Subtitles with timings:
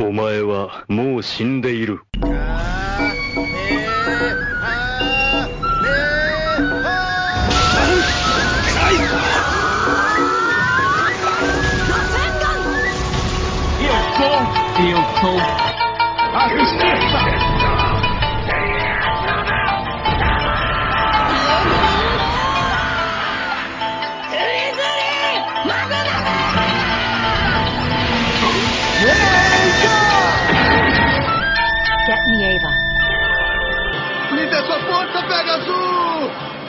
[0.00, 2.00] お前はもう死んでいる。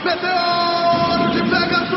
[0.09, 1.93] メテオーテペガス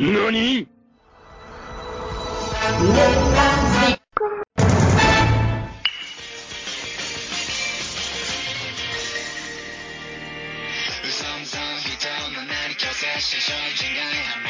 [0.00, 0.66] 何う
[11.06, 14.47] さんさん人の何か接して正直がやめ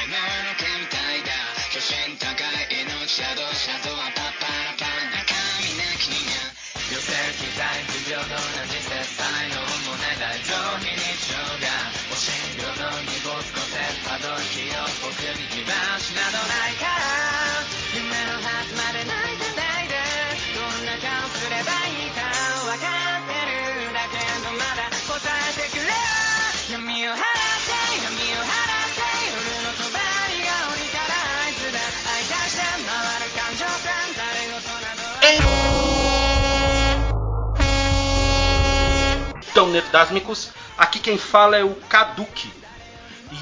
[39.50, 42.52] Então, Nerdásmicos, aqui quem fala é o Kaduki.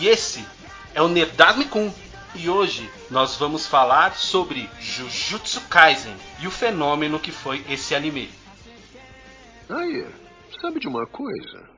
[0.00, 0.44] E esse
[0.96, 1.92] é o Nerdásmicum.
[2.34, 8.30] E hoje nós vamos falar sobre Jujutsu Kaisen e o fenômeno que foi esse anime.
[9.68, 10.06] Aí,
[10.60, 11.68] sabe de uma coisa?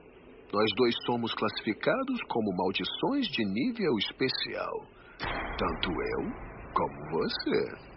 [0.53, 4.87] Nós dois somos classificados como maldições de nível especial.
[5.59, 6.33] Tanto eu
[6.73, 7.89] como você.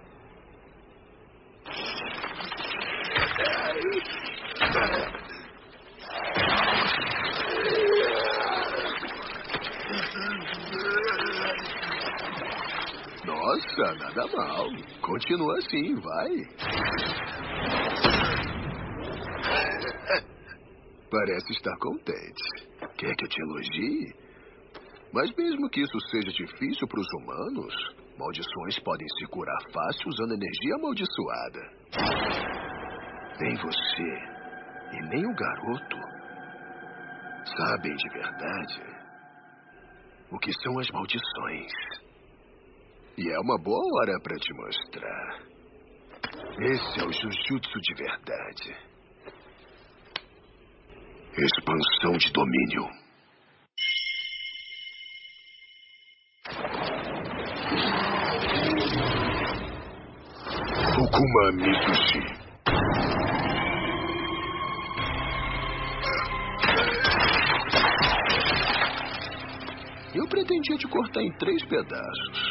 [13.51, 14.65] Nossa, nada mal.
[15.01, 16.29] Continua assim, vai.
[21.11, 22.69] Parece estar contente.
[22.97, 24.15] Quer que eu te elogie?
[25.13, 27.75] Mas mesmo que isso seja difícil para os humanos,
[28.17, 31.59] maldições podem se curar fácil usando energia amaldiçoada.
[33.41, 34.31] Nem você
[34.93, 35.97] e nem o garoto
[37.57, 38.81] sabem de verdade
[40.31, 42.10] o que são as maldições.
[43.21, 45.43] E é uma boa hora para te mostrar.
[46.59, 48.75] Esse é o Jujutsu de verdade.
[51.37, 52.87] Expansão de domínio.
[60.95, 62.41] Fukuma Mitsushi.
[70.15, 72.50] Eu pretendia te cortar em três pedaços,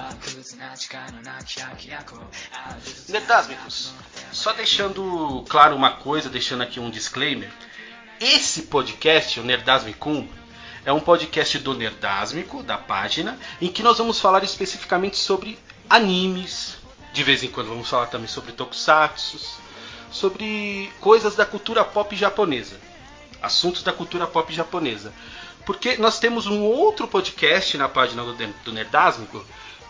[3.09, 3.91] Netásmicos,
[4.31, 7.51] só deixando claro uma coisa, deixando aqui um disclaimer.
[8.19, 10.27] Esse podcast, o Nerdasmicum,
[10.85, 15.57] é um podcast do Nerdásmico, da página, em que nós vamos falar especificamente sobre
[15.89, 16.77] animes.
[17.11, 19.39] De vez em quando vamos falar também sobre tokusatsu,
[20.11, 22.79] sobre coisas da cultura pop japonesa.
[23.41, 25.11] Assuntos da cultura pop japonesa.
[25.65, 28.33] Porque nós temos um outro podcast na página do,
[28.63, 29.43] do Nerdásmico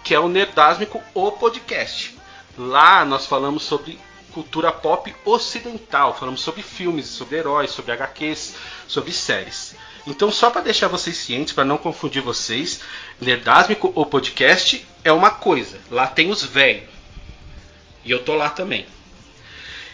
[0.04, 2.18] que é o Nerdásmico O Podcast.
[2.58, 4.00] Lá nós falamos sobre
[4.32, 8.56] cultura pop ocidental, falamos sobre filmes, sobre heróis, sobre HQs,
[8.88, 9.76] sobre séries.
[10.08, 12.82] Então, só para deixar vocês cientes, para não confundir vocês,
[13.20, 15.80] Nerdásmico O Podcast é uma coisa.
[15.92, 16.90] Lá tem os velhos.
[18.04, 18.86] E eu tô lá também.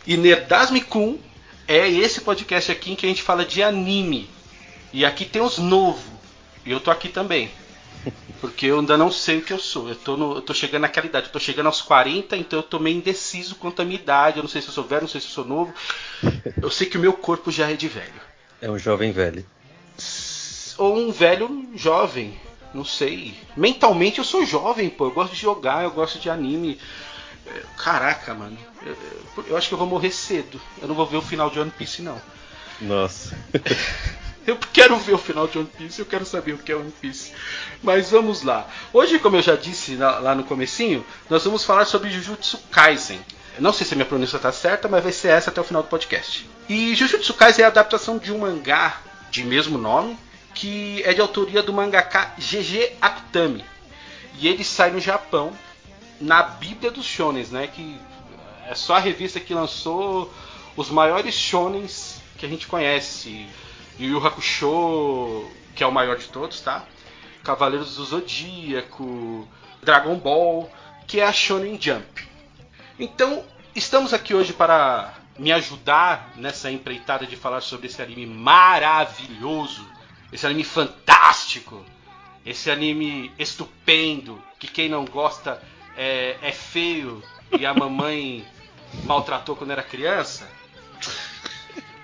[0.06, 1.20] E Nerdasmicum
[1.68, 4.30] é esse podcast aqui em que a gente fala de anime.
[4.94, 6.06] E aqui tem os novos.
[6.66, 7.52] E eu tô aqui também.
[8.42, 9.90] Porque eu ainda não sei o que eu sou.
[9.90, 11.28] Eu tô, no- eu tô chegando naquela idade.
[11.28, 14.38] Eu tô chegando aos 40, então eu tô meio indeciso quanto à minha idade.
[14.38, 15.74] Eu não sei se eu sou velho, não sei se eu sou novo.
[16.62, 18.22] Eu sei que o meu corpo já é de velho.
[18.62, 19.46] É um jovem velho.
[20.78, 22.38] Ou um velho jovem.
[22.74, 23.34] Não sei.
[23.56, 25.06] Mentalmente eu sou jovem, pô.
[25.06, 26.80] Eu gosto de jogar, eu gosto de anime.
[27.48, 28.58] É, caraca, mano.
[28.86, 28.96] Eu,
[29.38, 30.60] eu, eu acho que eu vou morrer cedo.
[30.82, 32.22] Eu não vou ver o final de One Piece, não.
[32.82, 33.36] Nossa.
[34.58, 36.94] Eu quero ver o final de One Piece, eu quero saber o que é One
[37.02, 37.34] Piece.
[37.84, 38.66] Mas vamos lá.
[38.94, 43.20] Hoje, como eu já disse lá no comecinho, nós vamos falar sobre Jujutsu Kaisen.
[43.58, 45.66] Eu não sei se a minha pronúncia está certa, mas vai ser essa até o
[45.66, 46.50] final do podcast.
[46.70, 50.18] E Jujutsu Kaisen é a adaptação de um mangá de mesmo nome,
[50.54, 53.66] que é de autoria do mangaka GG Akutami.
[54.40, 55.52] E ele sai no Japão
[56.22, 57.68] na Bíblia dos Shonens, né?
[57.68, 58.00] Que
[58.66, 60.34] é só a revista que lançou
[60.78, 63.46] os maiores shonens que a gente conhece.
[64.00, 66.86] Yu Yu Hakusho, que é o maior de todos, tá?
[67.44, 69.48] Cavaleiros do Zodíaco,
[69.82, 70.72] Dragon Ball,
[71.08, 72.28] que é a Shonen Jump.
[73.00, 73.44] Então,
[73.76, 79.84] estamos aqui hoje para me ajudar nessa empreitada de falar sobre esse anime maravilhoso,
[80.32, 81.84] esse anime fantástico,
[82.46, 85.62] esse anime estupendo, que quem não gosta
[85.96, 87.24] é, é feio
[87.58, 88.46] e a mamãe
[89.06, 90.48] maltratou quando era criança.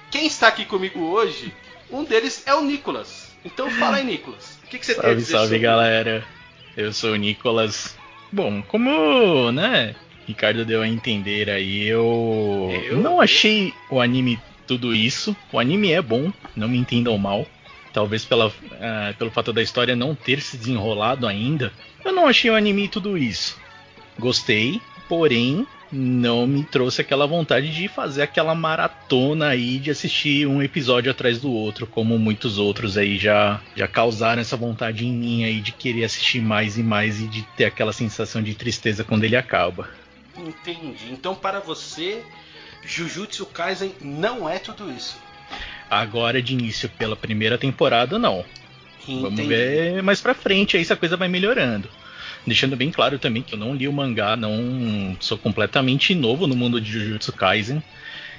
[0.09, 1.53] Quem está aqui comigo hoje
[1.93, 3.31] um deles é o Nicolas.
[3.45, 4.59] Então fala aí, Nicolas.
[4.63, 5.59] O que, que você salve, tem a dizer Salve, sobre...
[5.59, 6.23] galera.
[6.75, 7.95] Eu sou o Nicolas.
[8.31, 9.95] Bom, como, né,
[10.25, 12.97] Ricardo deu a entender aí, eu, Eu?
[12.97, 15.35] não achei o anime tudo isso.
[15.51, 17.45] O anime é bom, não me entendam mal.
[17.91, 18.51] Talvez pela,
[18.81, 21.71] ah, pelo fato da história não ter se desenrolado ainda.
[22.03, 23.61] Eu não achei o anime tudo isso.
[24.17, 30.61] Gostei, porém não me trouxe aquela vontade de fazer aquela maratona aí de assistir um
[30.61, 35.43] episódio atrás do outro, como muitos outros aí já já causaram essa vontade em mim
[35.43, 39.23] aí de querer assistir mais e mais e de ter aquela sensação de tristeza quando
[39.23, 39.89] ele acaba.
[40.35, 41.11] Entendi.
[41.11, 42.23] Então para você,
[42.83, 45.17] Jujutsu Kaisen não é tudo isso.
[45.89, 48.43] Agora de início pela primeira temporada não.
[49.05, 49.49] Vamos Entendi.
[49.49, 51.89] ver mais pra frente aí se a coisa vai melhorando.
[52.45, 56.55] Deixando bem claro também que eu não li o mangá, não sou completamente novo no
[56.55, 57.81] mundo de Jujutsu Kaisen.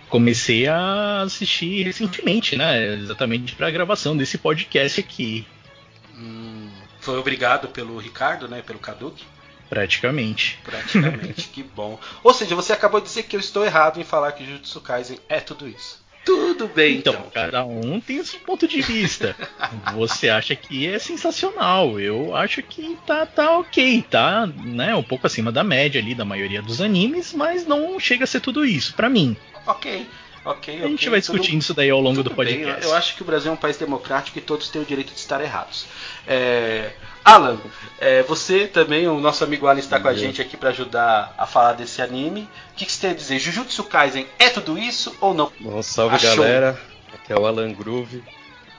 [0.09, 2.95] Comecei a assistir recentemente, né?
[2.95, 5.47] Exatamente para a gravação desse podcast aqui,
[6.17, 6.71] Hum,
[7.01, 8.63] foi obrigado pelo Ricardo, né?
[8.63, 9.25] Pelo Kaduki.
[9.69, 10.59] praticamente.
[10.63, 11.49] Praticamente.
[11.49, 11.99] que bom.
[12.23, 15.19] Ou seja, você acabou de dizer que eu estou errado em falar que Jujutsu Kaisen
[15.29, 16.04] é tudo isso.
[16.25, 17.13] Tudo bem, então.
[17.13, 19.37] Então, cada um tem o seu ponto de vista.
[19.95, 25.27] Você acha que é sensacional, eu acho que tá, tá ok, tá né, um pouco
[25.27, 28.95] acima da média ali da maioria dos animes, mas não chega a ser tudo isso
[28.95, 29.37] pra mim.
[29.67, 30.07] Ok.
[30.47, 32.85] Ok, A gente ok, vai tudo- discutindo isso daí ao longo Tudo do bem, podcast.
[32.85, 35.15] eu, eu acho que o Brasil é um país democrático e todos têm o direito
[35.15, 35.87] de estar errados.
[36.27, 36.91] É,
[37.25, 37.59] Alan,
[37.99, 41.47] é, você também, o nosso amigo Alan está com a gente aqui para ajudar a
[41.47, 42.43] falar desse anime.
[42.73, 43.39] O que, que você tem a dizer?
[43.39, 45.51] Jujutsu Kaisen é tudo isso ou não?
[45.59, 46.37] Bom, salve Achou.
[46.37, 46.79] galera,
[47.15, 48.23] aqui é o Alan Groove.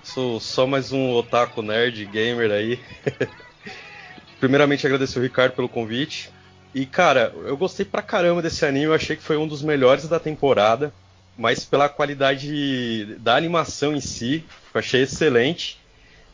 [0.03, 2.79] Sou só mais um otaku nerd gamer aí.
[4.39, 6.29] Primeiramente agradecer o Ricardo pelo convite.
[6.75, 10.07] E cara, eu gostei pra caramba desse anime, eu achei que foi um dos melhores
[10.07, 10.93] da temporada,
[11.35, 15.79] mas pela qualidade da animação em si, eu achei excelente.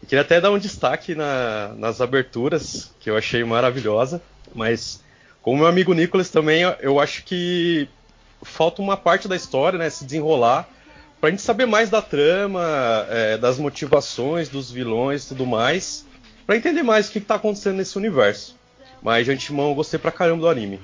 [0.02, 4.22] E queria até dar um destaque na- nas aberturas, que eu achei maravilhosa,
[4.54, 5.04] mas
[5.42, 7.88] como meu amigo Nicolas também, eu- acho que
[8.44, 10.68] falta uma parte da história, né, se desenrolar,
[11.20, 12.62] pra gente saber mais da trama,
[13.10, 16.06] é, das motivações dos vilões e tudo mais,
[16.48, 18.56] pra entender mais o que, que tá acontecendo nesse universo.
[19.04, 20.80] Mas, de antemão, eu gostei pra caramba do anime.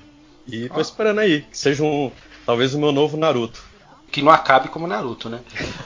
[0.47, 0.81] E tô Ah.
[0.81, 2.11] esperando aí, que seja um,
[2.45, 3.63] talvez o meu novo Naruto.
[4.11, 5.39] Que não acabe como Naruto, né?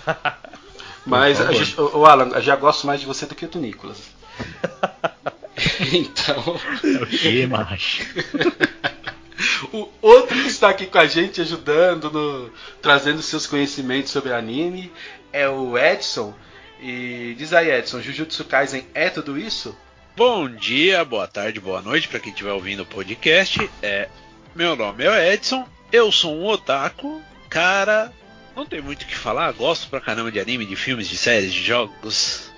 [1.06, 3.98] Mas, gente- ô, Alan, eu já gosto mais de você do que do Nicolas.
[5.94, 6.60] então.
[6.84, 8.04] É o que, macho?
[9.74, 14.92] O outro que está aqui com a gente, ajudando, no- trazendo seus conhecimentos sobre anime,
[15.34, 16.34] é o Edson.
[16.80, 19.76] E diz aí, Edson, Jujutsu Kaisen é tudo isso?
[20.16, 23.68] Bom dia, boa tarde, boa noite para quem estiver ouvindo o podcast.
[23.82, 24.10] É,
[24.56, 28.12] meu nome é Edson, eu sou um otaku, cara,
[28.56, 31.54] não tem muito o que falar, gosto pra caramba de anime, de filmes, de séries,
[31.54, 32.52] de jogos,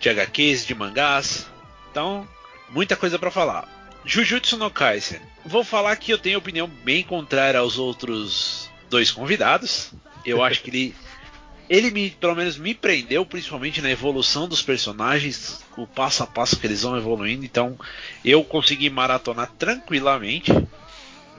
[0.00, 1.46] de HQs, de mangás.
[1.90, 2.26] Então,
[2.70, 3.68] muita coisa pra falar.
[4.04, 5.20] Jujutsu no Kaisen.
[5.44, 9.92] Vou falar que eu tenho opinião bem contrária aos outros dois convidados.
[10.24, 10.94] Eu acho que ele
[11.68, 16.58] ele me, pelo menos me prendeu, principalmente na evolução dos personagens, o passo a passo
[16.58, 17.44] que eles vão evoluindo.
[17.44, 17.78] Então,
[18.24, 20.50] eu consegui maratonar tranquilamente.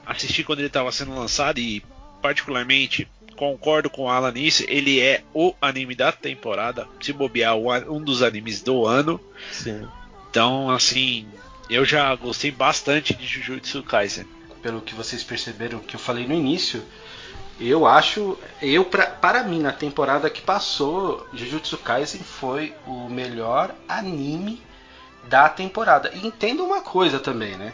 [0.05, 1.83] Assisti quando ele estava sendo lançado e,
[2.21, 3.07] particularmente,
[3.39, 4.65] concordo com o Alan nisso.
[4.67, 9.17] Ele é o anime da temporada, se bobear, um dos animes do ano.
[9.49, 9.87] Sim.
[10.29, 11.25] Então, assim,
[11.69, 14.27] eu já gostei bastante de Jujutsu Kaisen.
[14.61, 16.83] Pelo que vocês perceberam que eu falei no início,
[17.61, 23.73] eu acho, eu pra, para mim na temporada que passou, Jujutsu Kaisen foi o melhor
[23.87, 24.61] anime
[25.29, 26.11] da temporada.
[26.13, 27.73] E entenda uma coisa também, né?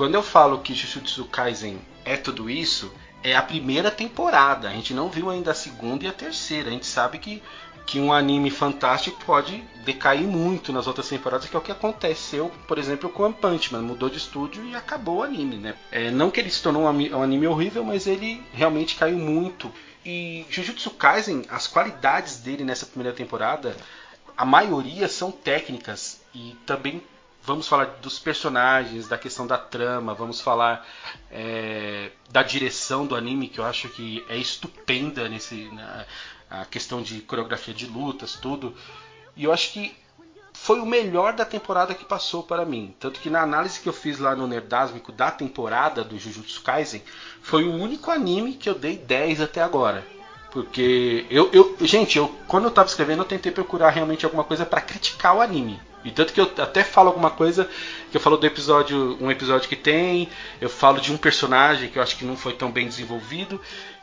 [0.00, 2.90] quando eu falo que Jujutsu Kaisen é tudo isso,
[3.22, 4.68] é a primeira temporada.
[4.68, 6.68] A gente não viu ainda a segunda e a terceira.
[6.68, 7.42] A gente sabe que,
[7.86, 12.50] que um anime fantástico pode decair muito nas outras temporadas, que é o que aconteceu,
[12.66, 13.82] por exemplo, com One Punch Man.
[13.82, 15.74] Mudou de estúdio e acabou o anime, né?
[15.90, 19.70] É, não que ele se tornou um anime horrível, mas ele realmente caiu muito.
[20.04, 23.76] E Jujutsu Kaisen, as qualidades dele nessa primeira temporada,
[24.36, 27.02] a maioria são técnicas e também
[27.50, 30.86] vamos falar dos personagens, da questão da trama, vamos falar
[31.32, 36.06] é, da direção do anime que eu acho que é estupenda nesse na,
[36.48, 38.72] a questão de coreografia de lutas, tudo.
[39.36, 39.96] E eu acho que
[40.52, 42.94] foi o melhor da temporada que passou para mim.
[43.00, 47.02] Tanto que na análise que eu fiz lá no Nerdásmico da temporada do Jujutsu Kaisen,
[47.42, 50.06] foi o único anime que eu dei 10 até agora.
[50.52, 54.64] Porque eu, eu gente, eu quando eu tava escrevendo, eu tentei procurar realmente alguma coisa
[54.64, 55.89] para criticar o anime.
[56.04, 57.68] E tanto que eu até falo alguma coisa
[58.10, 60.28] que eu falo do episódio, um episódio que tem,
[60.60, 63.60] eu falo de um personagem que eu acho que não foi tão bem desenvolvido,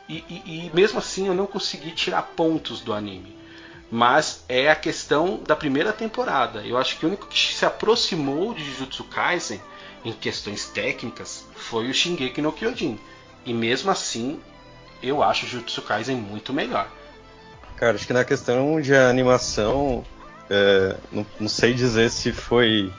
[0.08, 3.36] e, e, e mesmo assim eu não consegui tirar pontos do anime.
[3.90, 6.60] Mas é a questão da primeira temporada.
[6.60, 9.60] Eu acho que o único que se aproximou de Jujutsu Kaisen
[10.04, 12.98] em questões técnicas foi o Shingeki no Kyojin.
[13.44, 14.40] E mesmo assim,
[15.02, 16.88] eu acho Jujutsu Kaisen muito melhor.
[17.76, 20.04] Cara, acho que na questão de animação,
[20.50, 22.92] é, não, não sei dizer se foi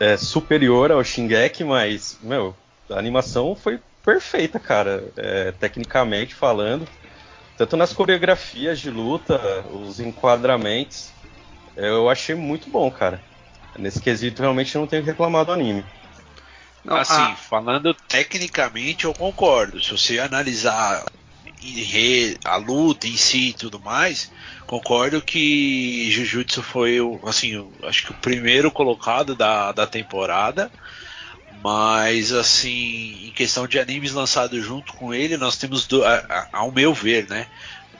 [0.00, 2.54] é, superior ao Shingeki, mas, meu,
[2.90, 6.86] a animação foi perfeita, cara, é, tecnicamente falando.
[7.56, 11.10] Tanto nas coreografias de luta, os enquadramentos,
[11.76, 13.22] eu achei muito bom, cara.
[13.78, 15.84] Nesse quesito, realmente eu não tenho que reclamar do anime.
[16.84, 19.82] Não, assim, a- falando tecnicamente, eu concordo.
[19.82, 21.04] Se você analisar
[21.80, 24.30] enre- a luta em si e tudo mais,
[24.66, 27.52] concordo que Jujutsu foi, o- assim,
[27.84, 30.72] acho que o primeiro colocado da, da temporada.
[31.48, 36.48] Mas, assim, em questão de animes lançados junto com ele, nós temos, do, a- a-
[36.52, 37.48] ao meu ver, né?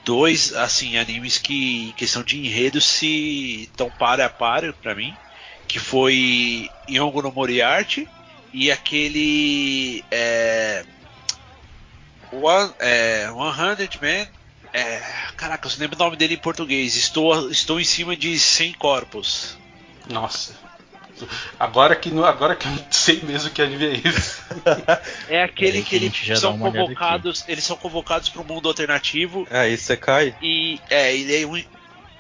[0.05, 5.19] Dois, assim, animes que, em questão de enredo, se estão para a para pra mim.
[5.69, 8.09] Que foi Yongo no Moriarty
[8.53, 10.87] e aquele é,
[12.43, 14.27] One, é, 100 Man.
[14.73, 15.01] É,
[15.37, 16.97] caraca, você lembra o nome dele em português?
[16.97, 19.57] Estou, estou em cima de 100 corpos.
[20.09, 20.55] Nossa.
[21.59, 24.37] Agora que, não- agora que eu não sei mesmo que anime é esse.
[25.29, 29.47] É aquele Aí que que eles são convocados, eles são convocados para o mundo alternativo
[29.51, 30.37] Aí você cai.
[30.43, 31.65] e é, ele é um-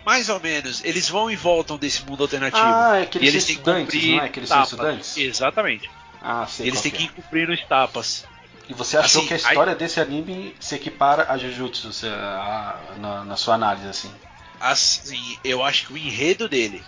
[0.04, 2.62] mais ou menos, eles vão e voltam desse mundo alternativo.
[2.64, 4.28] Ah, é que e eles são têm que estudantes, cumprir não é?
[4.28, 4.72] Que eles são etapas.
[4.72, 5.16] estudantes?
[5.16, 5.90] Exatamente.
[6.22, 7.06] Ah, sei eles têm que que é.
[7.06, 8.24] ir cumprindo etapas.
[8.68, 12.94] E você achou assim, que a história desse anime se equipara a Jujutsu se- a-
[12.98, 14.10] na, na sua análise, assim?
[14.58, 16.82] assim, eu acho que o enredo dele,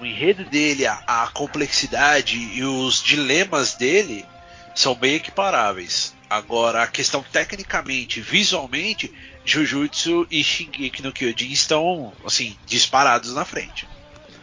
[0.00, 4.26] o enredo dele, a, a complexidade e os dilemas dele
[4.74, 6.14] são bem equiparáveis.
[6.28, 9.12] Agora, a questão tecnicamente, visualmente,
[9.44, 13.86] Jujutsu e Shingeki no Kyojin estão, assim, disparados na frente.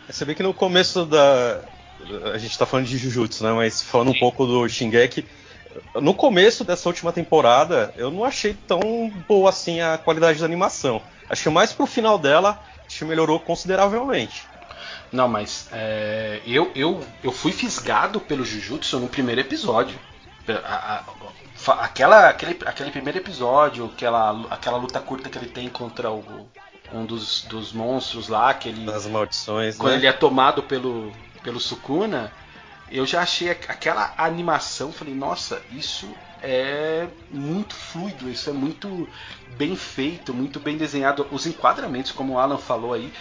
[0.07, 1.61] Você vê que no começo da.
[2.33, 3.51] A gente tá falando de Jujutsu, né?
[3.51, 4.19] Mas falando um Sim.
[4.19, 5.25] pouco do Shingeki.
[6.01, 8.79] No começo dessa última temporada, eu não achei tão
[9.27, 11.01] boa assim a qualidade da animação.
[11.29, 14.47] Acho que mais pro final dela, acho que melhorou consideravelmente.
[15.11, 19.99] Não, mas é, eu, eu, eu fui fisgado pelo Jujutsu no primeiro episódio.
[20.63, 21.03] A- a-
[21.55, 26.47] fa- aquela, aquele, aquele primeiro episódio, aquela, aquela luta curta que ele tem contra o,
[26.93, 29.97] um dos, dos monstros lá, que ele, Das maldições, quando né?
[29.97, 32.31] ele é tomado pelo, pelo Sukuna,
[32.89, 39.09] eu já achei aqu- aquela animação, falei, nossa, isso é muito fluido, isso é muito
[39.57, 41.27] bem feito, muito bem desenhado.
[41.31, 43.11] Os enquadramentos, como o Alan falou aí,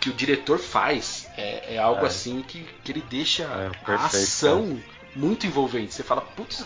[0.00, 2.08] que o diretor faz, é, é algo É.
[2.08, 4.82] assim que, que ele deixa É, a perfeito, ação
[5.14, 5.94] muito envolvente.
[5.94, 6.64] Você fala, putz,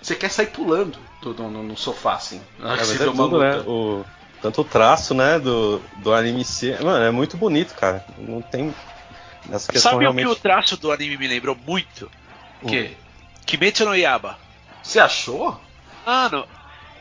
[0.00, 2.40] você quer sair pulando do- no, no sofá, assim.
[2.60, 3.60] É, mas você é tudo, né?
[3.66, 4.04] O,
[4.40, 6.70] tanto o traço, né, do, do anime em si.
[6.82, 8.04] Mano, é muito bonito, cara.
[8.18, 8.74] Não tem.
[9.50, 10.26] Essa questão Sabe realmente.
[10.26, 12.10] o que o traço do anime me lembrou muito?
[12.62, 12.92] O quê?
[13.44, 14.38] Kimetsu no Yaba.
[14.82, 15.60] Você achou?
[16.06, 16.46] Mano,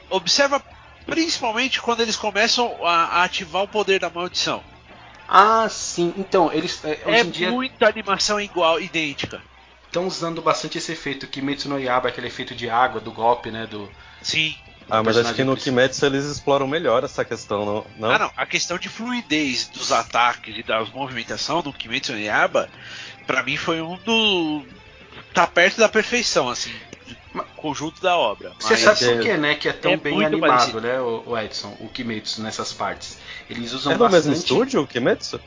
[0.10, 0.62] observa
[1.06, 4.64] principalmente quando eles começam a, a ativar o poder da maldição.
[5.28, 6.14] Ah, sim.
[6.18, 9.42] Então, eles é, hoje É dia muita animação igual, idêntica.
[9.86, 11.28] estão usando bastante esse efeito.
[11.28, 13.66] Kimetsu no Yaba, aquele efeito de água, do golpe, né?
[13.66, 13.90] Do,
[14.22, 14.56] Sim.
[14.90, 15.76] Ah, mas acho que no principal.
[15.76, 17.86] Kimetsu eles exploram melhor essa questão, não?
[17.98, 18.12] não?
[18.12, 18.32] Ah, não.
[18.36, 22.70] A questão de fluidez dos ataques e das movimentação do Kimetsu no Yaba,
[23.26, 24.64] pra mim foi um do.
[25.34, 26.74] tá perto da perfeição, assim.
[27.34, 28.52] do Conjunto da obra.
[28.60, 29.56] Você Mas- sabe por quê, né?
[29.56, 30.82] Que é tão é bem animado, parecido.
[30.82, 33.18] né, o, Edson, o Kimetsu nessas partes.
[33.50, 34.28] Eles usam É do bastante.
[34.28, 35.40] mesmo estúdio, o Kimetsu?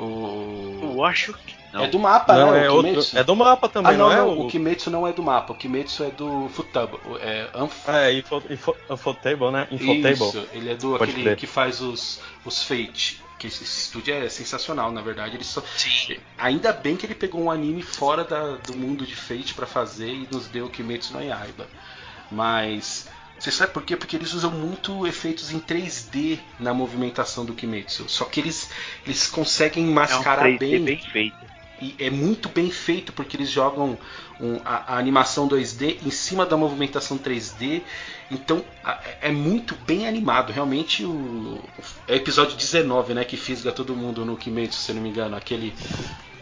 [0.00, 0.80] O...
[0.94, 1.84] Eu acho que não.
[1.84, 2.66] É do mapa, Não, né?
[2.66, 4.16] é, o outro, é do mapa também, ah, não, não, é?
[4.16, 5.52] não, o Kimetsu não é do mapa.
[5.52, 6.98] O Kimetsu é do Futaba.
[7.20, 7.88] É Unf...
[7.88, 9.68] É, info, info, Infotable, né?
[9.70, 10.12] Infotable.
[10.12, 11.36] Isso, ele é do Pode aquele crer.
[11.36, 13.22] que faz os, os Fate.
[13.38, 15.36] Que esse estúdio é sensacional, na verdade.
[15.36, 15.62] Ele só...
[15.76, 16.16] Sim.
[16.36, 20.08] Ainda bem que ele pegou um anime fora da- do mundo de Fate pra fazer
[20.12, 21.66] e nos deu o Kimetsu no Yaiba.
[22.30, 23.08] Mas
[23.40, 23.96] você sabe por quê?
[23.96, 28.08] Porque eles usam muito efeitos em 3D na movimentação do Kimetsu.
[28.08, 28.70] Só que eles,
[29.06, 31.50] eles conseguem É um mascarar 3D bem bem feito.
[31.80, 33.98] e é muito bem feito porque eles jogam
[34.38, 37.86] um- a, a animação 2D em cima da movimentação 3D.
[38.30, 40.52] Então a- é muito bem animado.
[40.52, 41.62] Realmente o.
[42.06, 43.24] É o episódio 19, né?
[43.24, 45.36] Que fisga todo mundo no Kimetsu, se não me engano.
[45.36, 45.74] Aquele.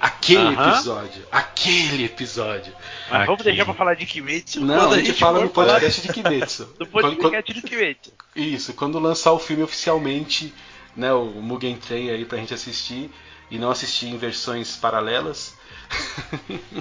[0.00, 0.70] Aquele Aham.
[0.74, 1.22] episódio.
[1.32, 2.72] Aquele episódio.
[3.10, 6.12] Mas vamos deixar pra falar de Kimetsu Não, quando a gente fala no podcast de
[6.12, 6.68] Kimetsu.
[6.92, 8.12] quando- podcast do Kimetsu.
[8.36, 10.54] isso, quando lançar o filme oficialmente,
[10.96, 13.10] né, o Mugen Train aí pra gente assistir
[13.50, 15.56] e não assistir em versões paralelas.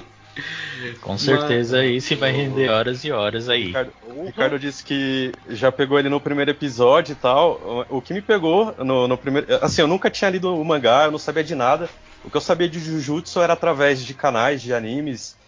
[1.00, 3.66] Com certeza esse vai render horas e horas aí.
[3.66, 7.84] Ricardo, o Ricardo disse que já pegou ele no primeiro episódio e tal.
[7.90, 9.48] O que me pegou no, no primeiro.
[9.64, 11.90] Assim, eu nunca tinha lido o mangá, eu não sabia de nada.
[12.22, 15.38] O que eu sabia de Jujutsu era através de canais de animes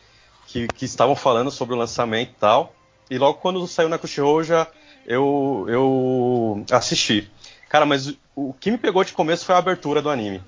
[0.46, 2.74] que, que estavam falando sobre o lançamento e tal.
[3.10, 4.66] E logo quando saiu na Crunchyroll já
[5.06, 7.30] eu, eu assisti.
[7.68, 10.42] Cara, mas o, o que me pegou de começo foi a abertura do anime.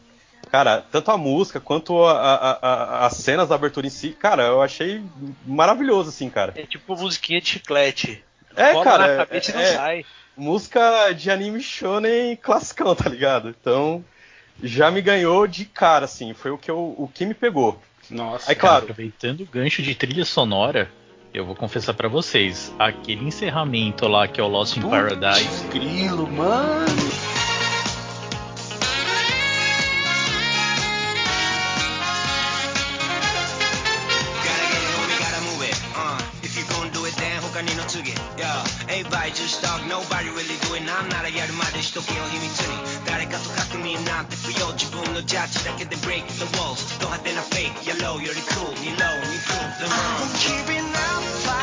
[0.50, 4.44] Cara, tanto a música quanto a- a- a- as cenas da abertura em si, cara,
[4.44, 5.02] eu achei
[5.46, 6.52] maravilhoso, assim, cara.
[6.56, 8.22] É tipo musiquinha de chiclete.
[8.54, 10.04] É, cara, na cabeça e não é- sai.
[10.36, 13.48] música de anime shonen classicão, tá ligado?
[13.48, 14.04] Então,
[14.62, 17.80] já me ganhou de cara, assim, foi o que, eu, o que me pegou.
[18.10, 18.50] Nossa.
[18.50, 20.90] Aí, claro, Aproveitando o gancho de trilha sonora,
[21.32, 26.30] eu vou confessar pra vocês, aquele encerramento lá que é o Lost in Paradise, Grilo,
[26.30, 27.31] mano.
[40.31, 49.37] really do it なんならやるまでしとけよ秘密に誰かと確認なんて不要自分のジャッジだけで break the walls ド派手な fake yellow より cool に low に
[49.43, 51.60] prove them wrong I'm keeping up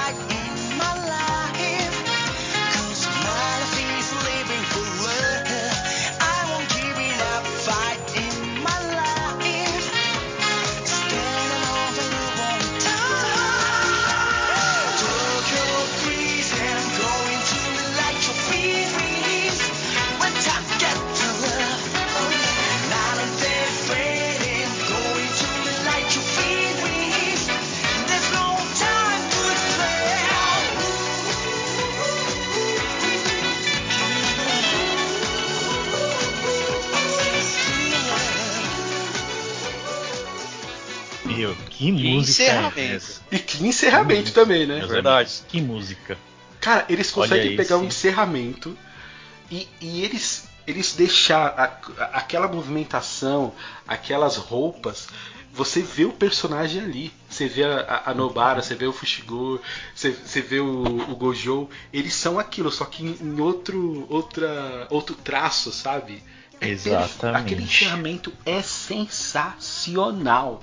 [41.87, 42.79] que música encerramento.
[42.79, 43.21] é essa?
[43.31, 44.79] E que encerramento também, né?
[44.85, 45.29] Verdade.
[45.29, 46.17] amigos, que música.
[46.61, 48.77] Cara, eles conseguem aí, pegar um encerramento
[49.49, 53.53] e, e eles, eles deixar a- a- aquela movimentação,
[53.87, 55.07] aquelas roupas.
[55.51, 57.13] Você vê o personagem ali.
[57.29, 59.61] Você vê a, a- Nobara, você vê o Fushiguro,
[59.95, 61.69] você, você vê o, o Gojo.
[61.91, 66.21] Eles são aquilo, só que em, em outro, outra, outro traço, sabe?
[66.61, 67.41] É perfe- Exatamente.
[67.41, 70.61] Aquele encerramento é sensacional.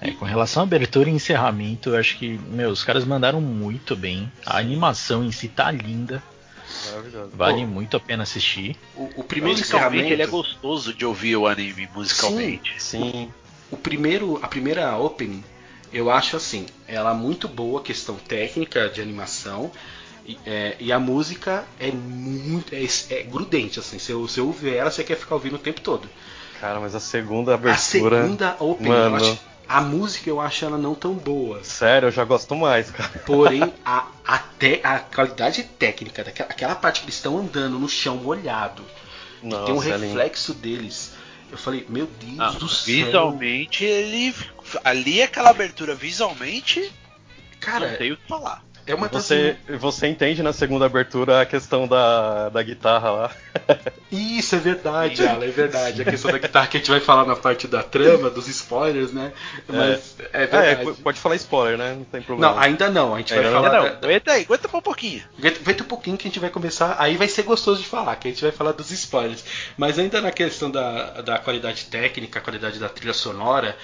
[0.00, 3.94] É, com relação à abertura e encerramento, eu acho que, meu, os caras mandaram muito
[3.94, 4.30] bem.
[4.46, 6.22] A animação em si tá linda,
[6.88, 7.30] Maravilhoso.
[7.34, 7.66] vale Pô.
[7.66, 8.76] muito a pena assistir.
[8.96, 10.12] O, o primeiro Musicalmente encerramento.
[10.12, 12.74] ele é gostoso de ouvir o anime musicalmente.
[12.82, 13.30] Sim.
[13.70, 15.44] O primeiro, a primeira opening,
[15.92, 19.70] eu acho assim, ela é muito boa, questão técnica de animação.
[20.26, 22.74] E, é, e a música é muito.
[22.74, 23.98] É, é grudente, assim.
[23.98, 26.08] Você, você ouve ela, você quer ficar ouvindo o tempo todo.
[26.60, 27.78] Cara, mas a segunda A abertura.
[27.78, 29.16] segunda opening, Mano.
[29.18, 29.40] eu acho,
[29.76, 31.62] a música eu acho ela não tão boa.
[31.64, 33.08] Sério, eu já gosto mais, cara.
[33.24, 37.88] Porém, a, a, te- a qualidade técnica daquela aquela parte que eles estão andando no
[37.88, 38.84] chão molhado.
[39.42, 41.12] e tem um Nossa, é reflexo deles.
[41.52, 42.94] Eu falei, meu Deus Ah, do céu.
[42.94, 44.34] visualmente ele.
[44.84, 46.92] Ali aquela abertura visualmente.
[47.60, 48.64] Cara, não tenho o que falar.
[48.90, 53.30] É uma Você, você entende na segunda abertura a questão da, da guitarra lá.
[54.10, 56.02] Isso, é verdade, Alan, é verdade.
[56.02, 59.12] A questão da guitarra que a gente vai falar na parte da trama, dos spoilers,
[59.12, 59.32] né?
[59.68, 61.02] Mas é, É, verdade.
[61.02, 61.94] pode falar spoiler, né?
[61.94, 62.52] Não tem problema.
[62.54, 63.14] não, ainda não.
[63.14, 63.72] A gente vai Ainda falar.
[63.72, 65.22] não, aguenta aí, aguenta um pouquinho.
[65.38, 66.96] Aguenta aguenta um pouquinho que a gente vai começar.
[66.98, 69.44] Aí vai ser gostoso de falar, que a gente vai falar dos spoilers.
[69.76, 73.76] Mas ainda na questão da, da qualidade técnica, a qualidade da trilha sonora.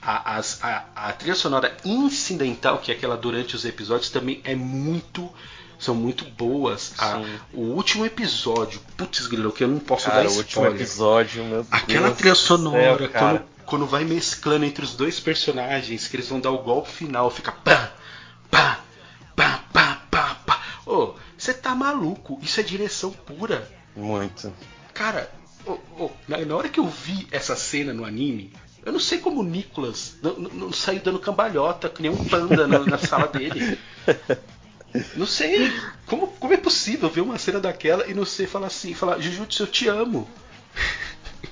[0.00, 5.28] A, a- a trilha sonora incidental, que é aquela durante os episódios, também é muito
[5.78, 6.92] são muito boas.
[6.98, 10.74] A- o último episódio, putz, grilo, que eu não posso Cara, dar o último spoiler.
[10.74, 15.20] episódio, meu Aquela Deus trilha do sonora, céu, quando, quando vai mesclando entre os dois
[15.20, 17.92] personagens, que eles vão dar o golpe final, fica pá,
[18.50, 18.80] pá,
[19.36, 20.60] pá, pá, pá, pá.
[20.86, 22.38] Ô, você tá maluco?
[22.42, 23.68] Isso é direção pura.
[23.94, 24.52] Muito.
[24.94, 25.30] Cara,
[25.64, 28.52] ô, ô, na, na hora que eu vi essa cena no anime,
[28.88, 32.24] eu não sei como o Nicolas não, não- não saiu dando cambalhota, que nem um
[32.24, 33.78] panda na, na sala dele.
[35.14, 35.70] Não sei.
[36.06, 39.62] Como, como é possível ver uma cena daquela e não sei falar assim, falar, Jujutsu,
[39.64, 40.28] eu te amo.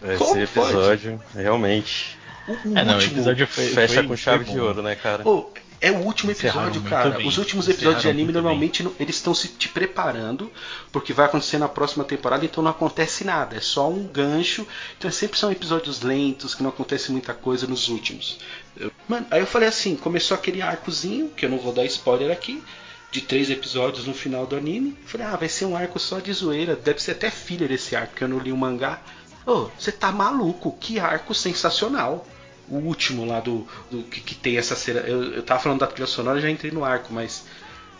[0.02, 0.42] Esse Como pode?
[0.42, 2.18] episódio, realmente,
[2.48, 3.68] O, o É, não, o último- episódio foi.
[3.68, 5.22] fecha foi- com chave foi de ouro, né, cara?
[5.22, 7.10] Pô, é o último episódio, cara.
[7.18, 7.28] bem.
[7.28, 10.50] Os últimos episódios de anime normalmente não- eles estão se te preparando
[10.90, 13.56] porque vai acontecer na próxima temporada, então não acontece nada.
[13.56, 14.66] É só um gancho.
[14.98, 18.38] Então sempre são episódios lentos que não acontece muita coisa nos últimos.
[18.76, 22.30] Eu- Mano, aí eu falei assim, começou aquele arcozinho que eu não vou dar spoiler
[22.32, 22.62] aqui.
[23.08, 24.98] De três episódios no final do anime.
[25.06, 26.74] Falei, ah, vai ser um arco só de zoeira.
[26.74, 29.00] Deve ser até filler esse arco, porque eu não li o mangá.
[29.46, 30.76] Ô, você tá maluco?
[30.78, 32.26] Que arco sensacional!
[32.68, 35.00] O último lá do, do que, que tem essa cena.
[35.00, 37.44] Eu, eu tava falando da trilha sonora, já entrei no arco, mas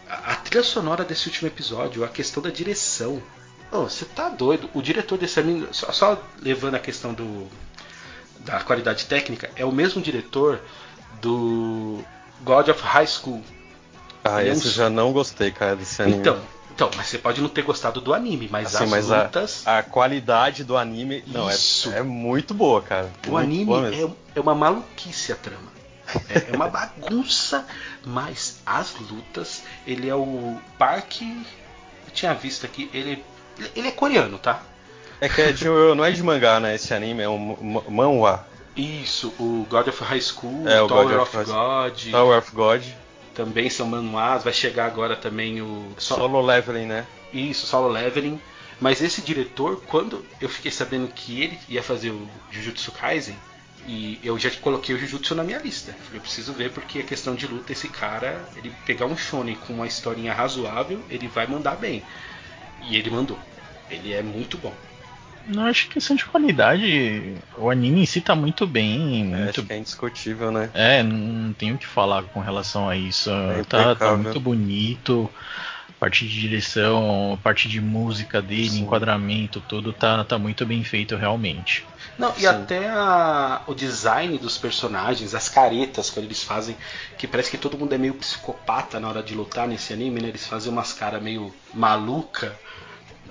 [0.09, 3.23] a, a trilha sonora desse último episódio, a questão da direção.
[3.71, 4.71] Você tá doido?
[4.73, 7.47] O diretor desse anime, só, só levando a questão do
[8.41, 10.61] da qualidade técnica, é o mesmo diretor
[11.21, 12.03] do
[12.43, 13.43] God of High School.
[14.25, 16.19] Ah, é esse já não gostei, cara, desse anime.
[16.19, 16.41] Então,
[16.77, 19.67] então, mas você pode não ter gostado do anime, mas Assim, as mas a- lutas.
[19.67, 21.91] a, qualidade do anime, não, é, Isso.
[21.91, 23.11] é muito boa, cara.
[23.27, 25.73] O anime é, é uma maluquice a trama.
[26.29, 27.67] É, é uma bagunça,
[28.05, 31.23] mas as lutas, ele é o Park.
[31.23, 33.25] Eu tinha visto aqui, ele,
[33.75, 34.61] ele é coreano, tá?
[35.19, 36.75] É que é de, não é de mangá, né?
[36.75, 38.47] Esse anime é um ma- manhwa.
[38.77, 42.53] Isso, o God of High School, É, o Tower God of of God, Tower of
[42.53, 42.83] God.
[43.37, 44.43] Também são manuás.
[44.45, 47.07] Vai chegar agora também o Sol- Solo Leveling, né?
[47.33, 48.41] Isso, Solo Leveling.
[48.81, 53.37] Mas esse diretor, quando eu fiquei sabendo que ele ia fazer o Jujutsu Kaisen,
[53.87, 55.93] e eu já coloquei o Jujutsu na minha lista.
[55.93, 59.55] Falei, Eu preciso ver porque a questão de luta, esse cara, ele pegar um shonen
[59.57, 62.03] com uma historinha razoável, ele vai mandar bem.
[62.83, 63.39] E ele mandou.
[63.89, 64.75] Ele é muito bom.
[65.49, 69.33] Não, acho que questão de qualidade, o anime em si tá muito bem.
[69.33, 69.61] É, Muito...
[69.61, 70.71] acho que é indiscutível, né?
[70.75, 73.31] É, não tenho o que falar com relação a isso.
[73.31, 75.31] É tá, tá muito bonito.
[75.99, 78.83] Parte de direção, parte de música dele, Sim.
[78.83, 81.87] enquadramento, tudo tá, tá muito bem feito realmente.
[82.19, 82.47] Não, e Sim.
[82.49, 86.77] até a- o design dos personagens, as caretas que eles fazem,
[87.17, 90.29] que parece que todo mundo é meio psicopata na hora de lutar nesse anime, né?
[90.29, 92.55] Eles fazem umas caras meio maluca.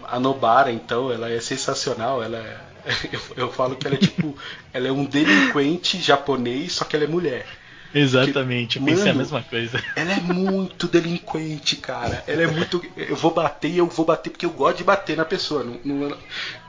[0.09, 2.21] A Nobara, então, ela é sensacional.
[2.23, 2.75] Ela é-
[3.11, 4.37] eu, eu falo que ela é tipo,
[4.73, 7.45] ela é um delinquente japonês, só que ela é mulher.
[7.93, 9.81] Exatamente, eu pensei a Mano, mesma coisa.
[9.95, 12.21] Ela é muito delinquente, cara.
[12.27, 12.81] Ela é muito.
[12.97, 15.63] Eu vou bater e eu vou bater porque eu gosto de bater na pessoa.
[15.63, 16.17] Não, não-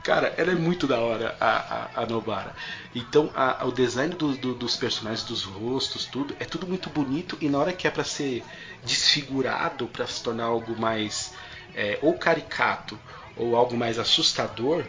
[0.01, 2.55] cara, ela é muito da hora, a, a, a Nobara.
[2.95, 7.37] Então, a- o design do- do- dos personagens, dos rostos, tudo, é tudo muito bonito.
[7.41, 8.47] E na hora que é pra ser
[8.81, 11.33] desfigurado, pra se tornar algo mais.
[11.79, 12.99] é, ou caricato,
[13.37, 14.85] ou algo mais assustador,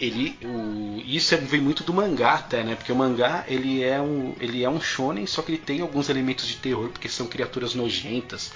[0.00, 4.00] ele o, isso é- vem muito do mangá até né porque o mangá ele é
[4.00, 7.26] um ele é um shonen só que ele tem alguns elementos de terror porque são
[7.26, 8.50] criaturas nojentas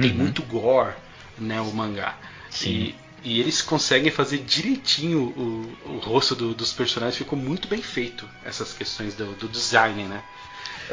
[0.00, 0.18] tem Uhum.
[0.18, 0.94] muito gore
[1.38, 2.18] né o mangá
[2.50, 2.90] Sim.
[2.90, 7.80] e, e eles conseguem fazer direitinho o, o rosto do- dos personagens ficou muito bem
[7.82, 10.22] feito essas questões do, do design né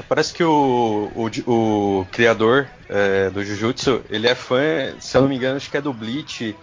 [0.08, 1.12] Parece que o,
[1.46, 5.70] o, o criador é, do Jujutsu, ele é fã, se eu não me engano, acho
[5.70, 6.60] que é do Bleach,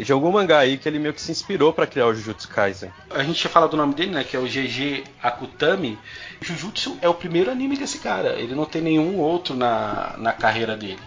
[0.00, 2.90] de algum mangá aí que ele meio que se inspirou pra criar o Jujutsu Kaisen.
[3.10, 4.24] a gente tinha falado do nome dele, né?
[4.24, 5.98] Que é o GG Akutami.
[6.40, 8.30] Jujutsu é o primeiro anime desse cara.
[8.38, 10.98] Ele não tem nenhum outro na, na carreira dele.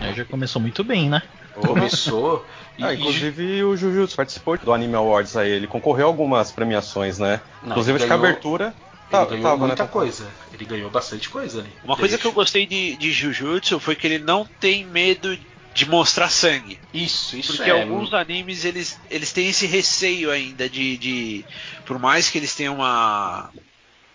[0.00, 1.22] Aí já começou muito bem, né?
[1.54, 2.44] Começou.
[2.76, 6.50] e- Ah, e inclusive o Jujutsu participou do Anime Awards aí, ele concorreu a algumas
[6.50, 7.40] premiações, né?
[7.62, 8.74] Não, inclusive acho que a abertura
[9.12, 9.88] ele ganhou tava, muita né?
[9.92, 10.26] coisa.
[10.52, 11.70] Ele ganhou bastante coisa ali.
[11.84, 15.38] Uma coisa que eu Deixa- gostei de, de Jujutsu foi que ele não tem medo
[15.74, 16.78] de mostrar sangue.
[16.92, 17.72] Isso, isso Porque é.
[17.72, 21.44] alguns animes eles, eles têm esse receio ainda de, de.
[21.84, 23.50] Por mais que eles tenham uma.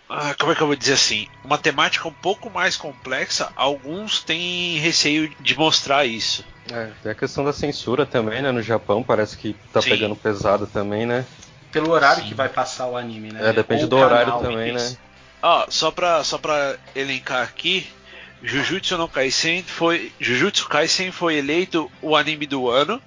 [0.08, 1.28] ah, como é que eu vou dizer assim?
[1.44, 6.42] Uma temática um pouco mais complexa, alguns têm receio de mostrar isso.
[6.72, 8.50] É, tem a questão da censura também, né?
[8.50, 9.90] No Japão parece que tá Sim.
[9.90, 11.26] pegando pesado também, né?
[11.70, 12.28] Pelo horário Sim.
[12.30, 13.50] que vai passar o anime, né?
[13.50, 14.96] É, depende Ou do horário também, né?
[15.42, 17.86] Ó, só pra, só pra elencar aqui,
[18.42, 20.12] Jujutsu no Kaisen foi.
[20.18, 23.00] Jujutsu Kaisen foi eleito o anime do ano.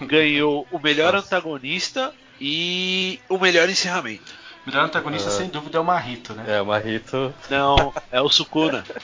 [0.00, 1.26] Ganhou o melhor Nossa.
[1.26, 4.32] antagonista e o melhor encerramento.
[4.66, 5.32] O melhor antagonista, Ah.
[5.32, 6.44] sem dúvida, é o Marrito, né?
[6.46, 7.34] É, o Marrito.
[7.48, 8.84] Não, é o Sukuna.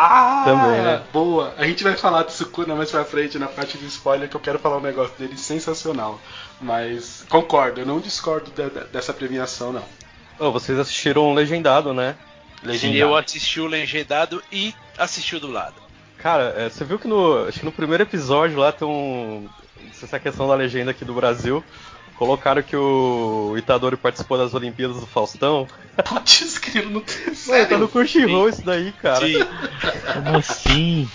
[0.00, 1.02] Ah, Também, né?
[1.12, 1.52] boa.
[1.58, 4.40] A gente vai falar do Sukuna mais pra frente na parte de spoiler, que eu
[4.40, 6.20] quero falar um negócio dele sensacional.
[6.60, 9.82] Mas concordo, eu não discordo de- de- dessa premiação, não.
[10.38, 12.14] Ô, vocês assistiram Legendado, né?
[12.62, 12.98] Legendado.
[12.98, 15.76] Eu assisti o legendado e assisti o dublado.
[16.18, 19.48] Cara, é, você viu que no, acho que no primeiro episódio lá tem um.
[20.02, 21.62] Essa questão da legenda aqui do Brasil.
[22.16, 25.68] Colocaram que o Itadori participou das Olimpíadas do Faustão.
[26.04, 27.68] Putz, querido, não tem sério.
[27.68, 29.24] tá no Crunchyroll isso daí, cara.
[29.24, 29.38] Sim.
[30.12, 31.08] Como assim?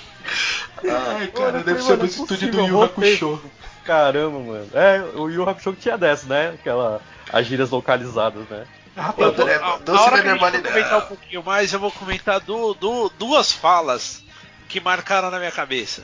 [0.81, 2.81] Ai, cara, deve ser mano, do é estúdio do Yu.
[2.81, 3.41] Hakusho.
[3.83, 4.67] Caramba, mano.
[4.73, 6.53] É, o Yu Hakusho que tinha dessas, né?
[6.53, 7.01] Aquela.
[7.31, 8.65] As gírias localizadas, né?
[8.95, 10.67] Rapaz, Eu vou, Doce a, hora que a gente for verbalidade.
[10.73, 14.23] comentar um pouquinho mais, eu vou comentar du- du- duas falas
[14.69, 16.03] que marcaram na minha cabeça.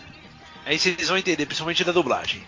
[0.65, 2.43] Aí vocês vão entender, principalmente da dublagem.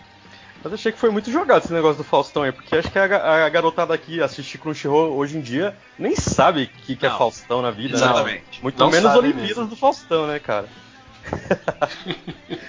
[0.64, 3.44] Mas achei que foi muito jogado esse negócio do Faustão aí, porque acho que a,
[3.46, 7.18] a garotada aqui assiste Crunchyroll hoje em dia nem sabe o que, que é Não.
[7.18, 8.04] Faustão na vida, né?
[8.04, 8.62] Exatamente.
[8.62, 9.66] Muito Não menos Olimpíadas mesmo.
[9.66, 10.68] do Faustão, né, cara?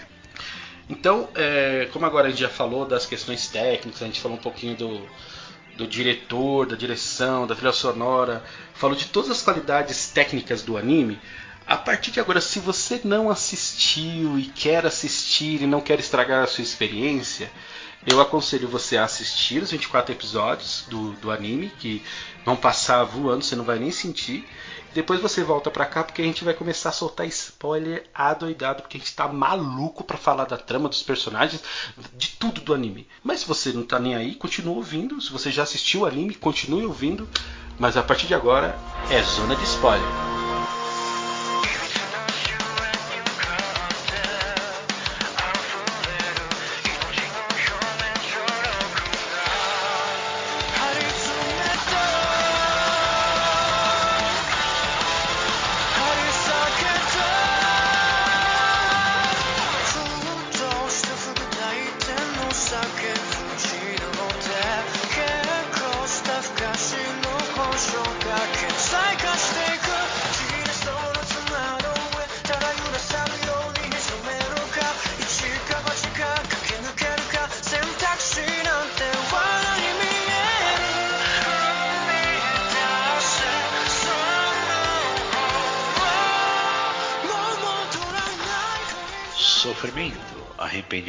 [0.89, 4.41] Então, é, como agora a gente já falou das questões técnicas, a gente falou um
[4.41, 5.09] pouquinho do,
[5.75, 11.19] do diretor, da direção, da trilha sonora, falou de todas as qualidades técnicas do anime.
[11.65, 16.43] A partir de agora, se você não assistiu e quer assistir e não quer estragar
[16.43, 17.49] a sua experiência,
[18.05, 22.03] eu aconselho você a assistir os 24 episódios do, do anime, que
[22.45, 24.47] vão passar voando, você não vai nem sentir.
[24.93, 28.97] Depois você volta pra cá porque a gente vai começar a soltar spoiler adoidado, porque
[28.97, 31.63] a gente tá maluco pra falar da trama dos personagens,
[32.15, 33.07] de tudo do anime.
[33.23, 35.19] Mas se você não tá nem aí, continua ouvindo.
[35.19, 37.27] Se você já assistiu o anime, continue ouvindo.
[37.79, 38.77] Mas a partir de agora
[39.09, 40.42] é zona de spoiler.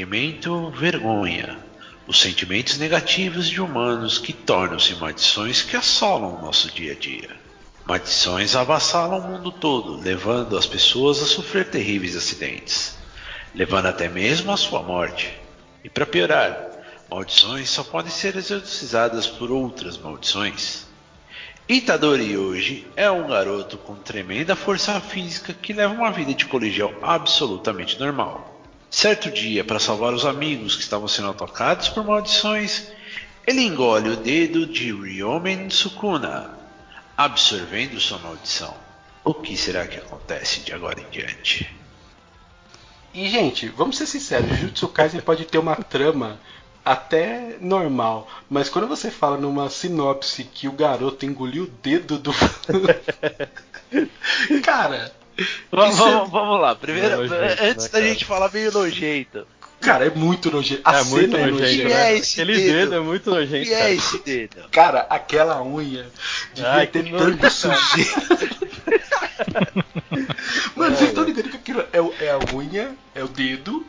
[0.04, 1.58] Arrependimento, vergonha.
[2.06, 7.30] Os sentimentos negativos de humanos que tornam-se maldições que assolam o nosso dia a dia.
[7.86, 12.96] Maldições avassalam o mundo todo, levando as pessoas a sofrer terríveis acidentes,
[13.54, 15.32] levando até mesmo à sua morte.
[15.82, 16.70] E para piorar,
[17.10, 20.86] maldições só podem ser exorcizadas por outras maldições.
[21.66, 26.92] Itadori hoje é um garoto com tremenda força física que leva uma vida de colegial
[27.02, 28.53] absolutamente normal.
[28.94, 32.92] Certo dia, para salvar os amigos que estavam sendo atacados por maldições,
[33.44, 36.56] ele engole o dedo de Ryomen Sukuna,
[37.16, 38.72] absorvendo sua maldição.
[39.24, 41.68] O que será que acontece de agora em diante?
[43.12, 46.38] E, gente, vamos ser sinceros, Jujutsu Kaisen pode ter uma trama
[46.84, 52.30] até normal, mas quando você fala numa sinopse que o garoto engoliu o dedo do.
[54.62, 55.23] Cara.
[55.70, 58.04] Vamos, é- vamos- vamos lá, primeiro, Nojento, né, antes da cara?
[58.08, 59.46] gente falar meio nojento.
[59.80, 60.80] Cara, é muito nojento.
[60.84, 62.12] A é muito é nojento, né?
[62.12, 62.72] é esse Aquele dedo?
[62.72, 62.94] dedo?
[62.94, 63.90] é muito nojento, que é cara.
[63.90, 64.56] esse dedo?
[64.70, 66.06] Cara, aquela unha
[66.54, 68.10] devia Ai, ter tanta sujeira.
[70.74, 73.84] Mano, vocês estão ligando que aquilo é, é a unha, é o dedo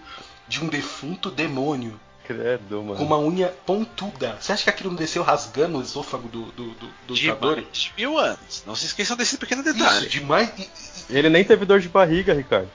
[0.48, 2.00] de um defunto demônio.
[2.28, 2.96] Credo, mano.
[2.98, 4.38] Com uma unha pontuda.
[4.40, 7.62] Você acha que aquilo não desceu rasgando o esôfago do, do, do, do De Itadori?
[7.62, 8.64] mais de mil anos.
[8.66, 10.08] Não se esqueçam desse pequeno Isso, detalhe.
[10.10, 10.50] demais.
[10.58, 10.62] E,
[11.14, 12.70] e- Ele nem teve dor de barriga, Ricardo.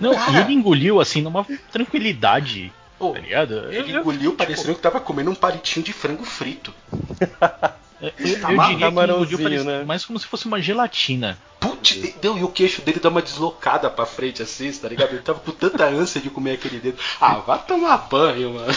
[0.00, 3.72] Não, e ele engoliu assim numa tranquilidade, Pô, tá ligado?
[3.72, 6.74] ele Eu- engoliu parecendo que tava comendo um palitinho de frango frito.
[7.98, 9.82] Eu, eu Tá diria que engoliu né?
[9.84, 11.38] mais como se fosse uma gelatina.
[11.58, 15.10] Putz, e, deu, e o queixo dele dá uma deslocada pra frente assim, tá ligado?
[15.10, 16.98] Ele tava com tanta ânsia de comer aquele dedo.
[17.20, 18.74] Ah, vá tomar banho, mano.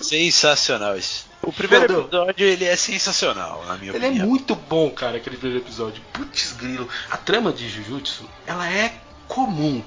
[0.00, 1.26] Sensacional isso.
[1.42, 2.06] O primeiro Foda.
[2.06, 4.26] episódio ele é sensacional, na minha Ele é opinião.
[4.28, 6.02] muito bom, cara, aquele primeiro episódio.
[6.12, 6.88] Putz, grilo.
[7.10, 8.94] A trama de Jujutsu, ela é
[9.28, 9.82] comum.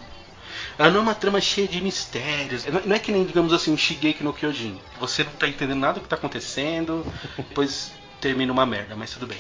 [0.77, 2.63] Ela não é uma trama cheia de mistérios.
[2.65, 4.79] Não- Não é que nem, digamos assim, um Shigeki no Kyojin.
[4.99, 7.05] Você não tá entendendo nada do que tá acontecendo,
[7.37, 9.37] depois termina uma merda, mas tudo bem.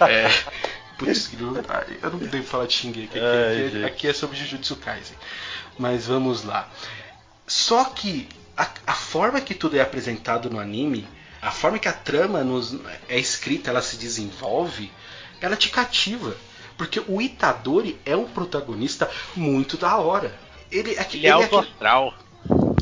[0.00, 0.30] É,
[0.98, 1.30] putz,
[1.68, 3.06] ah, Eu não devo falar de Shingeki.
[3.06, 3.84] Aqui, Ai, aqui- gente.
[3.84, 5.16] aqui é sobre Jujutsu Kaisen.
[5.78, 6.68] Mas vamos lá.
[7.46, 11.08] Só que a, a forma que tudo é apresentado no anime,
[11.40, 12.76] a forma que a trama nos,
[13.08, 14.90] é escrita, ela se desenvolve,
[15.40, 16.36] ela te cativa.
[16.76, 20.38] Porque o Itadori é um protagonista muito da hora.
[20.70, 22.14] Ele, é, Ele é ele astral.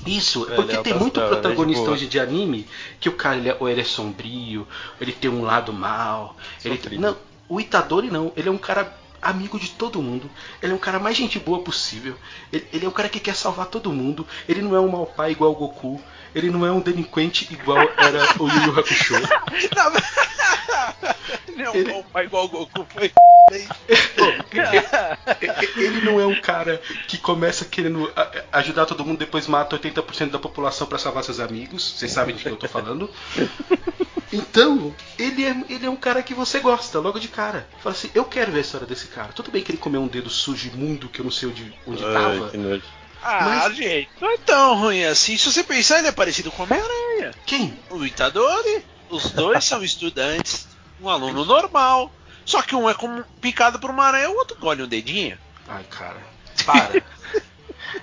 [0.06, 2.68] Isso, Ele porque é tem muito protagonista é hoje de anime
[3.00, 4.66] que o cara ele é, ou ele é sombrio,
[5.00, 6.36] ele tem um lado mal.
[6.64, 7.16] Ele, não,
[7.48, 10.30] o Itadori não, ele é um cara amigo de todo mundo.
[10.62, 12.16] Ele é um cara mais gente boa possível.
[12.52, 14.26] Ele, ele é um cara que quer salvar todo mundo.
[14.48, 16.00] Ele não é um mau pai igual o Goku.
[16.36, 19.14] Ele não é um delinquente igual era o Yu Yu Hakusho.
[21.56, 23.10] Não, Ele- o pai igual o Goku foi.
[25.76, 28.12] Ele não é um cara que começa querendo
[28.52, 31.94] ajudar todo mundo, depois mata 80% da população pra salvar seus amigos.
[31.96, 33.10] Vocês sabem de quem eu tô falando.
[34.30, 37.66] Então, ele é, ele é um cara que você gosta, logo de cara.
[37.82, 39.32] Fala assim, eu quero ver a história desse cara.
[39.32, 42.04] Tudo bem que ele comeu um dedo sujo imundo que eu não sei onde, onde
[42.04, 42.50] Ai, tava.
[43.22, 45.36] Ah, Mas- gente, não é tão ruim assim.
[45.36, 47.32] Se você pensar, ele é parecido com o Homem-Aranha.
[47.44, 47.78] Quem?
[47.90, 48.84] O Itadori.
[49.10, 50.66] Os dois são estudantes,
[51.00, 52.12] um aluno normal.
[52.44, 55.36] Só que um é como picado por uma aranha, o outro colhe um dedinho.
[55.68, 56.18] Ai, cara.
[56.64, 57.02] Para.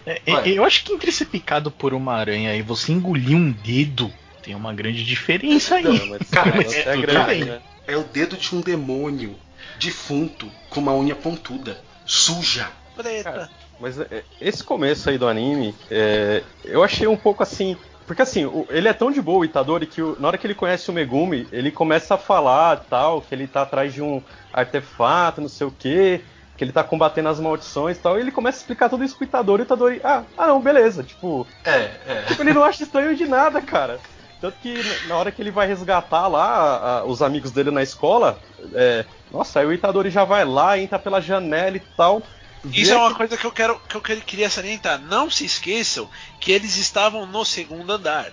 [0.06, 0.49] É, Ué.
[0.49, 4.56] eu acho que entre ser picado por uma aranha e você engolir um dedo, tem
[4.56, 5.84] uma grande diferença aí.
[5.84, 7.62] Não, mas Cara, mas é- é, grande, né?
[7.88, 9.38] é o dedo de um demônio
[9.80, 12.69] defunto com uma unha pontuda, suja.
[12.95, 13.23] Preta.
[13.23, 17.77] Cara, Mas é, esse começo aí do anime, é, eu achei um pouco assim.
[18.05, 20.53] Porque assim, ele é tão de boa, o Itadori, que o- na hora que ele
[20.55, 25.39] conhece o Megumi, ele começa a falar tal, que ele tá atrás de um artefato,
[25.39, 26.21] não sei o quê,
[26.57, 29.15] que ele tá combatendo as maldições e tal, e ele começa a explicar tudo isso
[29.15, 31.71] pro Itadori, e o Itadori, ah, ah não, beleza, tipo, É,
[32.05, 32.23] é.
[32.27, 33.99] Tipo, ele não acha estranho de nada, cara.
[34.41, 37.71] Tanto que na- na hora que ele vai resgatar lá a- a- os amigos dele
[37.71, 38.38] na escola,
[38.73, 42.21] é, nossa, aí o Itadori já vai lá, entra pela janela e tal.
[42.71, 44.99] Isso é uma coisa que eu quero que eu queria salientar.
[44.99, 48.32] Não se esqueçam que eles estavam no segundo andar.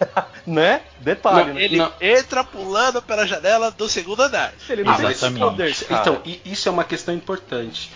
[0.44, 0.82] Né?
[0.98, 1.62] Detalhe, Não, né?
[1.62, 1.92] Ele Não.
[2.00, 4.52] entra pulando pela janela do segundo andar.
[4.68, 5.40] Ele não Ah, tem esse Exatamente.
[5.40, 6.00] poder, cara.
[6.00, 7.88] Então, isso é uma questão importante.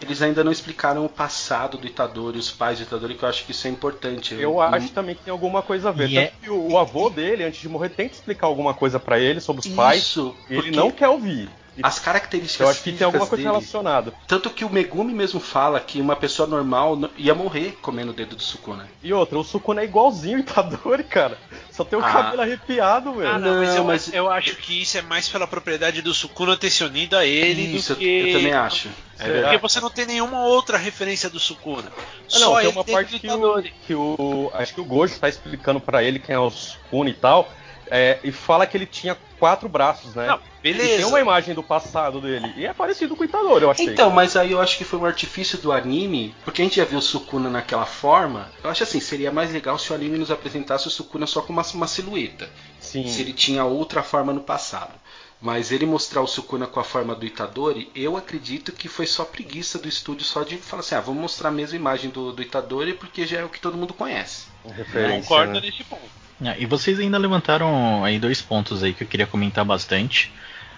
[0.00, 3.44] Eles ainda não explicaram o passado do Itadori, os pais do Itadori, que eu acho
[3.44, 4.32] que isso é importante.
[4.38, 6.04] Eu acho também que tem alguma coisa a ver.
[6.06, 9.00] Tanto é- que o, o avô dele, antes de morrer, tem que explicar alguma coisa
[9.00, 10.02] pra ele sobre os pais.
[10.04, 11.50] Isso, E ele não quer ouvir.
[11.82, 14.12] As características eu acho que tem alguma coisa dele, relacionada.
[14.26, 18.36] Tanto que o Megumi mesmo fala que uma pessoa normal ia morrer comendo o dedo
[18.36, 18.88] do Sukuna.
[19.02, 21.38] E outra, o Sukuna é igualzinho o Itadori, cara.
[21.70, 22.10] Só tem o Ah.
[22.12, 23.30] cabelo arrepiado, velho.
[23.30, 26.56] Ah, não, mas, eu, mas- eu acho que isso é mais pela propriedade do Sukuna
[26.56, 28.28] ter se unido a ele isso, do eu- que.
[28.30, 28.88] eu também acho.
[29.20, 29.42] É.
[29.42, 31.90] Porque você não tem nenhuma outra referência do Sukuna.
[31.96, 34.50] Ah, Só não, tem ele uma parte que o, que o.
[34.54, 37.50] Acho que o Gojo tá explicando pra ele quem é o Sukuna e tal.
[37.90, 40.26] é, e fala que ele tinha quatro braços, né?
[40.26, 40.96] Não, E beleza.
[40.96, 42.52] tem uma imagem do passado dele.
[42.56, 43.86] E é parecido com o Itadori, eu achei.
[43.86, 46.84] Então, mas aí eu acho que foi um artifício do anime, porque a gente já
[46.84, 48.50] viu o Sukuna naquela forma.
[48.62, 51.52] Eu acho assim, seria mais legal se o anime nos apresentasse o Sukuna só com
[51.52, 52.50] uma, uma silhueta.
[52.80, 53.06] Sim.
[53.06, 54.92] Se ele tinha outra forma no passado.
[55.40, 59.24] Mas ele mostrar o Sukuna com a forma do Itadori, eu acredito que foi só
[59.24, 62.42] preguiça do estúdio só de falar assim, ah, vamos mostrar a mesma imagem do, do
[62.42, 64.46] Itadori porque já é o que todo mundo conhece.
[64.64, 65.60] Referência, Concordo né?
[65.60, 66.02] nesse ponto.
[66.40, 70.30] Ah, e vocês ainda levantaram aí dois pontos aí que eu queria comentar bastante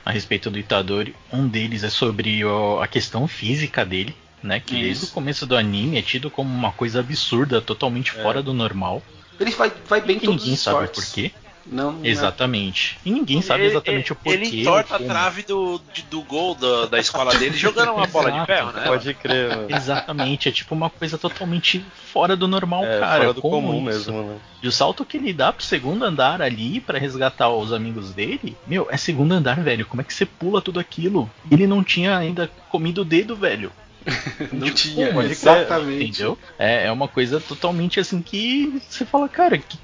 [0.05, 1.15] a respeito do Itadori.
[1.33, 4.59] Um deles é sobre o- a questão física dele, né?
[4.61, 5.13] Que desde o Isso.
[5.13, 8.23] começo do anime é tido como uma coisa absurda, totalmente É.
[8.23, 9.03] fora do normal.
[9.39, 11.31] Ele vai, vai bem E todos ninguém os sabe por quê.
[11.67, 12.09] Não, não é.
[12.09, 12.99] Exatamente.
[13.05, 14.31] E ninguém sabe Ele- exatamente o porquê.
[14.31, 18.07] Ele entorta ou a trave do, de- do gol da, da escola dele jogando uma
[18.07, 18.47] bola de Exato.
[18.53, 18.85] ferro, né?
[18.87, 19.67] Pode crer, mano.
[19.71, 23.21] Exatamente, é tipo uma coisa totalmente fora do normal, É, cara.
[23.21, 24.11] fora do Como comum isso?
[24.13, 24.37] mesmo, né?
[24.63, 28.57] E o salto que ele dá pro segundo andar ali pra resgatar os amigos dele,
[28.67, 29.87] meu, é segundo andar, velho.
[29.87, 31.31] Como é que você pula tudo aquilo?
[31.51, 33.71] Ele não tinha ainda comido o dedo, velho.
[34.51, 36.05] Não Tipo, tinha, exatamente.
[36.21, 36.39] Entendeu?
[36.59, 39.77] É, é uma coisa totalmente assim que você fala, cara, que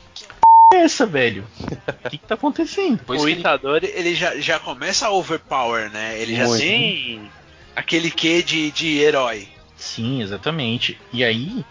[0.73, 1.45] é essa, velho?
[1.61, 2.99] O que, que tá acontecendo?
[2.99, 6.19] Depois o que ele- Itadori, ele já, já começa a overpower, né?
[6.21, 6.61] Ele já Muito.
[6.61, 7.31] tem
[7.75, 9.49] aquele quê de, de herói.
[9.77, 10.99] Sim, exatamente.
[11.13, 11.65] E aí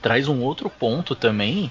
[0.00, 1.70] traz um outro ponto também,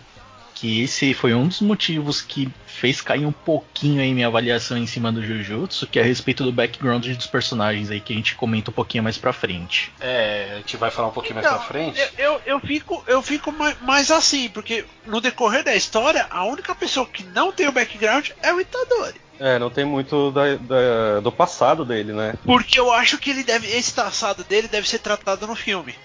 [0.60, 4.86] que esse foi um dos motivos que fez cair um pouquinho aí minha avaliação em
[4.86, 8.36] cima do Jujutsu, que é a respeito do background dos personagens aí que a gente
[8.36, 9.91] comenta um pouquinho mais pra frente.
[10.02, 12.00] É, a gente vai falar um pouquinho mais Então, pra frente.
[12.17, 16.43] Eu, eu, eu fico, eu fico mais, mais assim, porque no decorrer da história, a
[16.45, 19.19] única pessoa que não tem o background é o Itadori.
[19.39, 22.34] É, não tem muito da- da- do passado dele, né?
[22.43, 23.67] Porque eu acho que ele deve.
[23.67, 25.95] Esse traçado dele deve ser tratado no filme.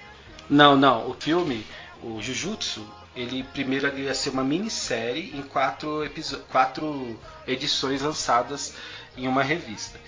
[0.48, 1.08] Não, não.
[1.10, 1.66] O filme,
[2.00, 2.86] o Jujutsu,
[3.16, 6.08] ele primeiro ele ia ser uma minissérie em quatro,
[6.50, 8.74] quatro edições lançadas
[9.16, 9.98] em uma revista.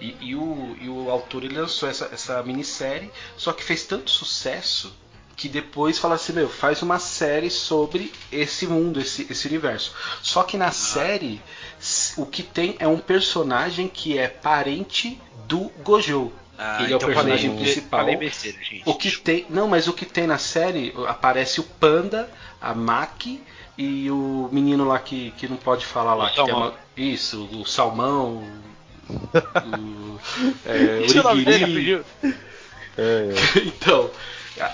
[0.00, 4.10] E, e o, e o autor ele lançou essa, essa minissérie, só que fez tanto
[4.10, 4.92] sucesso
[5.36, 9.92] que depois fala assim, meu, faz uma série sobre esse mundo, esse, esse universo.
[10.22, 11.42] Só que na série,
[11.80, 16.32] s- o que tem é um personagem que é parente do Gojo.
[16.58, 18.00] Ah, Ele é o então personagem falei- principal.
[18.00, 18.82] Falei besteira, gente.
[18.86, 19.46] O que tem.
[19.50, 22.30] Não, mas o que tem na série aparece o Panda,
[22.60, 23.42] a Maki
[23.76, 26.26] e o menino lá que, que não pode falar lá.
[26.26, 26.68] O que tem Salmão.
[26.68, 28.44] uma- isso, o Salmão.
[29.08, 30.18] o,
[30.64, 32.04] é, é o pediu.
[32.96, 33.28] É,
[33.66, 34.10] Então,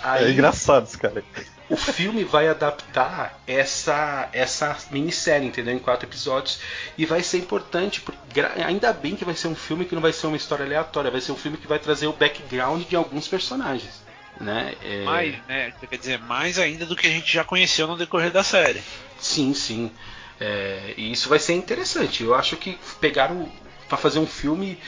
[0.04, 1.24] aí é engraçado esse cara.
[1.70, 5.74] O filme vai adaptar essa essa minissérie, entendeu?
[5.74, 6.60] Em quatro episódios.
[6.98, 10.12] E vai ser importante, porque ainda bem que vai ser um filme que não vai
[10.12, 13.28] ser uma história aleatória, vai ser um filme que vai trazer o background de alguns
[13.28, 14.02] personagens.
[14.40, 14.74] Né?
[14.82, 15.72] É, Mais, né?
[15.88, 18.82] Quer dizer, mais ainda do que a gente já conheceu no decorrer da série.
[19.18, 19.92] Sim, sim.
[20.40, 22.24] É, e isso vai ser interessante.
[22.24, 23.50] Eu acho que pegaram
[23.86, 24.78] pra fazer um filme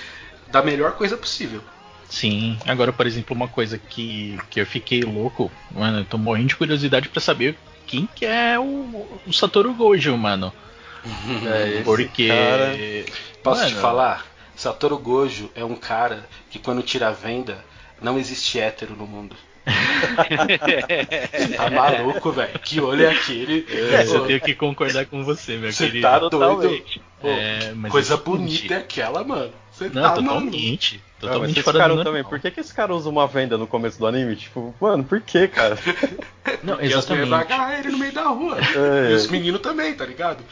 [0.48, 1.62] da melhor coisa possível.
[2.12, 6.48] Sim, agora, por exemplo, uma coisa que, que eu fiquei louco, mano, eu tô morrendo
[6.48, 7.56] de curiosidade pra saber
[7.86, 10.52] quem que é o, o Satoru Gojo, mano.
[11.46, 12.28] É, esse Porque.
[12.28, 12.76] cara-
[13.42, 14.26] Posso te mano, falar?
[14.54, 17.64] Satoru Gojo é um cara que quando tira a venda,
[18.02, 19.34] não existe hétero no mundo.
[21.56, 22.58] Tá maluco, velho?
[22.58, 23.66] Que olho é aquele?
[23.70, 26.02] É, eu tenho que concordar com você, meu Você querido.
[26.06, 26.84] tá doido?
[27.20, 29.61] Pô, É, mas coisa é bonita é aquela, mano.
[29.88, 30.28] Você Não, tá, mano.
[30.28, 31.00] totalmente.
[31.02, 32.04] Ah, mas Totalmente vocês fora do também.
[32.04, 32.24] normal.
[32.30, 34.34] Por que, que esse cara usa uma venda no começo do anime?
[34.34, 35.78] Tipo, mano, por que, cara?
[36.64, 37.32] Não, Porque exatamente.
[37.32, 38.58] agarrar ele no meio da rua.
[38.58, 39.12] É.
[39.12, 40.42] E os meninos também, tá ligado?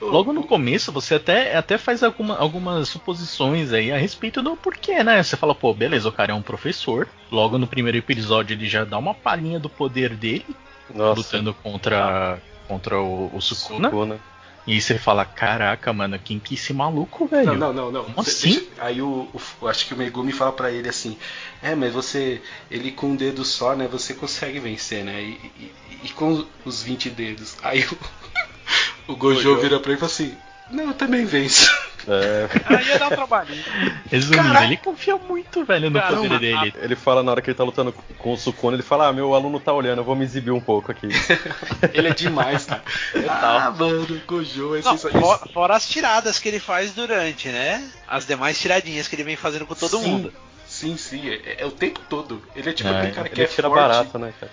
[0.00, 4.56] Não, Logo no começo, você até, até faz alguma- algumas suposições aí a respeito do
[4.56, 5.22] porquê, né?
[5.22, 7.08] Você fala, pô, beleza, o cara é um professor.
[7.30, 10.44] Logo no primeiro episódio ele já dá uma palhinha do poder dele,
[10.94, 11.18] Nossa.
[11.20, 12.38] lutando contra,
[12.68, 13.88] contra o, o Sukuna.
[13.88, 14.18] Sukuna.
[14.66, 17.54] E aí você fala, caraca, mano, quem que é esse maluco, velho?
[17.54, 18.04] Não, não, não, não.
[18.04, 18.50] Como assim?
[18.52, 21.16] deixa- aí o, o- eu acho que o Megumi fala pra ele assim:
[21.62, 23.88] É, mas você, ele com um dedo só, né?
[23.90, 25.20] Você consegue vencer, né?
[25.22, 25.72] E, e-
[26.04, 27.56] e com os 20 dedos.
[27.62, 27.98] Aí o,
[29.12, 29.60] o Gojo, Gojo.
[29.60, 30.36] vira pra ele e fala assim:
[30.70, 31.70] Não, eu também venço.
[32.08, 33.62] É, Aí ia dar um trabalhinho.
[34.10, 36.74] Resumindo, ele confia muito, velho, no Caramba, poder dele.
[36.80, 39.34] ele fala na hora que ele tá lutando com o Sukuna, ele fala, ah, meu
[39.34, 41.08] aluno tá olhando, eu vou me exibir um pouco aqui.
[41.92, 42.82] Ele é demais, cara.
[43.28, 47.86] ah, mano, Gojo é Não, fora, fora as tiradas que ele faz durante, né?
[48.08, 50.32] As demais tiradinhas que ele vem fazendo com todo Sim, mundo.
[50.80, 52.42] Sim, sim, é, é o tempo todo.
[52.54, 53.70] Ele é tipo É, aquele cara que é tira forte.
[53.70, 54.52] barato, né, cara?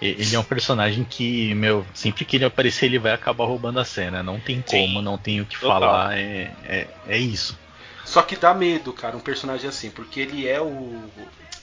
[0.00, 3.84] Ele é um personagem que, meu, sempre que ele aparecer, ele vai acabar roubando a
[3.84, 4.22] cena.
[4.22, 5.02] Não tem como, Sim.
[5.02, 5.66] não tem o que Total.
[5.66, 6.18] falar.
[6.18, 7.56] É, é, é isso.
[8.04, 11.10] Só que dá medo, cara, um personagem assim, porque ele é o.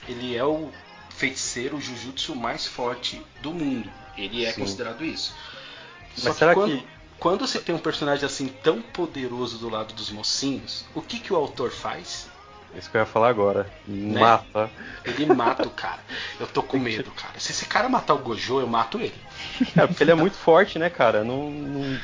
[0.07, 0.71] Ele é o
[1.09, 3.91] feiticeiro Jujutsu mais forte do mundo.
[4.15, 4.61] Ele é Sim.
[4.61, 5.33] considerado isso.
[6.15, 6.87] Só Mas que será quando, que-
[7.19, 11.33] quando você tem um personagem assim tão poderoso do lado dos mocinhos, o que, que
[11.33, 12.27] o autor faz?
[12.77, 13.67] Isso que eu ia falar agora.
[13.87, 14.19] Né?
[14.19, 14.69] Mata.
[15.03, 15.99] Ele mata o cara.
[16.39, 17.33] Eu tô com medo, cara.
[17.39, 19.13] Se esse cara matar o Gojo, eu mato ele.
[19.77, 21.23] É, porque ele é muito forte, né, cara?
[21.23, 21.99] Não, não-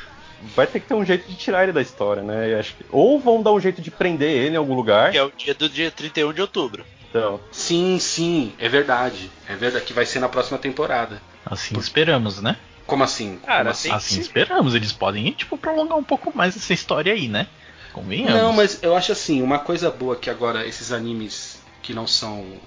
[0.56, 2.58] Vai ter que ter um jeito de tirar ele da história, né?
[2.58, 2.84] Acho que...
[2.90, 5.12] Ou vão dar um jeito de prender ele em algum lugar.
[5.12, 6.84] Que é o dia do dia 31 de outubro.
[7.08, 9.30] Então, Sim, sim, é verdade.
[9.48, 11.20] É verdade que vai ser na próxima temporada.
[11.46, 12.56] Assim esperamos, né?
[12.86, 13.38] Como assim?
[13.46, 13.90] Cara, Como assim?
[13.92, 14.74] Assim esperamos.
[14.74, 17.46] Eles podem, tipo, prolongar um pouco mais essa história aí, né?
[17.92, 18.40] Convenhamos.
[18.40, 22.60] Não, mas eu acho assim, uma coisa boa que agora esses animes que não são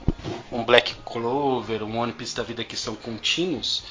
[0.52, 3.84] um Black Clover, um One Piece da vida que são contínuos,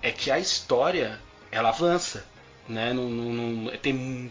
[0.00, 1.20] é que a história
[1.50, 2.24] ela avança,
[2.68, 2.92] né?
[2.92, 4.30] Não, não- não- tem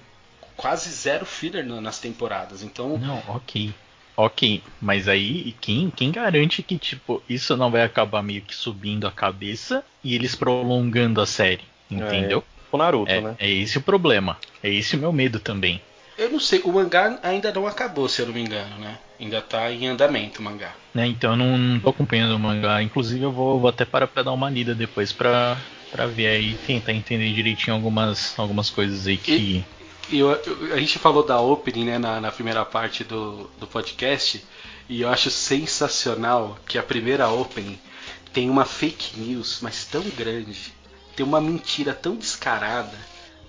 [0.56, 3.74] quase zero filler na- nas temporadas, então Não, ok.
[4.18, 9.08] Ok, mas aí quem, quem garante que, tipo, isso não vai acabar meio que subindo
[9.08, 11.64] a cabeça e eles prolongando a série?
[11.90, 12.44] Entendeu?
[12.72, 13.36] o Naruto, É, né?
[13.40, 14.38] é esse o problema.
[14.64, 15.82] É esse o meu medo também.
[16.18, 18.98] Eu não sei, o mangá ainda não acabou, se eu não me engano, né?
[19.20, 20.74] Ainda tá em andamento o mangá.
[20.94, 22.82] Né, então eu não, não tô acompanhando o mangá.
[22.82, 25.58] Inclusive eu vou, vou até parar pra dar uma lida depois pra,
[25.92, 29.64] pra ver aí, tentar entender direitinho algumas, algumas coisas aí que.
[30.10, 33.66] E eu- eu- a gente falou da opening né, na, na primeira parte do, do
[33.68, 34.44] podcast,
[34.90, 37.80] e eu acho sensacional que a primeira opening
[38.34, 40.74] tem uma fake news, mas tão grande,
[41.16, 42.98] tem uma mentira tão descarada,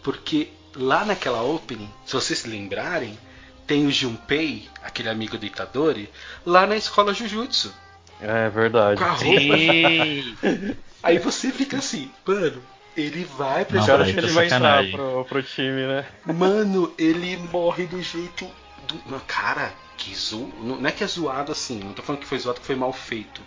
[0.02, 3.18] porque lá naquela opening, se vocês se lembrarem,
[3.66, 6.10] tem o Junpei, aquele amigo do Itadori,
[6.44, 7.72] lá na escola Jujutsu,
[8.20, 8.98] É verdade.
[8.98, 10.76] com a roupa.
[11.02, 12.62] Aí você fica assim, mano,
[12.96, 16.06] ele vai pra escola acho que tá ele vai pro, pro time, né?
[16.26, 18.48] Mano, ele morre do jeito.
[18.86, 19.20] Do...
[19.26, 20.52] Cara, que zo...
[20.60, 22.92] Não é que é zoado assim, não tô falando que foi zoado, que foi mal
[22.92, 23.40] feito.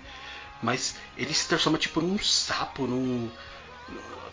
[0.62, 3.30] Mas ele se transforma tipo num sapo, num.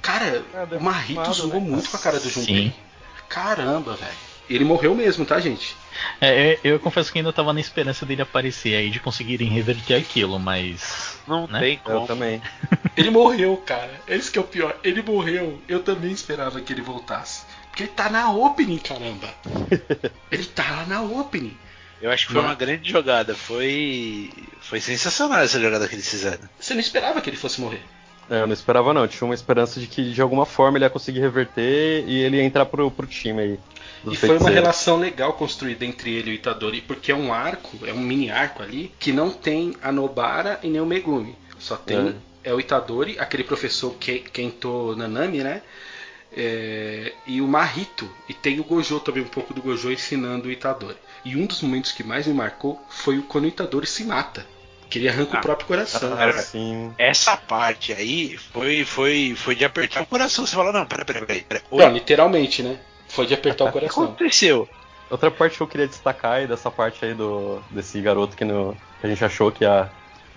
[0.03, 1.61] Cara, É, o Marrito defumado, zoou né?
[1.70, 2.55] muito com a cara do Junpei.
[2.57, 2.72] Sim.
[3.28, 4.12] Caramba, velho.
[4.50, 5.74] Ele morreu mesmo, tá, gente?
[6.20, 9.94] É, eu, eu confesso que ainda tava na esperança dele aparecer aí de conseguirem reverter
[9.94, 11.16] aquilo, mas.
[11.26, 11.61] Não Né?
[11.61, 12.07] tem Eu como.
[12.07, 12.42] também.
[12.96, 13.90] Ele morreu, cara.
[14.07, 14.76] Esse que é o pior.
[14.84, 15.62] Ele morreu.
[15.68, 17.44] Eu também esperava que ele voltasse.
[17.70, 19.32] Porque ele tá na opening, caramba.
[20.30, 21.57] Ele tá lá na opening.
[22.03, 23.34] Eu acho que foi Mas- uma grande jogada.
[23.34, 24.30] Foi.
[24.61, 26.42] Foi sensacional essa jogada que eles fizeram.
[26.61, 27.80] Você não esperava que ele fosse morrer.
[28.31, 30.91] É, eu não esperava não, tinha uma esperança de que de alguma forma ele ia
[30.91, 33.61] conseguir reverter e ele ia entrar pro, pro time aí.
[34.05, 37.79] E foi uma relação legal construída entre ele e o Itadori, porque é um arco,
[37.87, 41.37] é um mini arco ali, que não tem a Nobara e nem o Megumi.
[41.59, 45.62] Só tem é, o Itadori, aquele professor Ke- Kento Nanami, né?
[46.35, 48.11] É, e o Mahito.
[48.29, 50.97] E tem o Gojo também, um pouco do Gojo ensinando o Itadori.
[51.25, 54.47] E um dos momentos que mais me marcou foi o- quando o Itadori se mata.
[54.93, 56.12] Que ele arranca Ah, o próprio coração.
[56.18, 56.93] Ah, sim.
[56.99, 60.45] Essa parte aí foi, foi, foi de apertar o coração.
[60.45, 61.40] Você fala, não, pera, pera, pera.
[61.49, 61.62] pera.
[61.72, 62.78] Não, literalmente, né?
[63.09, 64.05] Foi de apertar o O que coração.
[64.05, 64.68] aconteceu?
[65.09, 68.76] Outra parte que eu queria destacar aí dessa parte aí do desse garoto que, no,
[69.01, 69.90] que a gente achou que ia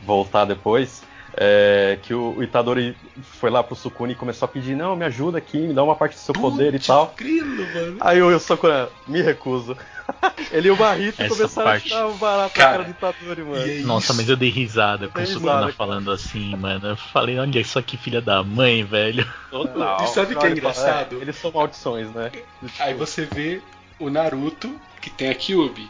[0.05, 1.03] voltar depois,
[1.37, 5.37] é que o, Itadori foi lá pro Sukuna e começou a pedir, não, me ajuda
[5.37, 7.13] aqui, me dá uma parte do seu poder e Putz, tal.
[7.17, 7.97] grilo, mano.
[7.99, 9.75] Aí o Sukuna, me recuso.
[10.51, 11.91] Ele e o Barrito Essa começaram parte.
[11.93, 13.63] a achar barato Cara, na cara do Itadori, mano.
[13.63, 14.15] aí- Nossa, Isso.
[14.21, 15.73] mas eu dei risada com Dei o Sukuna risada, cara.
[15.73, 16.87] falando assim, mano.
[16.89, 19.27] Eu falei, olha só que filha da mãe, velho.
[19.49, 20.03] Total.
[20.03, 21.17] E sabe o que é engraçado?
[21.17, 22.31] É, eles são maldições, né?
[22.79, 23.61] Aí você vê
[23.99, 25.89] o Naruto, que tem a Kyubi.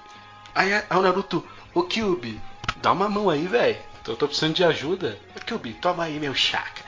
[0.56, 1.43] Aí, aí o Naruto,
[1.74, 2.39] ô Kyubi,
[2.82, 3.78] dá uma mão aí, velho.
[4.08, 5.18] Eu tô precisando de ajuda.
[5.45, 6.86] Kyubi, toma aí meu chakra.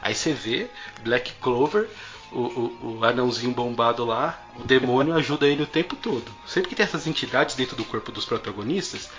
[0.00, 0.68] Aí você vê
[1.02, 1.88] Black Clover,
[2.32, 6.24] o, o, o anãozinho bombado lá, o demônio ajuda ele o tempo todo.
[6.46, 9.10] Sempre que tem essas entidades dentro do corpo dos protagonistas,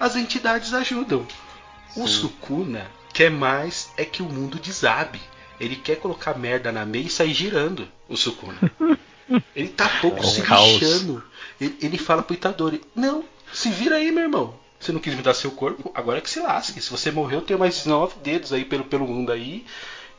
[0.00, 1.26] as entidades ajudam.
[1.96, 5.20] O Sukuna quer mais é que o mundo desabe.
[5.60, 8.58] Ele quer colocar merda na meia e sair girando, o Sukuna.
[9.54, 10.72] Ele tá pouco É um se caos.
[10.80, 11.24] lixando.
[11.60, 14.58] Ele, ele fala pro Itadori: Não, se vira aí, meu irmão.
[14.82, 16.80] Você não quis me dar seu corpo, agora que se lasque.
[16.80, 19.64] Se você morreu, eu tenho mais nove dedos aí pelo, pelo mundo aí.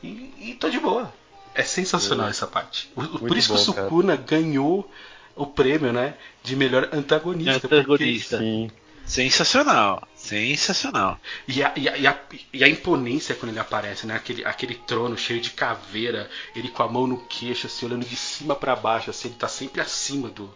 [0.01, 1.13] E, e tô de boa.
[1.53, 2.89] É sensacional essa parte.
[2.95, 3.87] O- por isso que o bom, cara.
[3.89, 4.89] Sukuna ganhou
[5.35, 6.15] o prêmio, né?
[6.41, 7.67] De melhor antagonista.
[7.67, 8.37] Antagonista.
[8.39, 8.71] Sim.
[9.05, 10.07] Sensacional.
[10.15, 11.19] Sensacional.
[11.47, 12.19] E a, e, a, e, a,
[12.53, 14.15] e a imponência quando ele aparece, né?
[14.15, 18.15] Aquele, aquele trono cheio de caveira, ele com a mão no queixo, assim, olhando de
[18.15, 20.49] cima pra baixo, assim, ele tá sempre acima do,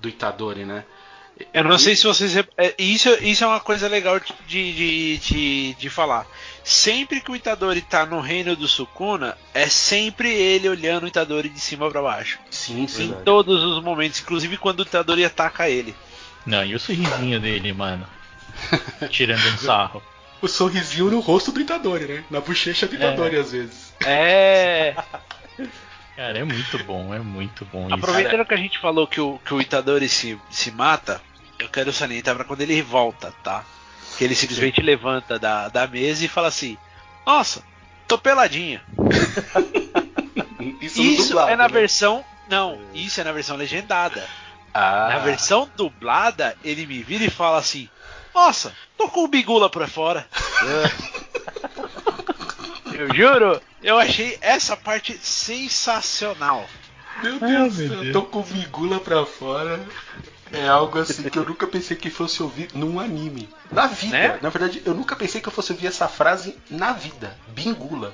[0.00, 0.84] do Itadori, né?
[1.52, 2.36] Eu não sei se vocês.
[2.36, 4.32] é, Isso, isso é uma coisa legal de,
[4.72, 6.26] de, de, de falar.
[6.62, 11.48] Sempre que o Itadori tá no reino do Sukuna, é sempre ele olhando o Itadori
[11.48, 12.38] de cima pra baixo.
[12.50, 13.10] Sim, sim.
[13.10, 15.94] Em todos os momentos, inclusive quando o Itadori ataca ele.
[16.46, 18.06] Não, e o sorrisinho dele, mano.
[19.10, 20.02] Tirando um sarro.
[20.40, 22.24] O sorrisinho no rosto do Itadori, né?
[22.30, 23.92] Na bochecha do Itadori, às vezes.
[24.04, 24.94] É.
[26.16, 27.94] Cara, é muito bom, é muito bom isso.
[27.94, 31.20] Aproveitando que a gente falou que o, que o Itadori se, se mata,
[31.58, 33.64] eu quero salientar pra quando ele volta, tá?
[34.18, 36.76] Que ele simplesmente levanta da, da mesa e fala assim:
[37.26, 37.62] Nossa,
[38.06, 38.82] tô peladinha.
[40.80, 41.72] Isso, Isso dublado, é na né?
[41.72, 42.24] versão.
[42.48, 44.28] Não, isso é na versão legendada.
[44.74, 47.88] Ah, Na versão dublada, ele me vira e fala assim:
[48.34, 50.26] Nossa, tô com o bigula pra fora.
[53.02, 56.66] eu juro, eu achei essa parte sensacional.
[57.22, 58.12] Meu Ah, Deus meu do céu, Deus.
[58.12, 59.80] tô com bigula pra fora.
[60.52, 63.48] É algo assim que eu nunca pensei que fosse ouvir num anime.
[63.70, 64.12] Na vida.
[64.18, 64.38] Né?
[64.42, 67.34] Na verdade, eu nunca pensei que eu fosse ouvir essa frase na vida.
[67.48, 68.12] Bingula.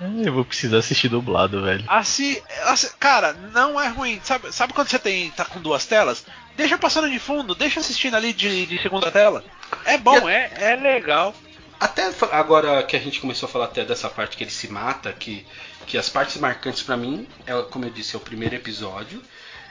[0.00, 1.84] É, eu vou precisar assistir dublado, velho.
[1.86, 4.20] Assim, assim, cara, não é ruim.
[4.24, 6.26] Sabe, sabe quando você tem tá com duas telas?
[6.56, 9.44] Deixa passando de fundo, deixa assistindo ali de, de segunda tela.
[9.84, 11.32] É bom, é, é legal.
[11.78, 15.12] Até agora que a gente começou a falar até dessa parte que ele se mata,
[15.12, 15.46] que,
[15.86, 19.22] que as partes marcantes pra mim, é, como eu disse, é o primeiro episódio.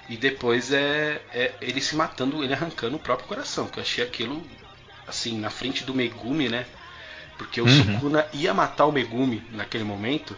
[0.07, 3.67] E depois é, é ele se matando, ele arrancando o próprio coração.
[3.67, 4.47] Que eu achei aquilo,
[5.07, 6.67] assim, na frente do Megumi, né?
[7.37, 7.69] Porque o Uhum.
[7.69, 10.37] Sukuna ia matar o Megumi naquele momento.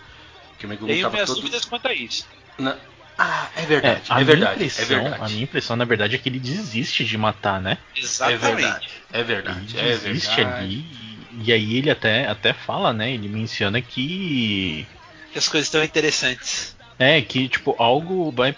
[0.58, 1.42] Que o Megumi Tenho tava minhas todo.
[1.42, 2.28] dúvidas quanto a isso.
[2.60, 2.80] na-
[3.18, 5.24] Ah, é É, verdade, a, é, minha verdade, impressão, é verdade.
[5.24, 7.78] a minha impressão, na verdade, é que ele desiste de matar, né?
[8.24, 8.38] É Exatamente.
[8.38, 10.42] verdade, é verdade, Ele é desiste verdade.
[10.42, 10.97] ali.
[11.44, 13.12] E, aí ele até, até fala, né?
[13.14, 14.88] Ele menciona que.
[15.32, 16.76] Que as coisas estão interessantes.
[16.98, 18.56] É, que tipo, algo vai.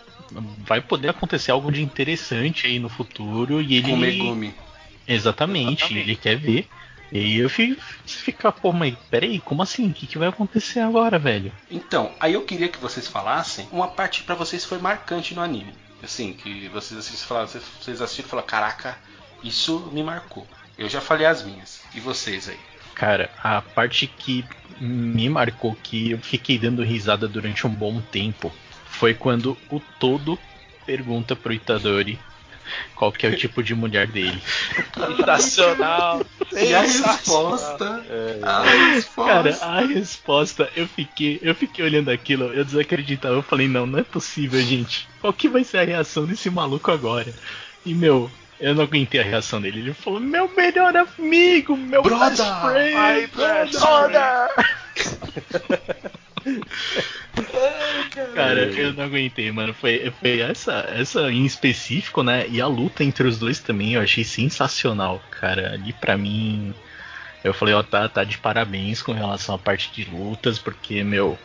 [0.60, 3.90] Vai poder acontecer algo de interessante aí no futuro e ele.
[3.90, 4.54] Com o Megumi.
[5.08, 5.98] Exatamente, Exatamente.
[5.98, 6.68] ele quer ver.
[7.12, 9.90] E aí eu fico, ficar, pô, mas peraí, como assim?
[9.90, 11.52] O que, que vai acontecer agora, velho?
[11.70, 15.42] Então, aí eu queria que vocês falassem uma parte que pra vocês foi marcante no
[15.42, 15.74] anime.
[16.04, 18.98] Assim, que vocês assistiram, falaram, vocês, vocês assistiram e falaram, caraca,
[19.44, 20.48] isso me marcou.
[20.78, 21.82] Eu já falei as minhas.
[21.94, 22.60] E vocês aí?
[23.00, 24.44] Cara, a parte que
[24.80, 28.52] me marcou, que eu fiquei dando risada durante um bom tempo,
[28.86, 30.38] foi quando o Todo
[30.86, 32.20] pergunta pro Itadori
[32.96, 34.40] qual que é o tipo de mulher dele.
[34.94, 36.22] Sensacional.
[36.52, 38.06] E a resposta.
[38.10, 39.34] É, A resposta.
[39.34, 44.00] Cara, a resposta, eu fiquei, eu fiquei olhando aquilo, eu desacreditava, eu falei, não, não
[44.00, 45.08] é possível, gente.
[45.22, 47.34] Qual que vai ser a reação desse maluco agora?
[47.86, 48.30] E meu,
[48.60, 49.80] Eu não aguentei a reação dele.
[49.80, 52.30] Ele falou: Meu melhor amigo, meu Brother!
[52.30, 54.50] best friend, Ai, best brother!
[58.36, 59.74] Cara, eu não aguentei, mano.
[59.74, 62.46] Foi, foi essa, essa em específico, né?
[62.50, 65.74] E a luta entre os dois também eu achei sensacional, cara.
[65.74, 66.74] Ali pra mim,
[67.44, 71.38] eu falei, ó, tá, tá de parabéns com relação à parte de lutas, porque, meu,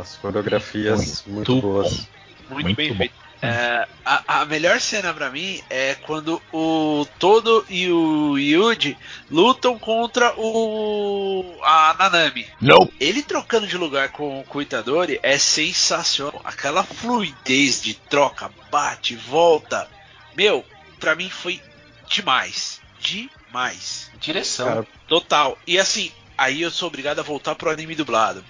[0.00, 2.08] As coreografias muito, Muito boas.
[2.48, 2.96] Muito, Muito bem bom.
[2.96, 3.25] feito.
[3.42, 8.96] É, a, a melhor cena pra mim é quando o Todo e o Yuji
[9.30, 12.46] lutam contra o a Nanami.
[12.60, 12.90] não!
[12.98, 16.40] Ele trocando de lugar com, com o Itadori é sensacional.
[16.44, 19.88] Aquela fluidez de troca, bate, volta.
[20.36, 20.64] Meu,
[20.98, 21.60] pra mim foi
[22.08, 22.80] demais.
[23.00, 24.10] Demais.
[24.20, 24.66] Direção.
[24.66, 25.58] Cara, Total.
[25.66, 28.44] E assim, aí eu sou obrigado a voltar pro anime dublado.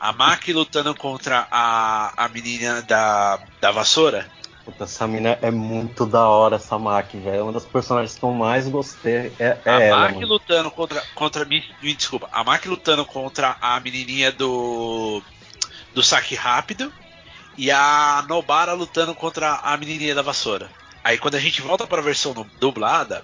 [0.00, 4.26] A Maki lutando contra a, a menina da, da vassoura.
[4.64, 7.36] Puta, essa mina é muito da hora, essa Maki, velho.
[7.36, 9.30] É uma das personagens que eu mais gostei.
[9.38, 10.26] É, é a ela, Maki mano.
[10.28, 11.02] lutando contra.
[11.14, 12.30] contra me, me desculpa.
[12.32, 15.22] A Maki lutando contra a menininha do.
[15.92, 16.90] do saque rápido.
[17.58, 20.70] E a Nobara lutando contra a menininha da vassoura.
[21.04, 23.22] Aí quando a gente volta pra versão du- dublada.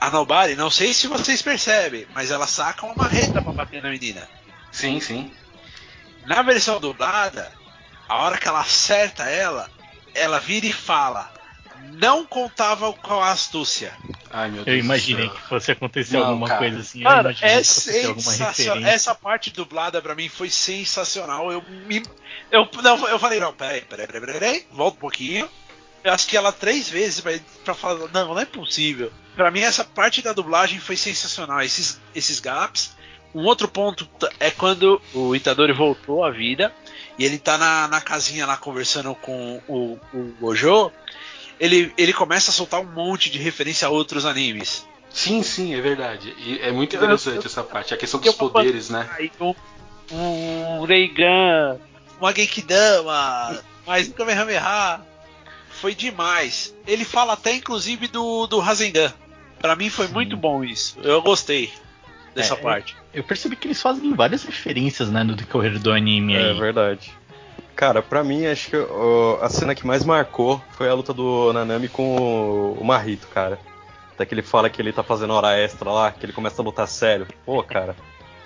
[0.00, 3.90] A Nobara, não sei se vocês percebem, mas ela saca uma marreta pra bater na
[3.90, 4.28] menina.
[4.70, 5.32] Sim, sim.
[6.26, 7.52] Na versão dublada,
[8.08, 9.68] a hora que ela acerta ela,
[10.14, 11.32] ela vira e fala:
[11.94, 13.92] Não contava com a astúcia.
[14.30, 16.60] Ai, meu Deus Eu imaginei que fosse acontecer Não, alguma cara.
[16.60, 17.00] coisa assim.
[17.00, 18.84] imaginei é que sensacional.
[18.84, 21.52] Essa parte dublada pra mim foi sensacional.
[21.52, 22.02] Eu me.
[22.50, 25.48] Eu, não, eu falei, não, peraí, peraí, peraí, peraí, peraí, volta um pouquinho.
[26.04, 27.32] Eu assisti ela três vezes pra,
[27.64, 29.12] pra falar, não, não é possível.
[29.36, 31.60] Pra mim, essa parte da dublagem foi sensacional.
[31.62, 32.96] Esses, esses gaps.
[33.34, 34.06] Um outro ponto
[34.38, 36.72] é quando o Itadori voltou à vida
[37.18, 40.90] e ele tá na, na casinha lá conversando com o, o Gojo.
[41.58, 44.86] Ele, ele começa a soltar um monte de referência a outros animes.
[45.08, 46.34] Sim, sim, é verdade.
[46.38, 47.94] E é muito Eu- interessante eu- essa parte.
[47.94, 49.08] A questão eu dos poderes, né?
[49.40, 49.54] Um,
[50.80, 51.78] um Reigan,
[52.20, 55.00] uma Genkidama, mais um Kamehameha.
[55.70, 56.74] Foi demais.
[56.86, 59.12] Ele fala até inclusive do, do Rasengan.
[59.60, 60.12] Pra mim foi Sim.
[60.14, 60.98] muito bom isso.
[61.02, 61.72] Eu gostei
[62.34, 62.96] dessa É, parte.
[63.12, 66.58] Eu percebi que eles fazem várias referências, né, no decorrer do anime É aí.
[66.58, 67.12] verdade.
[67.74, 71.52] Cara, pra mim, acho que ó, a cena que mais marcou foi a luta do
[71.52, 73.58] Nanami com o, o Marrito, cara.
[74.14, 76.64] Até que ele fala que ele tá fazendo hora extra lá, que ele começa a
[76.64, 77.26] lutar sério.
[77.46, 77.96] Pô, cara,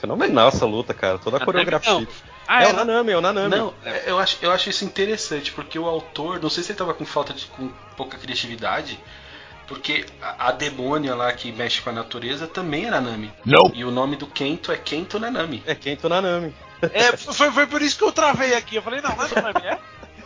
[0.00, 1.18] fenomenal essa luta, cara.
[1.18, 1.92] Toda a coreografia.
[1.92, 2.06] não.
[2.46, 3.56] Ah, é, é, o Nanami, é o Nanami.
[3.56, 6.78] Não, é, eu acho, eu acho isso interessante, porque o autor, não sei se ele
[6.78, 9.00] tava com falta de com pouca criatividade,
[9.66, 13.32] porque a, a demônia lá que mexe com a natureza também é Nanami.
[13.44, 13.70] Não!
[13.74, 15.62] E o nome do Kento é Kento Nanami.
[15.66, 16.54] É Kento Nanami.
[16.92, 18.76] É, foi, foi por isso que eu travei aqui.
[18.76, 19.78] Eu falei, não, não é Nanami, é?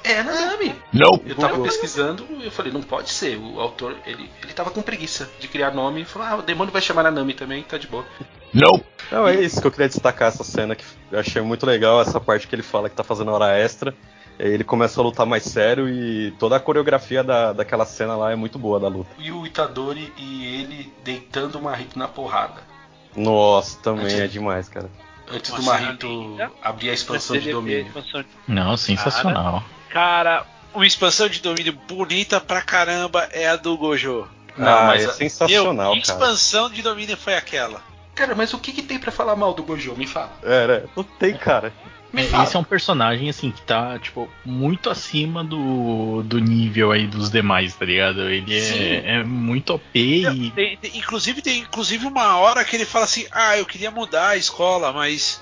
[0.03, 0.75] É Nanami.
[0.93, 1.21] Não!
[1.27, 3.37] Eu tava pesquisando e eu falei, não pode ser.
[3.37, 6.73] O autor, ele, ele tava com preguiça de criar nome e falou, ah, o demônio
[6.73, 8.05] vai chamar Nanami também, tá de boa.
[8.53, 8.83] Não!
[9.11, 12.21] Não, é isso que eu queria destacar essa cena que eu achei muito legal, essa
[12.21, 13.95] parte que ele fala que tá fazendo hora extra.
[14.43, 18.37] Ele começa a lutar mais sério e toda a coreografia da, daquela cena lá é
[18.37, 19.11] muito boa da luta.
[19.19, 22.63] E o Itadori e ele deitando o Marrito na porrada.
[23.15, 24.89] Nossa, também Antes- é demais, cara.
[25.31, 26.51] Antes do Marrito linda.
[26.63, 27.87] abrir a expansão de domínio.
[27.87, 29.63] expansão de- Não, sensacional.
[29.91, 34.27] Cara, uma expansão de domínio bonita pra caramba é a do Gojo.
[34.57, 36.19] Não, ah, mas é a- sensacional, Meu, que cara.
[36.19, 37.83] expansão de domínio foi aquela?
[38.15, 39.95] Cara, mas o que, que tem pra falar mal do Gojo?
[39.97, 40.33] Me fala.
[40.43, 40.83] É, né?
[40.97, 41.73] Não tem, cara.
[42.15, 42.43] É.
[42.43, 47.31] Esse é um personagem, assim, que tá, tipo, muito acima do, do nível aí dos
[47.31, 48.29] demais, tá ligado?
[48.29, 50.53] Ele é, é muito OP e.
[50.95, 54.93] Inclusive, tem inclusive uma hora que ele fala assim: Ah, eu queria mudar a escola,
[54.93, 55.41] mas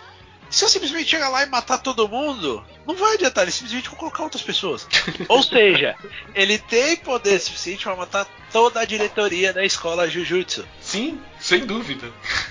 [0.51, 3.99] se eu simplesmente chegar lá e matar todo mundo, não vai adiantar, ele simplesmente vai
[3.99, 4.87] colocar outras pessoas.
[5.29, 5.95] Ou seja,
[6.35, 10.67] ele tem poder suficiente para matar toda a diretoria da escola Jujutsu.
[10.81, 12.09] Sim, sem dúvida.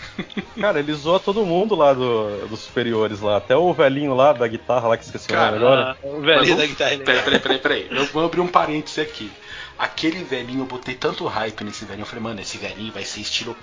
[0.60, 3.38] Cara, ele zoa todo mundo lá do- dos superiores lá.
[3.38, 5.98] Até o velhinho lá da guitarra lá que esqueci nome Cara, agora.
[6.04, 6.98] Ah, o velhinho vamos- da guitarra.
[6.98, 7.88] Peraí, peraí, peraí, peraí.
[7.92, 9.32] Eu vou abrir um parêntese aqui.
[9.78, 12.02] Aquele velhinho, eu botei tanto hype nesse velhinho.
[12.04, 13.56] Eu falei, mano, esse velhinho vai ser estilo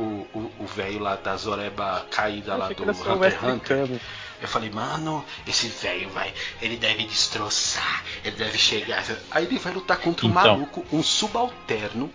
[0.00, 4.00] o velho lá da Zoreba caída lá do Hunter Hunter.
[4.42, 6.32] Eu falei, mano, esse velho vai.
[6.60, 8.02] Ele deve destroçar.
[8.24, 9.02] Ele deve chegar.
[9.30, 10.42] Aí ele vai lutar contra um Então.
[10.42, 12.10] maluco, um subalterno.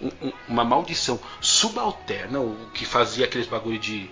[0.00, 4.10] um- um- uma maldição subalterna, o que fazia aqueles bagulho de,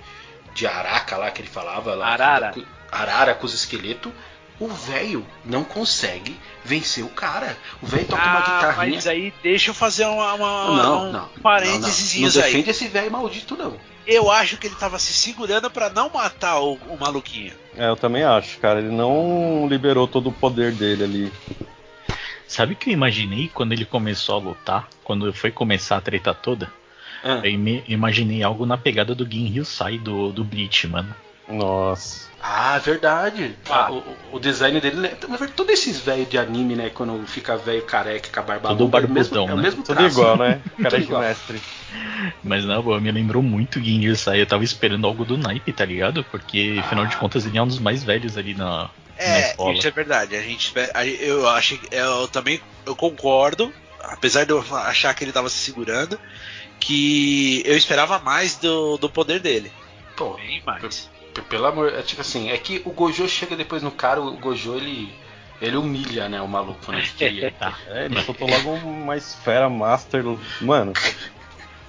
[0.55, 2.07] de araca lá que ele falava lá.
[2.13, 2.55] Arara.
[2.93, 4.13] arara com os esqueletos.
[4.61, 7.57] O velho não consegue vencer o cara.
[7.83, 8.95] O velho toca uma Ah, guitarrinha.
[8.97, 11.29] mas aí deixa eu fazer uma, uma, Não, um não.
[11.43, 12.29] parênteses não, não.
[12.35, 12.51] Não aí.
[12.53, 13.77] defende esse velho maldito, não.
[14.07, 17.53] Eu acho que ele tava se segurando pra não matar o, o maluquinho.
[17.77, 18.81] É, eu também acho, cara.
[18.81, 21.33] Ele não liberou todo o poder dele ali.
[22.47, 24.89] Sabe o que eu imaginei quando ele começou a lutar?
[25.05, 26.71] Quando foi começar a treta toda?
[27.23, 27.51] Ah, Eu
[27.87, 31.15] imaginei algo na pegada do Gin Hyusai do, do Bleach, mano.
[31.51, 32.31] Nossa.
[32.43, 33.55] Ah, verdade.
[33.69, 33.87] Ah.
[33.87, 34.97] Ah, o, o design dele.
[34.97, 35.13] né?
[35.29, 36.89] Na todos esses velhos de anime, né?
[36.89, 39.57] Quando fica velho careca com a barba Tudo longa, é o mesmo, barbudão, é o
[39.57, 39.63] né?
[39.63, 40.19] mesmo Tudo traço.
[40.19, 40.61] igual, né?
[40.79, 41.21] Cara Tudo de igual.
[41.21, 41.61] mestre.
[42.43, 44.41] Mas na boa, me lembrou muito o Gin Hyusai.
[44.41, 46.25] Eu tava esperando algo do naipe, tá ligado?
[46.25, 48.89] Porque, afinal de contas, ele é um dos mais velhos ali na, na
[49.19, 49.75] É, escola.
[49.75, 50.35] isso é verdade.
[50.37, 50.73] A gente,
[51.21, 51.47] eu
[51.79, 53.71] que- eu também, eu concordo,
[54.05, 56.19] apesar de eu achar que ele tava se segurando,
[56.81, 59.71] que eu esperava mais do, do poder dele.
[60.17, 61.11] Pô, Bem mais.
[61.49, 61.93] Pelo amor.
[61.95, 65.13] É tipo assim, é que o Gojo chega depois no cara, o Gojo ele.
[65.61, 67.03] Ele humilha, né, o maluco, né?
[67.19, 67.51] que.
[67.59, 67.77] Tá.
[67.89, 70.25] É, ele soltou logo uma esfera master.
[70.63, 70.95] Mano,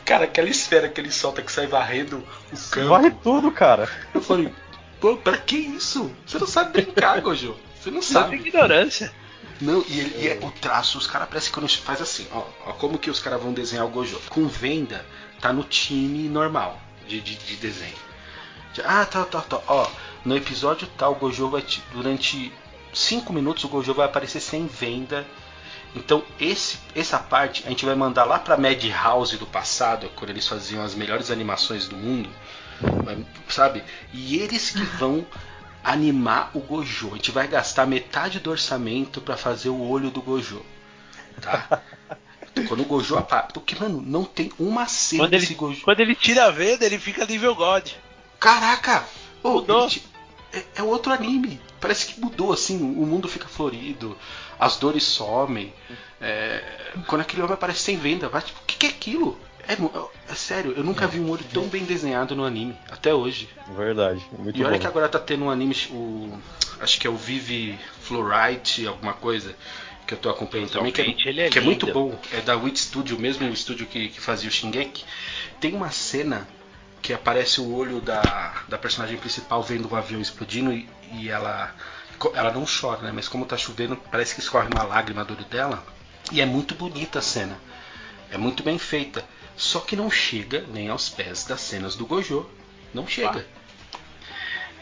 [0.04, 2.18] Cara, aquela esfera que ele solta que sai varrendo
[2.52, 2.90] o campo.
[2.90, 3.88] varre tudo, cara.
[4.14, 4.52] Eu falei,
[5.00, 6.12] pô, pra que isso?
[6.26, 7.56] Você não sabe brincar, Gojo.
[7.80, 8.36] Você não sabe.
[8.38, 9.14] ignorância.
[9.62, 12.44] Não, e, ele- e é o traço, os caras parecem que quando faz assim, ó,
[12.66, 14.20] ó, como que os caras vão desenhar o Gojo?
[14.28, 15.06] Com venda,
[15.40, 17.96] tá no time normal de, de, de desenho.
[18.84, 19.60] Ah, tá, tá, tá.
[19.68, 19.88] Ó,
[20.24, 22.52] no episódio tal, o Gojo vai te- durante
[22.94, 25.26] 5 minutos o Gojo vai aparecer sem venda.
[25.96, 30.48] Então esse, essa parte a gente vai mandar lá pra Madhouse do passado, quando eles
[30.48, 32.30] faziam as melhores animações do mundo,
[33.50, 33.84] sabe?
[34.14, 35.26] E eles que vão
[35.84, 37.10] animar o Gojo.
[37.12, 40.64] A gente vai gastar metade do orçamento pra fazer o olho do Gojo,
[41.42, 41.82] tá?
[42.68, 45.82] Quando o Gojo aparece, porque mano, não tem uma cena Quando ele, desse Gojo.
[45.84, 47.90] quando ele tira a venda, ele fica nível God.
[48.42, 49.06] Caraca!
[49.44, 49.88] Ô, Mudou.
[50.52, 51.62] É, é outro anime.
[51.80, 54.18] Parece que mudou, assim, o mundo fica florido,
[54.60, 55.74] as dores somem.
[56.20, 56.64] é,
[57.08, 59.38] quando aquele homem aparece sem venda, vai tipo, o que, que é aquilo?
[59.68, 59.74] É,
[60.32, 63.48] é sério, eu nunca vi um olho tão bem desenhado no anime, até hoje.
[63.76, 64.26] Verdade.
[64.38, 64.80] Muito e olha bom.
[64.80, 66.34] que agora tá tendo um anime, o,
[66.80, 69.56] acho que é o Vive Fluorite, alguma coisa,
[70.06, 72.20] que eu tô acompanhando também, que, é, ele é que é muito bom.
[72.32, 75.06] É da Wit Studio, o mesmo estúdio que, que fazia o Shingeki.
[75.60, 76.48] Tem uma cena
[77.02, 81.74] que aparece o olho da, da personagem principal vendo o avião explodindo e, e ela
[82.36, 83.12] ela não chora, né?
[83.12, 85.84] Mas como tá chovendo, parece que escorre uma lágrima do olho dela.
[86.32, 87.58] E é muito bonita a cena.
[88.30, 89.26] É muito bem feita.
[89.58, 92.48] Só que não chega nem aos pés das cenas do Gojo.
[92.94, 93.46] Não chega.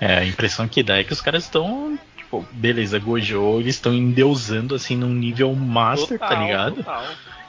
[0.01, 1.97] É, a impressão que dá é que os caras estão.
[2.29, 6.75] Tipo, beleza, Gojo, eles estão endeusando assim num nível master, tá ligado?
[6.75, 7.03] total.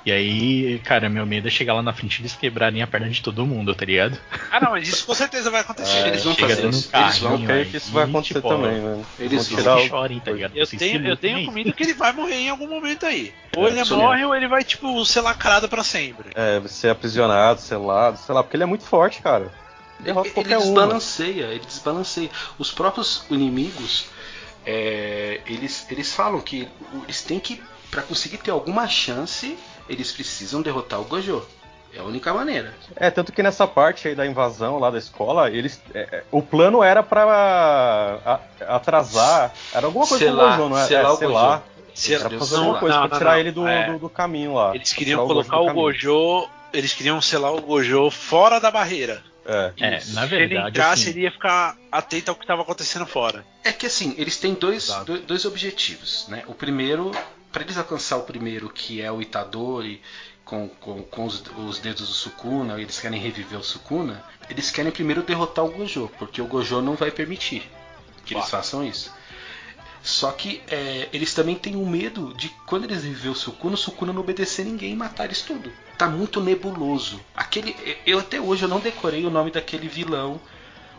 [0.07, 3.11] E aí, cara, meu medo é chegar lá na frente e eles quebrarem a perna
[3.11, 4.19] de todo mundo, tá ligado?
[4.51, 5.99] Ah, não, mas isso com certeza vai acontecer.
[5.99, 6.89] É, eles vão fazer isso.
[6.95, 7.31] um Eles vão.
[7.33, 9.07] carrinho, creio que isso vai acontecer tipo, também, mano.
[9.19, 9.87] eles vão tirar o...
[9.87, 10.57] chorem, tá ligado?
[10.57, 13.35] Eu Vocês tenho, eu tenho comigo que ele vai morrer em algum momento aí.
[13.55, 16.31] Ou É, ele morre ou ele vai, tipo, ser lacrado pra sempre.
[16.35, 19.53] É, ser aprisionado, selado, sei lá, porque ele é muito forte, cara.
[20.01, 20.63] Derrota Ele qualquer um.
[20.63, 22.31] desbalanceia, ele desbalanceia.
[22.59, 24.07] Os próprios inimigos,
[24.67, 26.69] é, eles, eles falam que
[27.05, 29.57] eles têm que, para conseguir ter alguma chance,
[29.89, 31.43] eles precisam derrotar o Gojo.
[31.93, 32.73] É a única maneira.
[32.95, 35.83] É, tanto que nessa parte aí da invasão lá da escola, eles.
[35.93, 37.25] é, é, o plano era pra
[38.25, 39.53] a- atrasar.
[39.75, 40.87] Era alguma coisa com o Selar- Gojo, não é?
[40.87, 41.51] selar é, o selar.
[41.59, 41.63] Gojo.
[41.93, 42.81] Se Era Deus fazer sei alguma lá.
[42.81, 43.39] coisa Não, pra não, tirar não.
[43.41, 43.87] ele do, É.
[43.93, 44.73] do, do caminho lá.
[44.75, 45.75] Eles Pra queriam colocar o caminho.
[45.85, 46.49] Gojo.
[46.73, 49.21] Eles queriam selar o Gojo fora da barreira.
[49.51, 49.73] É.
[49.79, 53.05] É, na Se ele verdade, entrasse, assim, ele ia ficar atento ao que estava acontecendo
[53.05, 53.45] fora.
[53.65, 56.45] É que assim, eles têm dois, dois, dois objetivos, né?
[56.47, 57.11] O primeiro,
[57.51, 60.01] para eles alcançar o primeiro, que é o Itadori,
[60.45, 64.93] com, com, com os, os dedos do Sukuna, eles querem reviver o Sukuna, eles querem
[64.93, 67.69] primeiro derrotar o Gojo, porque o Gojo não vai permitir
[68.25, 69.13] que eles façam isso.
[70.03, 73.79] Só que é, eles também têm um medo de quando eles reviver o Sukuna, o
[73.79, 75.71] Sukuna não obedecer ninguém e matar eles tudo.
[75.99, 77.21] Tá muito nebuloso.
[77.37, 77.77] Aquele,
[78.07, 80.41] eu até hoje eu não decorei o nome daquele vilão,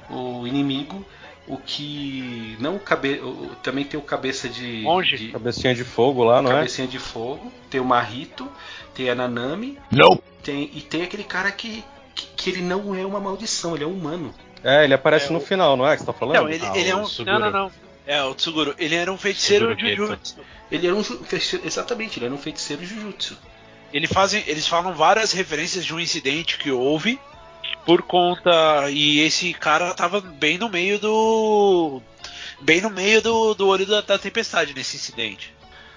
[0.10, 1.04] o inimigo,
[1.48, 5.18] o que não o cabe, o- também tem o cabeça de, Monge.
[5.18, 6.56] de Cabecinha de fogo lá, não é?
[6.56, 8.48] cabecinha de fogo, tem o Marito,
[8.94, 10.22] tem a Nanami, Não!
[10.44, 11.84] tem e tem aquele cara que,
[12.14, 14.34] que que ele não é uma maldição, ele é humano.
[14.64, 15.94] É, ele aparece É, no o- final, não é?
[15.96, 16.36] Que você tá falando?
[16.36, 17.08] Não, ele, Ah, ele é o um.
[17.26, 17.72] Não, não, não.
[18.12, 18.76] É, o Tsuguro.
[18.78, 19.74] Ele era um feiticeiro.
[19.80, 20.42] Jujutsu.
[20.70, 21.02] Ele era um
[21.64, 23.38] exatamente, ele era um feiticeiro Jujutsu.
[23.94, 27.18] Ele fazem, eles falam várias referências de um incidente que houve
[27.86, 32.02] por conta e esse cara tava bem no meio do
[32.60, 35.54] bem no meio do, do olho da, da tempestade nesse incidente.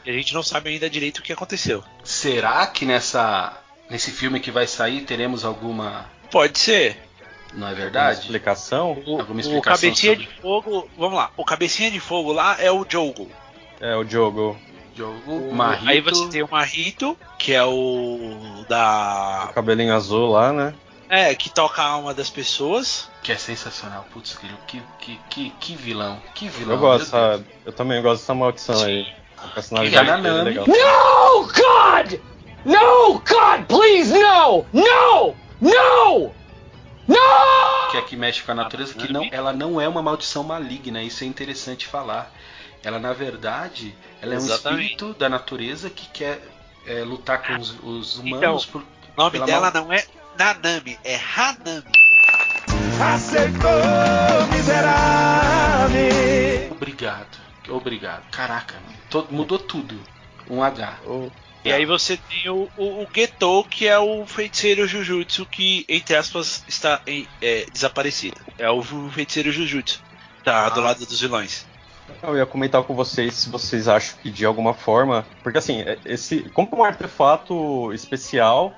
[0.06, 1.82] E a gente não sabe ainda direito o que aconteceu.
[2.04, 3.60] Será que nessa
[3.90, 6.96] nesse filme que vai sair teremos alguma, Pode ser.
[7.54, 8.20] Não é verdade?
[8.20, 8.92] explicação?
[9.06, 11.30] O, Alguma o explicação cabecinha sobre- de fogo, vamos lá.
[11.36, 13.30] O cabecinha de fogo lá é o Jogo.
[13.80, 14.56] É, o Diogo.
[14.96, 20.52] Jogo, O- Aí você tem o Marito, que é o da O cabelinho azul lá,
[20.52, 20.74] né?
[21.08, 23.08] é que toca a alma das pessoas.
[23.22, 24.04] que é sensacional.
[24.12, 26.74] Putz, que, que, que, que, vilão, que vilão.
[26.76, 29.06] Eu gosto dessa, Eu também gosto dessa maldição aí.
[29.36, 30.44] A personalidade Que é Nanami.
[30.50, 30.66] legal.
[30.66, 32.20] No, God!
[32.64, 34.64] No, God, please, no!
[34.72, 35.34] No!
[35.60, 36.30] No!
[37.06, 37.90] No!
[37.90, 41.02] que é que mexe com a natureza, que não, ela não é uma maldição maligna,
[41.02, 42.30] isso é interessante falar.
[42.82, 44.82] Ela, na verdade, ela é um Exatamente.
[44.82, 46.40] espírito da natureza que quer
[46.86, 48.82] é, lutar com os, os Então, humanos por.
[48.82, 48.86] O
[49.22, 50.04] nome dela mal- não é
[50.36, 51.84] Nanami, é Hanami.
[56.70, 57.38] Obrigado,
[57.68, 58.24] obrigado.
[58.30, 58.74] Caraca,
[59.30, 59.98] mudou tudo.
[60.48, 60.98] Um H.
[61.64, 66.14] E aí você tem o, o, o Getou, que é o feiticeiro Jujutsu que, entre
[66.14, 68.36] aspas, está em- é, desaparecido.
[68.58, 70.00] É o feiticeiro Jujutsu.
[70.44, 70.84] Tá do Ah.
[70.84, 71.66] lado dos vilões.
[72.22, 75.24] Eu ia comentar com vocês se vocês acham que de alguma forma.
[75.42, 76.40] Porque assim, é- esse.
[76.50, 78.74] Como um artefato especial,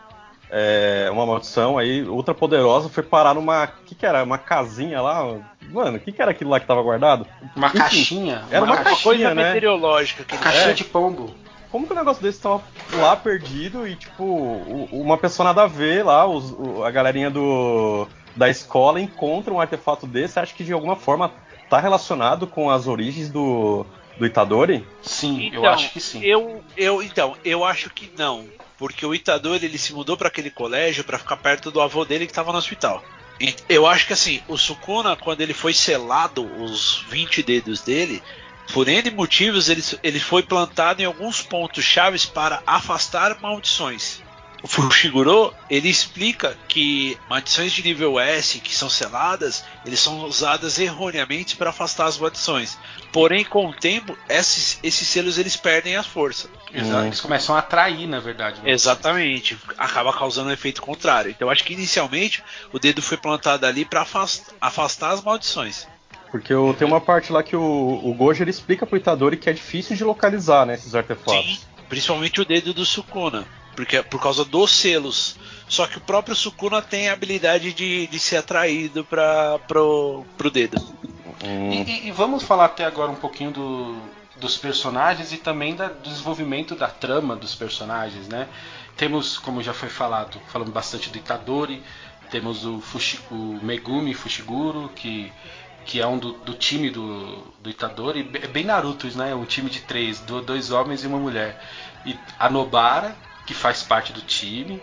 [0.48, 3.64] é, uma maldição aí, ultra poderosa, foi parar numa.
[3.64, 4.22] O que, que era?
[4.22, 5.40] Uma casinha lá?
[5.70, 7.26] Mano, o que, que era aquilo lá que tava guardado?
[7.56, 8.44] Uma Enfim, caixinha.
[8.48, 9.52] era uma caixinha, coisa, né?
[9.54, 10.74] meteorológica que uma caixinha É.
[10.74, 11.34] de pombo.
[11.70, 12.62] Como que um negócio desse tava
[12.94, 17.30] lá perdido e, tipo, o- uma pessoa nada a ver lá, os- o- a galerinha
[17.30, 21.32] do, da escola encontra um artefato desse, acha que de alguma forma
[21.68, 23.84] tá relacionado com as origens do,
[24.16, 24.86] do Itadori?
[25.02, 26.22] Sim, eu Então, acho que sim.
[26.22, 28.46] Eu, eu, então, eu acho que não.
[28.78, 32.26] Porque o Itadori ele se mudou para aquele colégio para ficar perto do avô dele
[32.26, 33.02] que estava no hospital.
[33.40, 38.22] E eu acho que assim, o Sukuna, quando ele foi selado os 20 dedos dele,
[38.72, 44.24] por N motivos, ele, ele foi plantado em alguns pontos chaves para afastar maldições.
[44.62, 50.78] O Fushiguro, ele explica que maldições de nível S que são seladas, eles são usadas
[50.78, 52.76] erroneamente para afastar as maldições.
[53.12, 56.48] Porém, com o tempo, esses, esses selos eles perdem a força.
[56.72, 57.06] Exa- Hum.
[57.06, 58.60] Eles começam a atrair, na verdade.
[58.62, 58.70] né?
[58.70, 61.30] Exatamente, acaba causando um efeito contrário.
[61.30, 62.42] Então, acho que inicialmente
[62.72, 64.04] o dedo foi plantado ali para
[64.60, 65.86] afastar as maldições.
[66.30, 69.48] Porque eu, tem uma parte lá que o, o Gojo ele explica pro Itadori que
[69.48, 71.60] é difícil de localizar, né, esses artefatos.
[71.60, 75.36] Sim, principalmente o dedo do Sukuna, porque por causa dos selos.
[75.68, 80.50] Só que o próprio Sukuna tem a habilidade de, de ser atraído para pro, pro
[80.50, 80.76] dedo.
[81.44, 84.00] Hum, E, e- e vamos falar até agora um pouquinho do-
[84.36, 88.48] dos personagens e também da- do desenvolvimento da trama dos personagens, né?
[88.96, 91.82] Temos, como já foi falado, falando bastante do Itadori,
[92.30, 95.32] temos o, Fushi- o Megumi Fushiguro, que,
[95.86, 99.34] que é um do, do time do, do Itadori, be- é bem Naruto, né?
[99.34, 101.56] Um time de três, do- dois homens e uma mulher.
[102.04, 103.16] E a Nobara,
[103.46, 104.82] que faz parte do time.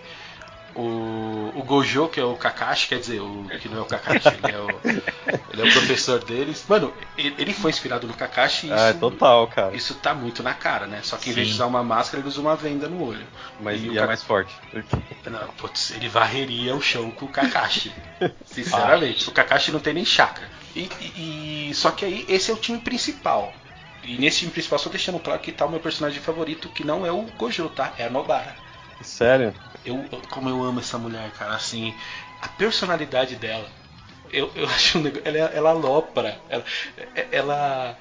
[0.75, 4.29] O, o Gojo, que é o Kakashi, quer dizer, o que não é o Kakashi,
[4.29, 4.69] ele é o,
[5.51, 6.65] ele é o professor deles.
[6.67, 9.75] Mano, ele, foi inspirado no Kakashi e isso, ah, é total, cara.
[9.75, 11.01] isso tá muito na cara, né?
[11.03, 11.57] Só que em vez de Sim.
[11.57, 13.27] usar uma máscara, ele usa uma venda no olho.
[13.59, 14.55] Mas E o e é Ka- mais forte.
[15.29, 17.93] Não, putz, ele varreria o chão com o Kakashi.
[18.43, 20.49] Sinceramente, o Kakashi não tem nem chakra.
[20.75, 23.61] E, e- só que aí esse é o time principal.
[24.01, 27.05] E nesse time principal, só deixando claro que tá o meu personagem favorito, que não
[27.05, 27.93] é o Gojo, tá?
[27.97, 28.57] É a Nobara.
[29.01, 29.55] Sério?
[29.83, 31.97] Eu, eu- como eu amo essa mulher, cara, assim,
[32.41, 33.69] a personalidade dela,
[34.29, 36.63] eu, eu acho um negócio, ela, ela alopra, ela,
[37.31, 37.99] ela,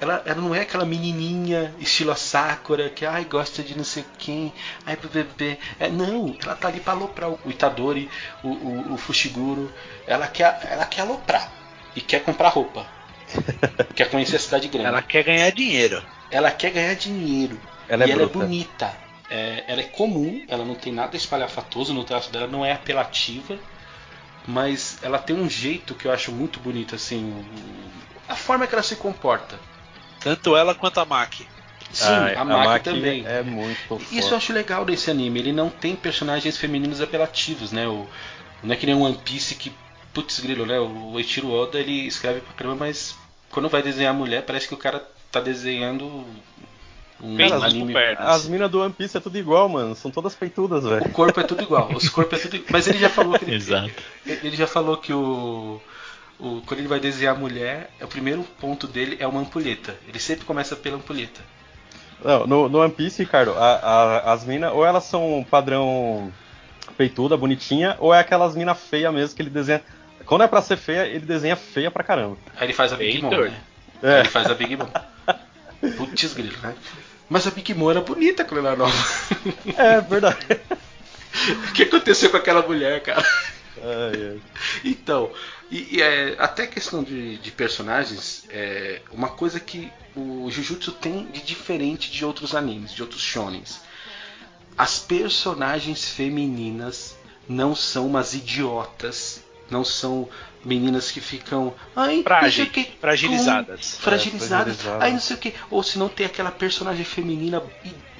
[0.00, 4.04] ela, ela não é aquela menininha estilo a Sakura que, ai, gosta de não sei
[4.18, 4.54] quem,
[4.86, 8.10] ai, pro bebê, é, não, ela tá ali pra aloprar o Itadori,
[8.42, 9.74] o, o, o Fushiguro,
[10.06, 11.61] ela quer, ela quer aloprar
[11.94, 12.86] e quer comprar roupa,
[13.94, 14.88] quer conhecer a cidade grande.
[14.88, 16.02] Ela quer ganhar dinheiro.
[16.30, 17.60] Ela quer ganhar dinheiro.
[17.88, 18.46] Ela é e ela é bruta.
[18.46, 18.96] bonita.
[19.28, 23.56] É, ela é comum, ela não tem nada espalhafatoso no traço dela, não é apelativa,
[24.46, 27.44] mas ela tem um jeito que eu acho muito bonito, assim,
[28.28, 29.58] a forma que ela se comporta.
[30.20, 31.46] Tanto ela quanto a Maki.
[31.92, 33.26] Sim, Ah, a Maki Maki também.
[33.26, 37.86] É muito Isso eu acho legal desse anime, ele não tem personagens femininos apelativos, né?
[37.86, 38.06] O,
[38.62, 39.72] não é que nem um One Piece que,
[40.12, 40.78] putz grilo, né?
[40.78, 43.16] O Eiichiro Oda ele escreve pra caramba, mas
[43.50, 46.24] quando vai desenhar a mulher, parece que o cara tá desenhando
[47.20, 47.92] um Peitos anime.
[47.92, 48.26] pernas.
[48.28, 49.94] As minas do One Piece é tudo igual, mano.
[49.94, 51.06] São todas peitudas, velho.
[51.06, 51.90] O corpo é tudo igual.
[51.94, 52.68] Os corpos é tudo igual.
[52.72, 53.90] Mas ele já falou que ele, Exato.
[54.26, 55.80] ele já falou que o,
[56.40, 59.96] o quando ele vai desenhar a mulher, o primeiro ponto dele é uma ampulheta.
[60.08, 61.40] Ele sempre começa pela ampulheta.
[62.24, 66.32] Não, no, no One Piece, Ricardo, a- a- as minas, ou elas são padrão
[66.96, 69.82] peituda, bonitinha, ou é aquelas minas feias mesmo que ele desenha.
[70.26, 72.38] Quando é pra ser feia, ele desenha feia pra caramba.
[72.56, 73.60] Aí ele faz a Big Mom, né?
[74.02, 74.88] Aí É, ele faz a Big Mom.
[75.96, 76.74] Putz grilo, né?
[77.28, 78.94] Mas a Big Mom era bonita quando ela era nova.
[79.76, 80.46] é verdade.
[81.68, 83.24] o que aconteceu com aquela mulher, cara?
[83.82, 84.40] Ai, ai.
[84.84, 85.32] Então,
[85.70, 91.26] e, e, é, até questão de, de personagens, é, uma coisa que o Jujutsu tem
[91.26, 93.80] de diferente de outros animes, de outros shonens.
[94.76, 97.16] As personagens femininas
[97.48, 99.41] não são umas idiotas
[99.72, 100.28] não são
[100.64, 102.76] meninas que ficam ai, o que, fragilizadas.
[102.84, 104.86] com- fragilizadas, É, fragilizadas.
[105.02, 107.60] ai não sei o que, ou se não tem aquela personagem feminina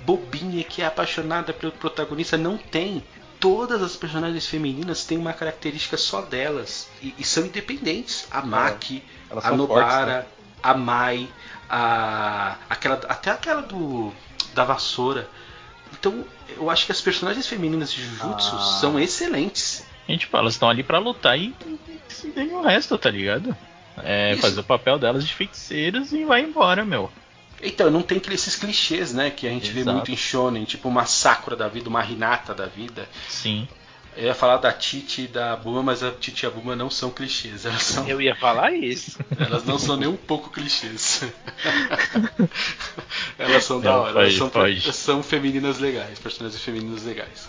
[0.05, 3.05] bobinha que é apaixonada pelo protagonista, não tem.
[3.39, 8.27] Todas as personagens femininas têm uma característica só delas e, e são independentes.
[8.31, 10.25] A Maki, elas a Nobara, fortes, né?
[10.63, 11.29] a Mai,
[11.69, 14.13] a aquela até aquela do
[14.55, 15.29] da vassoura.
[15.93, 16.25] Então,
[16.57, 18.79] eu acho que as personagens femininas de Jujutsu Ah.
[18.81, 19.85] são excelentes.
[20.09, 21.55] A gente fala, elas estão ali pra lutar e,
[22.09, 23.57] se dê o resto, tá ligado?
[24.03, 24.43] É, Isso.
[24.43, 27.11] fazer o papel delas de feiticeiras e vai embora, meu.
[27.63, 29.97] Então, não tem esses clichês, né, que a gente vê Exato.
[29.97, 33.09] muito em shonen, tipo uma Sakura da vida, uma Hinata da vida.
[33.29, 33.69] Sim.
[34.17, 36.91] Eu ia falar da Titi e da Buma, mas a Titi e a Buma não
[36.91, 39.19] são clichês, elas são Eu ia falar isso.
[39.39, 41.23] Elas não são nem um pouco clichês.
[43.39, 44.93] elas são da Não, hora, pode, elas são, pode.
[44.93, 47.49] são femininas legais, personagens femininos legais.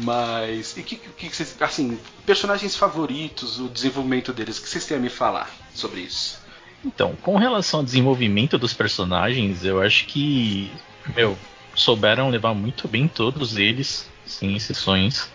[0.00, 4.96] Mas, e que, que vocês, assim, personagens favoritos, o desenvolvimento deles, o que vocês têm
[4.96, 6.40] a me falar sobre isso?
[6.84, 10.72] Então, com relação ao desenvolvimento dos personagens, eu acho que,
[11.14, 11.38] meu,
[11.74, 15.30] souberam levar muito bem todos eles, sem exceções.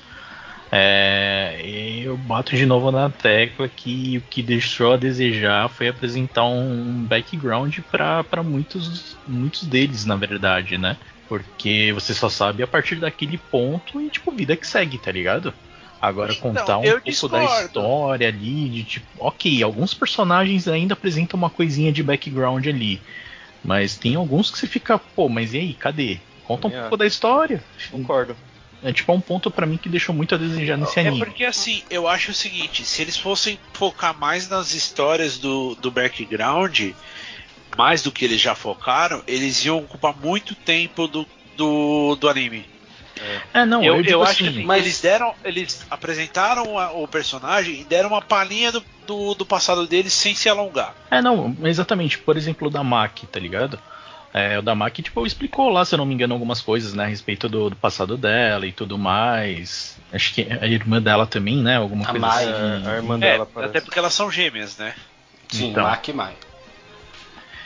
[0.70, 1.62] É,
[2.03, 7.05] eu bato de novo na tecla que o que deixou a desejar foi apresentar um
[7.05, 10.97] background para muitos, muitos deles, na verdade, né?
[11.28, 15.53] Porque você só sabe a partir daquele ponto e, tipo, vida que segue, tá ligado?
[16.01, 17.65] Agora Então, contar um pouco da discordo.
[17.67, 23.01] história ali, de tipo, ok, alguns personagens ainda apresentam uma coisinha de background ali.
[23.63, 26.17] Mas tem alguns que você fica, pô, mas e aí, cadê?
[26.43, 26.82] Conta um É.
[26.82, 27.61] pouco da história.
[27.91, 28.36] Concordo.
[28.84, 31.25] É tipo é um ponto pra mim que deixou muito a desejar nesse É anime.
[31.25, 35.89] porque assim, eu acho o seguinte, se eles fossem focar mais nas histórias do, do
[35.89, 36.91] background,
[37.78, 42.65] mais do que eles já focaram, eles iam ocupar muito tempo do, do, do anime.
[43.53, 45.34] É, não, eu, eu, eu assim, acho que assim, mas- eles deram.
[45.43, 50.36] Eles apresentaram a- o personagem e deram uma palhinha do, do, do passado deles sem
[50.36, 50.93] se alongar.
[51.09, 52.17] É, não, exatamente.
[52.19, 53.80] Por exemplo, o da Maki, tá ligado?
[54.34, 57.05] É, o da Maki, tipo, explicou lá, se eu não me engano, algumas coisas, né,
[57.05, 59.97] a respeito do, do passado dela e tudo mais.
[60.13, 62.88] Acho que a irmã dela também, né, alguma A coisa Mai, assim.
[62.88, 63.71] A irmã É, dela parece.
[63.71, 64.93] até porque elas são gêmeas, né?
[65.49, 65.84] Sim, Então.
[65.84, 66.34] Maki e Mai.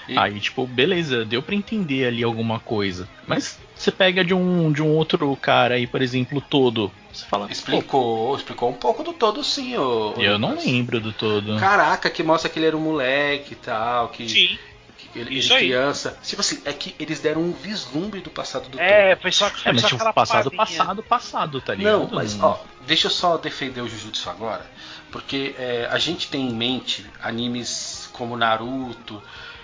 [0.08, 3.08] E- Aí, tipo, beleza, deu pra entender ali alguma coisa.
[3.28, 6.92] Mas você pega de um, de um outro cara aí, por exemplo, todo.
[7.14, 10.66] Você fala, Explicou, explicou um pouco do todo sim, ô, ô eu não Lucas.
[10.66, 11.58] lembro do todo.
[11.60, 14.58] Caraca, que mostra que ele era um moleque e tal, que, Sim.
[14.98, 15.66] que ele, Isso ele aí.
[15.68, 16.18] criança.
[16.24, 19.22] Tipo assim, é que eles deram um vislumbre do passado do É, Todo.
[19.24, 22.00] foi só, É, foi mas só tipo, passado, passado, passado, tá ligado?
[22.00, 24.66] Não, mas ó, deixa eu só defender o Jujutsu agora,
[25.12, 29.22] porque é, a gente tem em mente animes como Naruto.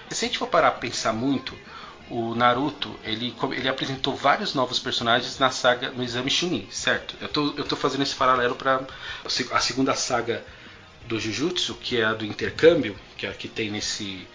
[0.10, 1.58] Se a gente for parar pra pensar muito,
[2.10, 7.16] o Naruto ele, ele apresentou vários novos personagens na saga no Exame Chunin, certo?
[7.20, 8.82] Eu tô, eu tô fazendo esse paralelo para
[9.51, 10.43] a segunda saga
[11.05, 14.28] do Jujutsu, que é a do intercâmbio, que é a que tem nesse,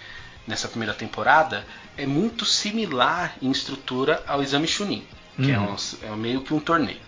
[0.47, 1.66] nessa primeira temporada,
[1.97, 5.07] é muito similar em estrutura ao Exame Chunin,
[5.37, 5.75] que é, Uhum.
[5.75, 7.01] um, é meio que um torneio.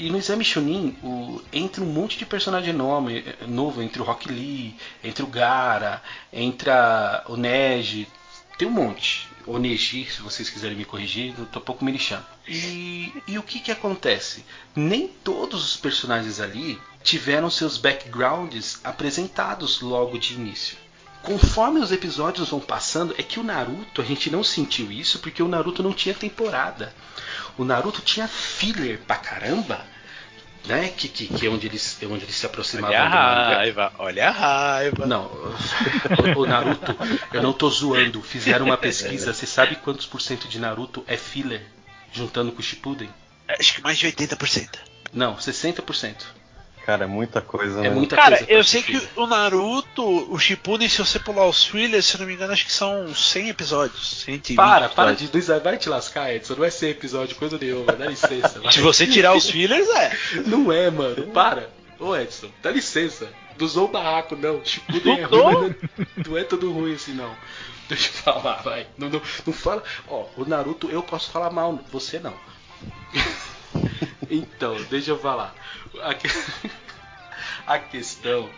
[0.00, 4.30] E no Exame Chunin, o, entre um monte de personagem nome, novo, entre o Rock
[4.30, 4.74] Lee,
[5.04, 6.70] entre o Gara, entre
[7.28, 8.08] o Neji,
[8.56, 9.28] tem um monte.
[9.46, 12.24] O Neji, se vocês quiserem me corrigir, eu tô pouco me lixando.
[12.48, 14.42] E, e o que que acontece?
[14.74, 20.78] Nem todos os personagens ali tiveram seus backgrounds apresentados logo de início.
[21.22, 25.42] Conforme os episódios vão passando, é que o Naruto, a gente não sentiu isso porque
[25.42, 26.94] o Naruto não tinha temporada.
[27.58, 29.84] O Naruto tinha filler pra caramba,
[30.66, 30.88] né?
[30.88, 34.28] Que, que, que é onde eles, é onde eles se aproximavam Olha a raiva, olha
[34.28, 35.06] a raiva.
[35.06, 36.96] Não, o, o Naruto,
[37.32, 38.22] eu não tô zoando.
[38.22, 39.32] Fizeram uma pesquisa.
[39.32, 41.62] Você sabe quantos por cento de Naruto é filler?
[42.12, 43.08] Juntando com o Shippuden?
[43.48, 44.78] Acho que mais de 80%.
[45.12, 46.14] Não, 60%.
[46.86, 47.90] Cara, é muita coisa, É né?
[47.90, 48.50] muita Cara, coisa.
[48.52, 50.02] eu sei que o Naruto,
[50.32, 53.14] o Shippuden, se você pular os fillers, se eu não me engano, acho que são
[53.14, 54.22] 100 episódios.
[54.24, 55.46] 120 Para, para episódios.
[55.46, 55.60] de.
[55.60, 56.54] Vai te lascar, Edson.
[56.56, 57.92] Não é ser episódio, coisa nenhuma.
[57.92, 58.60] Dá licença.
[58.60, 58.72] vai.
[58.72, 60.16] Se você tirar os fillers, é.
[60.46, 61.26] Não é, mano.
[61.28, 61.70] Para.
[61.98, 63.28] Ô, Edson, dá licença.
[63.58, 64.64] Não usou o barraco, não.
[64.64, 65.74] Shippuden é ruim,
[66.26, 67.36] não é todo ruim assim, não.
[67.88, 68.86] Deixa eu falar, vai.
[68.96, 69.82] Não, não, não fala.
[70.08, 72.32] Ó, o Naruto eu posso falar mal, você não.
[74.30, 75.54] então, deixa eu falar.
[76.02, 76.28] A, que-
[77.66, 78.48] a questão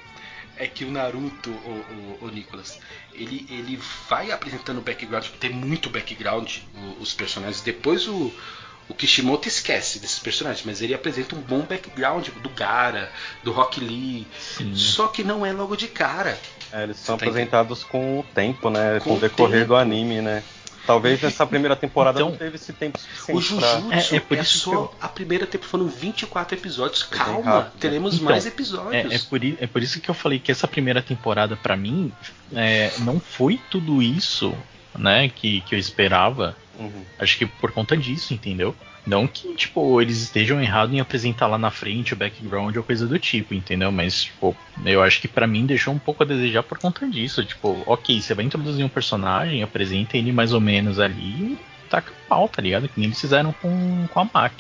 [0.56, 2.78] é que o Naruto, o, o, o Nicolas,
[3.12, 7.60] ele, ele vai apresentando background, tem muito background, o- os personagens.
[7.62, 8.32] Depois o,
[8.88, 13.10] o Kishimoto esquece desses personagens, mas ele apresenta um bom background do Gara,
[13.42, 14.26] do Rock Lee.
[14.38, 14.74] Sim.
[14.74, 16.38] Só que não é logo de cara.
[16.70, 18.98] É, eles são tá apresentados com o tempo, né?
[19.00, 19.68] Com Com, o o decorrer tempo.
[19.68, 20.42] do anime, né?
[20.86, 23.68] Talvez nessa primeira temporada Então, não teve esse tempo O suficiente pra...
[23.80, 27.02] Jujutsu É- é, é por isso só eu- a primeira temporada, foram 24 episódios.
[27.04, 27.78] Calma, rápido.
[27.78, 29.12] teremos Então, mais É, episódios.
[29.12, 32.12] é, por, é por isso que eu falei que essa primeira temporada, pra mim,
[32.52, 34.54] é, não foi tudo isso,
[34.98, 36.56] né, que, que eu esperava.
[36.78, 37.04] Uhum.
[37.18, 38.74] Acho que por conta disso, entendeu?
[39.04, 43.06] Não que, tipo, eles estejam errados em apresentar lá na frente o background ou coisa
[43.06, 43.90] do tipo, entendeu?
[43.90, 47.44] Mas, tipo, eu acho que pra mim deixou um pouco a desejar por conta disso.
[47.44, 51.58] Tipo, ok, você vai introduzir um personagem, apresenta ele mais ou menos ali e
[51.90, 52.88] taca pau, tá ligado?
[52.88, 54.52] Que nem eles fizeram com, com a Mac.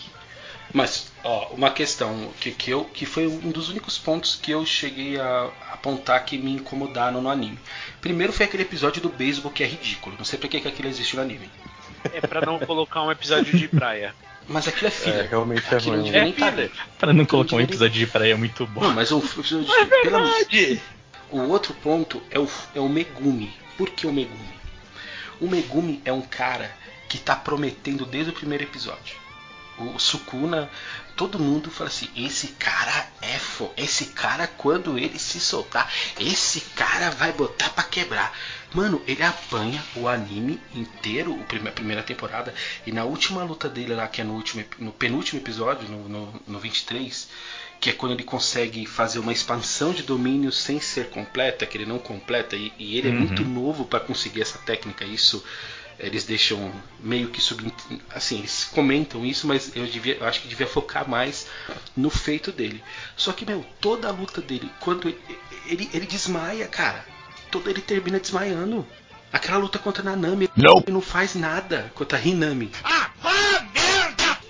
[0.72, 4.64] Mas, ó, uma questão que, que, eu, que foi um dos únicos pontos que eu
[4.64, 7.58] cheguei a apontar que me incomodaram no anime.
[8.00, 10.16] Primeiro foi aquele episódio do beisebol que é ridículo.
[10.16, 11.48] Não sei pra que, que aquilo existe no anime.
[12.12, 14.14] É pra não colocar um episódio de praia.
[14.48, 15.28] Mas aquilo é É, filler.
[15.30, 16.14] realmente é aquilo não ruim.
[16.14, 16.70] É tá filler.
[16.98, 18.80] Pra não colocar um devia- episódio de praia muito bom.
[18.82, 20.80] Não, mas o, episódio de- É pelo amor- verdade!
[21.30, 23.52] O outro ponto é o, é o Megumi.
[23.78, 24.52] Por que o Megumi?
[25.40, 26.70] O Megumi é um cara
[27.08, 29.16] que tá prometendo desde o primeiro episódio.
[29.94, 30.70] O Sukuna,
[31.16, 36.60] todo mundo fala assim: esse cara é fo, esse cara quando ele se soltar, esse
[36.76, 38.32] cara vai botar pra quebrar.
[38.74, 42.54] Mano, ele apanha o anime inteiro, o prime- a primeira temporada,
[42.86, 46.40] e na última luta dele lá, que é no, último, no penúltimo episódio, no, no,
[46.46, 47.28] no 23,
[47.80, 51.84] que é quando ele consegue fazer uma expansão de domínio sem ser completa, que ele
[51.86, 53.18] não completa, e, e ele é Uhum.
[53.18, 55.42] muito novo para conseguir essa técnica, isso
[55.98, 57.72] eles deixam meio que sub
[58.14, 61.46] assim eles comentam isso mas eu devia eu acho que devia focar mais
[61.96, 62.82] no feito dele
[63.16, 65.20] só que meu toda a luta dele quando ele
[65.66, 67.04] ele, ele desmaia cara
[67.50, 68.86] todo ele termina desmaiando
[69.32, 70.78] aquela luta contra a Nanami Não.
[70.78, 72.70] ele não faz nada contra a Hinami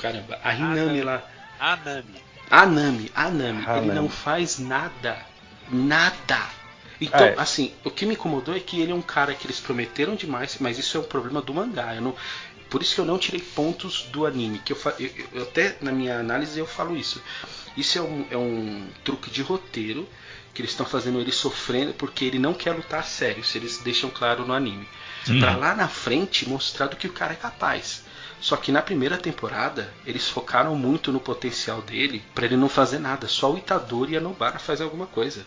[0.01, 1.23] caramba a Hinami lá
[1.61, 2.23] A Nami.
[2.51, 5.25] a Nami, a Nami, A ele não faz nada.
[5.71, 6.41] Nada.
[7.05, 7.35] Então, É.
[7.37, 10.57] assim, o que me incomodou é que ele é um cara que eles prometeram demais,
[10.61, 11.95] mas isso é um problema do mangá.
[11.95, 12.15] Eu não,
[12.71, 14.59] por isso que eu não tirei pontos do anime.
[14.61, 17.21] Que eu, eu- eu- até na minha análise eu falo isso.
[17.77, 20.09] Isso é um, é um truque de roteiro
[20.55, 23.43] que eles estão fazendo ele sofrendo porque ele não quer lutar a sério.
[23.43, 24.87] Se eles deixam claro no anime.
[25.29, 25.41] Uhum.
[25.41, 28.05] Pra lá na frente mostrar do que o cara é capaz.
[28.41, 32.99] Só que na primeira temporada eles focaram muito no potencial dele pra ele não fazer
[32.99, 33.29] nada.
[33.29, 35.47] Só o Itadori e a Nobara fazem alguma coisa.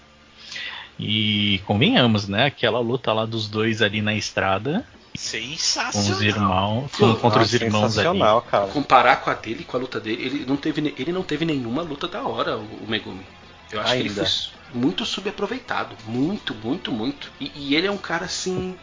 [1.00, 2.46] E convenhamos, né?
[2.46, 4.86] Aquela luta lá dos dois ali na estrada,
[5.16, 6.12] com Sensacional.
[6.12, 8.20] os irmãos, com, contra os irmãos ali.
[8.50, 8.68] cara.
[8.68, 11.82] Comparar com a dele, com a luta dele, ele não teve, ele não teve nenhuma
[11.82, 13.26] luta da hora, o, Megumi.
[13.72, 14.26] Eu acho que ele Ainda.
[14.26, 15.96] foi muito subaproveitado.
[16.06, 17.32] Muito, muito, muito.
[17.40, 18.78] E, e ele é um cara assim.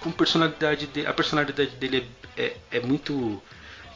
[0.00, 1.06] Com personalidade dele.
[1.06, 3.42] A personalidade dele é, é, é muito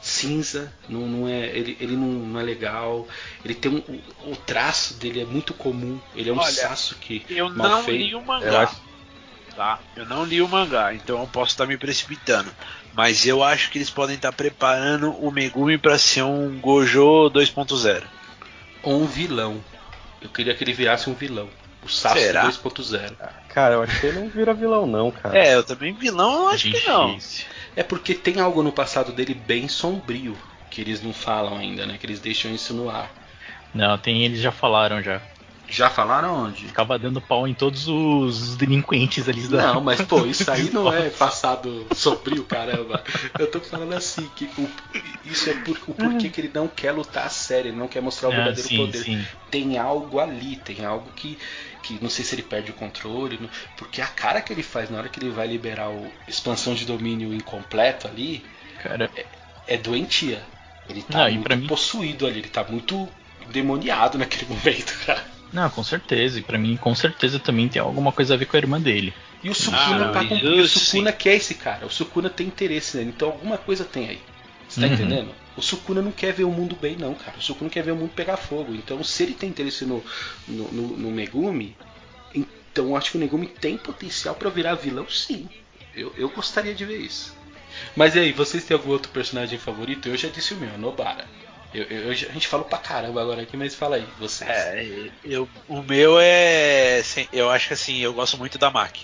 [0.05, 0.71] cinza.
[0.87, 3.07] Não, não é, ele ele não, não é legal.
[3.43, 3.77] Ele tem um.
[4.27, 5.99] O, o traço dele é muito comum.
[6.15, 7.25] Ele é um Olha, Sasuke.
[7.29, 8.03] Eu mal não feito.
[8.05, 8.61] li o Eu mangá.
[8.61, 8.85] acho-
[9.55, 9.79] Tá?
[9.95, 12.51] Eu não li o mangá, então eu posso estar me precipitando.
[12.93, 18.03] Mas eu acho que eles podem estar preparando o Megumi pra ser um Gojo 2.0.
[18.83, 19.63] Ou um vilão.
[20.21, 21.47] Eu queria que ele virasse um vilão.
[21.83, 22.43] O Sasuke Será?
[22.49, 23.15] 2.0.
[23.47, 25.37] Cara, eu acho que ele não vira vilão, não, cara.
[25.37, 27.17] É, eu também vilão, eu acho que não.
[27.75, 30.35] É porque tem algo no passado dele bem sombrio
[30.69, 31.97] que eles não falam ainda, né?
[31.97, 33.15] Que eles deixam isso no ar.
[33.73, 35.21] Não, tem eles já falaram já.
[35.67, 36.75] Já falaram onde?
[36.75, 39.63] Ficava dando pau em todos os delinquentes ali da.
[39.63, 43.03] Não, mas pô, isso aí não é passado sombrio, caramba.
[43.37, 44.73] Eu tô falando assim, que o-
[45.23, 48.01] isso é por, o porquê que ele não quer lutar a sério, ele não quer
[48.01, 49.05] mostrar o Ah, verdadeiro sim, poder.
[49.05, 49.27] sim.
[49.49, 51.37] Tem algo ali, tem algo que,
[51.85, 53.39] que não sei se ele perde o controle,
[53.77, 56.85] porque a cara que ele faz na hora que ele vai liberar o expansão de
[56.85, 58.43] domínio incompleto ali
[58.81, 59.09] Cara,
[59.67, 60.41] é doentia.
[60.89, 63.07] Ele tá Não, muito mim- possuído ali, ele tá muito
[63.51, 65.23] demoniado naquele momento, cara.
[65.53, 66.39] não, com certeza.
[66.39, 69.13] E pra mim, com certeza também tem alguma coisa a ver com a irmã dele.
[69.43, 70.35] E o Sukuna Ah, tá com.
[70.35, 71.17] E o Sukuna sim.
[71.17, 71.85] quer esse cara.
[71.85, 73.09] O Sukuna tem interesse nele.
[73.15, 74.19] Então alguma coisa tem aí.
[74.67, 74.93] Você tá Uhum.
[74.93, 75.35] entendendo?
[75.57, 77.37] O Sukuna não quer ver o mundo bem, não, cara.
[77.37, 78.75] O Sukuna quer ver o mundo pegar fogo.
[78.75, 80.03] Então, se ele tem interesse no,
[80.47, 81.75] no, no- no Megumi,
[82.33, 85.47] então eu acho que o Megumi tem potencial pra virar vilão, sim.
[85.95, 87.33] Eu, eu gostaria de ver isso.
[87.95, 90.07] Mas e aí, vocês têm algum outro personagem favorito?
[90.09, 91.25] Eu já disse o meu, a Nobara.
[91.73, 94.49] Eu, eu- a gente falou pra caramba agora aqui, mas fala aí, vocês.
[94.49, 97.01] É, eu, o meu é.
[97.31, 98.95] Eu acho que assim, eu gosto muito da Mac.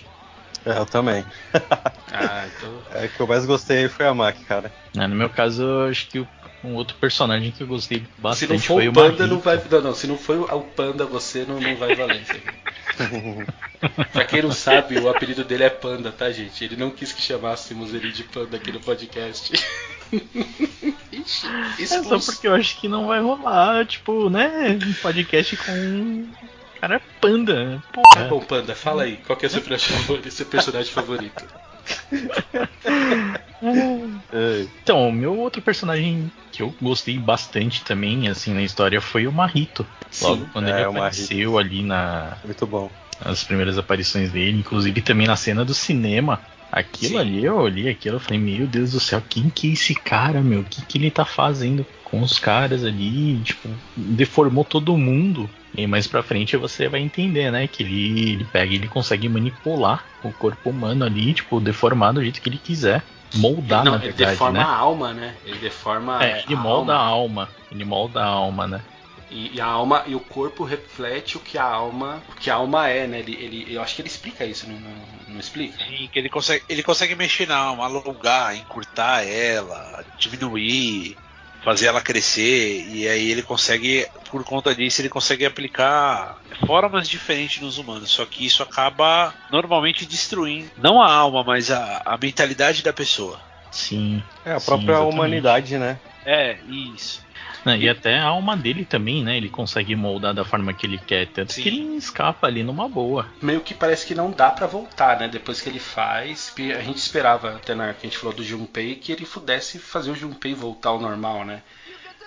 [0.64, 1.24] É, eu também.
[2.14, 2.82] Ah, então.
[2.90, 4.70] É, o que eu mais gostei foi a Mac, cara.
[4.98, 6.28] Ah, no meu caso, eu acho que o-
[6.64, 9.60] um outro personagem que eu gostei Se bastante não for foi o panda, não vai.
[9.70, 12.32] Não, não, se não for o panda, você não, não vai valer isso
[13.02, 14.06] aqui.
[14.12, 16.64] pra quem não sabe, o apelido dele é panda, tá, gente?
[16.64, 19.52] Ele não quis que chamássemos ele de panda aqui no podcast.
[21.12, 21.46] Ixi,
[21.80, 24.78] É só porque eu acho que não vai rolar, tipo, né?
[24.82, 26.28] Um podcast com um
[26.80, 27.82] cara panda.
[27.92, 28.24] Tá Porra.
[28.28, 29.16] bom, panda, fala aí.
[29.26, 31.44] Qual que é o seu personagem favorito?
[34.82, 39.32] Então, o meu outro personagem que eu gostei bastante também, assim, na história foi o
[39.32, 39.86] Marrito.
[40.20, 42.90] Logo Sim, quando é, ele apareceu ali na, Muito bom.
[43.24, 46.40] as primeiras aparições dele, inclusive também na cena do cinema.
[46.70, 47.18] Aquilo Sim.
[47.18, 50.40] ali, eu olhei aquilo, eu falei, meu Deus do céu, quem que é esse cara,
[50.40, 50.60] meu?
[50.60, 53.38] O que, que ele tá fazendo com os caras ali?
[53.40, 55.48] Tipo, deformou todo mundo.
[55.76, 57.66] E mais pra frente você vai entender, né?
[57.68, 62.22] Que ele, ele pega e ele consegue manipular o corpo humano ali, tipo, deformar do
[62.22, 63.04] jeito que ele quiser.
[63.34, 64.64] Moldar, não, na ele verdade, deforma né?
[64.64, 65.36] a alma, né?
[65.44, 67.02] Ele deforma É, ele molda a alma.
[67.02, 67.48] alma.
[67.70, 68.84] Ele molda a alma, né?
[69.28, 72.54] E, e a alma e o corpo reflete o que a alma, o que a
[72.54, 73.18] alma é, né?
[73.20, 74.94] Ele, ele, eu acho que ele explica isso, não, não,
[75.26, 75.78] não explica?
[75.78, 81.18] Sim, que ele consegue, ele consegue mexer na alma, alongar, encurtar ela, diminuir,
[81.64, 87.60] fazer ela crescer, e aí ele consegue, por conta disso, ele consegue aplicar formas diferentes
[87.62, 88.10] nos humanos.
[88.10, 93.40] Só que isso acaba normalmente destruindo, não a alma, mas a, a mentalidade da pessoa.
[93.70, 94.22] Sim.
[94.44, 95.14] É, a Sim, própria exatamente.
[95.14, 95.98] humanidade, né?
[96.24, 97.24] É, isso.
[97.64, 99.36] Né, E até a alma dele também, né?
[99.36, 101.28] Ele consegue moldar da forma que ele quer.
[101.28, 101.62] Tanto Sim.
[101.62, 103.28] que ele escapa ali numa boa.
[103.40, 105.28] Meio que parece que não dá pra voltar, né?
[105.28, 108.42] Depois que ele faz, a gente esperava até na hora que a gente falou do
[108.44, 111.62] Junpei que ele pudesse fazer o Junpei voltar ao normal, né?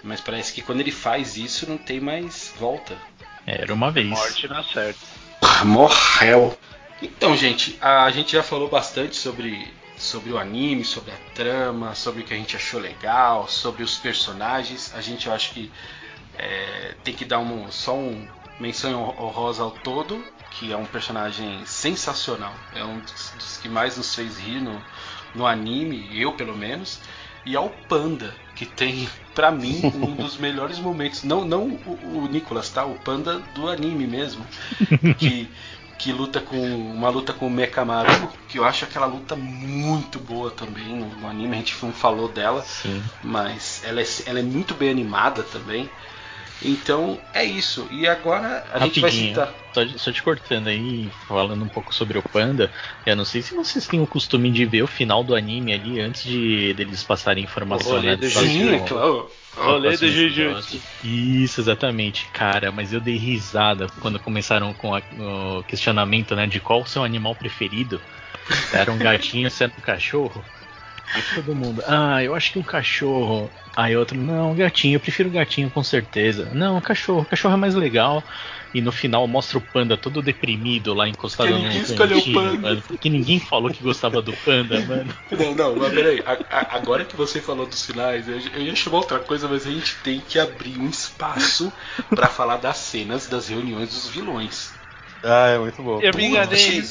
[0.04, 2.96] Mas parece que quando ele faz isso não tem mais volta.
[3.46, 4.08] Era uma vez.
[4.08, 5.00] Morte na certa.
[5.64, 6.58] Morreu.
[7.02, 9.68] Então, gente, a gente já falou bastante sobre,
[10.06, 13.98] sobre o anime, sobre a trama, sobre o que a gente achou legal, sobre os
[13.98, 14.94] personagens.
[14.96, 15.72] A gente, eu acho que
[16.38, 18.28] é, tem que dar um, só um
[18.60, 22.54] menção honrosa ao todo, que é um personagem sensacional.
[22.74, 24.82] É um dos, dos que mais nos fez rir no,
[25.34, 27.00] no anime, eu pelo menos.
[27.46, 31.24] E ao Panda, que tem, pra mim, um dos melhores momentos.
[31.24, 32.86] Não, não o, o Nicolas, tá?
[32.86, 34.46] O Panda do anime mesmo.
[35.18, 35.50] Que,
[35.98, 36.58] que luta com.
[36.58, 41.28] Uma luta com o Mekamaru, que eu acho aquela luta muito boa também no, no
[41.28, 41.56] anime.
[41.56, 43.02] A gente não falou dela Sim.
[43.24, 45.90] mas ela é, ela é muito bem animada também.
[46.62, 47.88] Então é isso.
[47.92, 49.54] E agora a gente vai Rapidinho, citar.
[49.74, 52.72] só, só te cortando aí, falando um pouco sobre o Panda.
[53.06, 56.00] Eu não sei se vocês têm o costume de ver o final do anime ali
[56.00, 58.02] antes de deles passarem informação.
[58.02, 59.30] Né, do Sim, é claro.
[59.56, 60.82] Rolê do Jujutsu.
[61.04, 62.30] Isso, exatamente.
[62.32, 66.86] Cara, mas eu dei risada quando começaram com a- o questionamento, né, de qual o
[66.86, 68.02] seu animal preferido.
[68.74, 70.46] Era um gatinho, se era um cachorro.
[71.14, 73.52] Aí todo mundo, ah, eu acho que um cachorro.
[73.76, 76.50] Aí outro, não, um gatinho, eu prefiro gatinho com certeza.
[76.54, 78.24] Não, cachorro, cachorro é mais legal.
[78.76, 82.58] E no final mostra o panda todo deprimido lá encostado no escolheu o cantinho, panda.
[82.58, 82.84] mano.
[82.86, 85.16] Porque ninguém falou que gostava do panda, mano.
[85.32, 86.22] Não, não, mas peraí.
[86.26, 89.66] A- a- agora que você falou dos finais, eu, eu ia chamar outra coisa, mas
[89.66, 91.72] a gente tem que abrir um espaço
[92.10, 94.74] pra falar das cenas das reuniões dos vilões.
[95.24, 96.00] Ah, é muito bom.
[96.02, 96.84] Eu me enganei.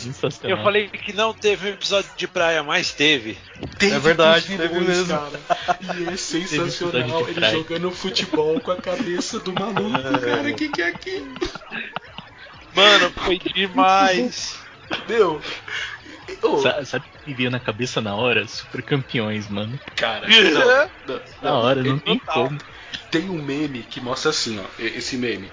[0.42, 3.38] Eu falei que não teve um episódio de praia, mas teve.
[3.78, 5.06] Teve É verdade, teve vilões, mesmo.
[5.08, 5.40] Cara.
[5.96, 7.52] E é sensacional ele praia.
[7.52, 10.48] jogando futebol com a cabeça do maluco, cara.
[10.50, 11.34] O que, que é aquilo?
[12.74, 14.58] Mano, foi demais.
[15.08, 15.40] Meu.
[16.62, 18.46] Sa- Sabe o que veio na cabeça na hora?
[18.48, 19.78] Super campeões, mano.
[19.94, 22.44] Cara, não, não, Na hora, não ele- tem total.
[22.48, 22.58] como.
[23.10, 25.52] Tem um meme que mostra assim, ó, esse meme.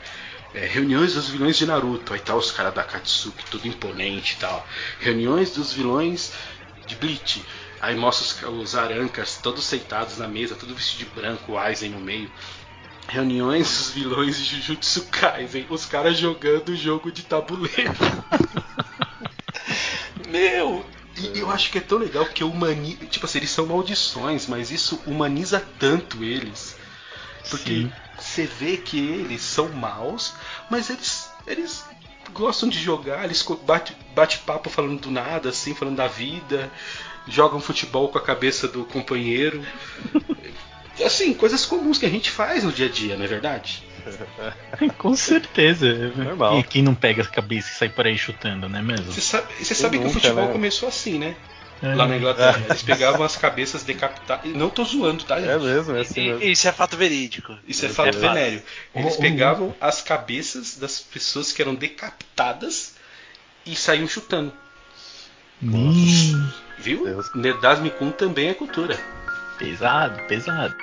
[0.53, 4.37] É, reuniões dos vilões de Naruto, aí tá os caras da Katsuki, tudo imponente e
[4.37, 4.67] tal.
[4.99, 6.33] Reuniões dos vilões
[6.85, 7.45] de Bleach.
[7.79, 11.91] Aí mostra os, os arancas todos sentados na mesa, tudo vestido de branco, o Aizen
[11.91, 12.29] no meio.
[13.07, 17.93] Reuniões dos vilões de Jujutsu Kaisen, os caras jogando jogo de tabuleiro.
[20.29, 20.85] Meu,
[21.17, 23.05] e eu acho que é tão legal porque humaniza.
[23.07, 26.75] Tipo assim, eles são maldições, mas isso humaniza tanto eles.
[27.49, 27.91] Porque Sim.
[28.31, 30.33] Você vê que eles são maus,
[30.69, 31.85] mas eles, eles
[32.31, 36.71] gostam de jogar, eles bate, bate papo falando do nada, assim, falando da vida,
[37.27, 39.61] jogam futebol com a cabeça do companheiro.
[41.03, 43.83] Assim, coisas comuns que a gente faz no dia a dia, não é verdade?
[44.99, 46.11] Com certeza.
[46.15, 46.59] Normal.
[46.59, 49.11] E quem não pega a cabeça e sai por aí chutando, não é mesmo?
[49.11, 50.51] Você sabe, você sabe que o nunca, futebol né?
[50.51, 51.35] começou assim, né?
[51.83, 51.95] É.
[51.95, 52.61] Lá na Inglaterra.
[52.69, 54.45] Eles pegavam as cabeças decapitadas.
[54.45, 55.49] E não tô zoando, tá, gente?
[55.49, 56.43] É mesmo, é assim mesmo.
[56.43, 57.57] E- Isso é fato verídico.
[57.67, 58.21] Isso é fato É fato.
[58.21, 58.61] venéreo.
[58.93, 62.93] Eles pegavam as cabeças das pessoas que eram decapitadas
[63.65, 64.53] e saíam chutando.
[65.63, 67.05] Hum, Viu?
[67.05, 67.29] Deus.
[68.17, 68.99] Também é cultura.
[69.57, 70.75] pesado, pesado.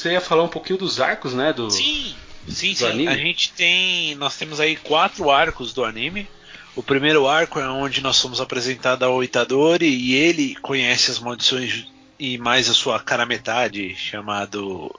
[0.00, 1.52] Você ia falar um pouquinho dos arcos, né?
[1.52, 1.70] Do...
[1.70, 2.14] Sim,
[2.48, 2.86] sim, Do sim.
[2.86, 3.08] anime?
[3.08, 4.14] A gente tem.
[4.14, 6.28] Nós temos aí quatro arcos do anime.
[6.74, 11.86] O primeiro arco é onde nós somos apresentados ao Itadori e ele conhece as maldições
[12.18, 14.94] e mais a sua cara metade, chamado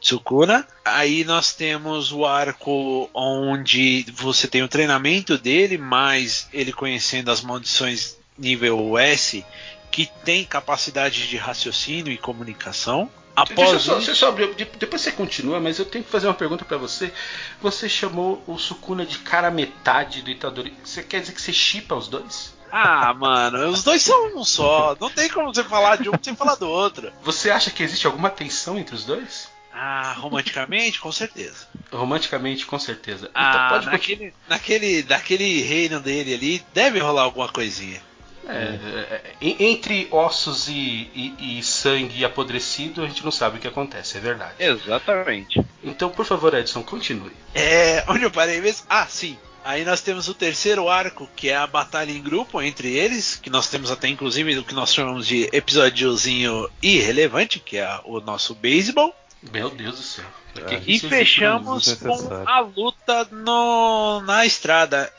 [0.00, 0.66] Tsukuna.
[0.84, 7.40] Aí nós temos o arco onde você tem o treinamento dele, mais ele conhecendo as
[7.40, 9.44] maldições nível S,
[9.90, 13.08] que tem capacidade de raciocínio e comunicação.
[13.34, 14.30] Deixa eu Após só, isso- deixa eu só
[14.78, 17.12] depois você continua, mas eu tenho que fazer uma pergunta pra você.
[17.60, 20.74] Você chamou o Sukuna de cara metade do Itadori.
[20.84, 22.54] Você quer dizer que você chipa os dois?
[22.70, 24.96] Ah, mano, os dois são um só.
[25.00, 27.12] Não tem como você falar de um sem falar do outro.
[27.22, 29.50] Você acha que existe alguma tensão entre os dois?
[29.74, 31.66] Ah, romanticamente, com certeza.
[31.90, 33.30] Romanticamente, com certeza.
[33.34, 38.00] Ah, então naquele, naquele, naquele reino dele ali, deve rolar alguma coisinha.
[38.48, 40.72] É, é, é, entre ossos e,
[41.14, 44.54] e- e sangue apodrecido, a gente não sabe o que acontece, é verdade.
[44.58, 45.60] Exatamente.
[45.82, 47.32] Então, por favor, Edson, continue.
[47.54, 48.84] É, onde eu parei mesmo?
[48.88, 49.38] Ah, sim.
[49.64, 53.48] Aí nós temos o terceiro arco, que é a batalha em grupo entre eles, que
[53.48, 58.56] nós temos até inclusive o que nós chamamos de episódiozinho irrelevante, que é o nosso
[58.56, 59.14] beisebol.
[59.52, 60.24] Meu Deus do céu.
[60.66, 60.76] É.
[60.80, 65.12] que E fechamos com a luta no, na estrada.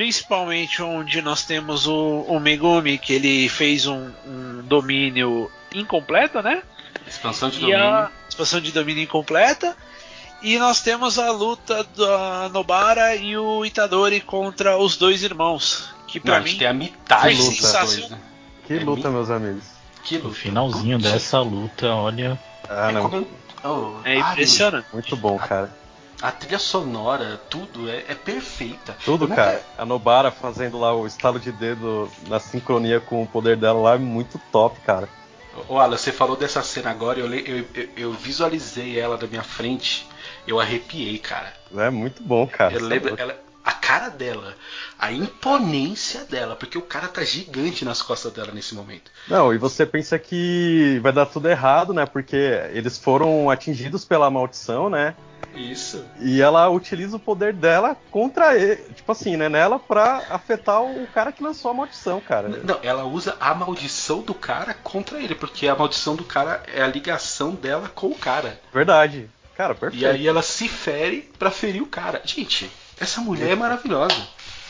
[0.00, 6.62] Principalmente onde nós temos o, o Megumi, que ele fez um, um domínio incompleto, né?
[7.08, 7.82] Expansão de E domínio.
[7.82, 9.74] a expansão de domínio incompleta.
[10.42, 15.88] E nós temos a luta da Nobara e o Itadori contra os dois irmãos.
[16.06, 17.86] Que Não, pra a gente mim tem a dos sensacional.
[17.86, 18.18] dois, né?
[18.66, 19.64] Que É luta, mi- meus amigos.
[20.04, 20.34] Que O luta.
[20.34, 22.38] finalzinho dessa luta, olha.
[22.68, 23.08] Ah, É não.
[23.08, 23.26] como-
[23.64, 24.88] Oh, é impressionante.
[24.92, 25.74] Muito bom, cara.
[26.22, 28.96] A trilha sonora, tudo é, é perfeita.
[29.04, 29.62] Tudo, nunca- cara.
[29.76, 33.94] A Nobara fazendo lá o estalo de dedo na sincronia com o poder dela lá
[33.94, 35.08] é muito top, cara.
[35.68, 39.42] Ô, Alan, você falou dessa cena agora, eu, eu, eu- eu visualizei ela na minha
[39.42, 40.06] frente,
[40.46, 41.52] eu arrepiei, cara.
[41.76, 42.74] É muito bom, cara.
[42.74, 44.54] Eu lembro, ela, a cara dela,
[44.98, 49.10] a imponência dela, porque o cara tá gigante nas costas dela nesse momento.
[49.28, 52.04] Não, e você pensa que vai dar tudo errado, né?
[52.06, 52.36] Porque
[52.72, 55.14] eles foram atingidos pela maldição, né?
[55.56, 56.04] Isso.
[56.20, 59.48] E ela utiliza o poder dela contra ele, tipo assim, né?
[59.48, 62.48] Nela pra afetar o cara que lançou a maldição, cara.
[62.48, 66.82] Não, ela usa a maldição do cara contra ele, porque a maldição do cara é
[66.82, 68.60] a ligação dela com o cara.
[68.72, 69.28] Verdade.
[69.56, 70.02] Cara, perfeito.
[70.02, 72.20] E aí ela se fere pra ferir o cara.
[72.24, 72.70] Gente,
[73.00, 74.16] essa mulher é maravilhosa.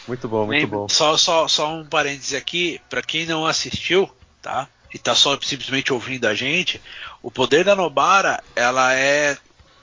[0.07, 0.89] Muito bom, muito Lembra- bom.
[0.89, 4.09] Só, só, só um parêntese aqui, pra quem não assistiu,
[4.41, 4.69] tá?
[4.95, 6.81] E tá só simplesmente ouvindo a gente,
[7.21, 9.37] o poder da Nobara, ela é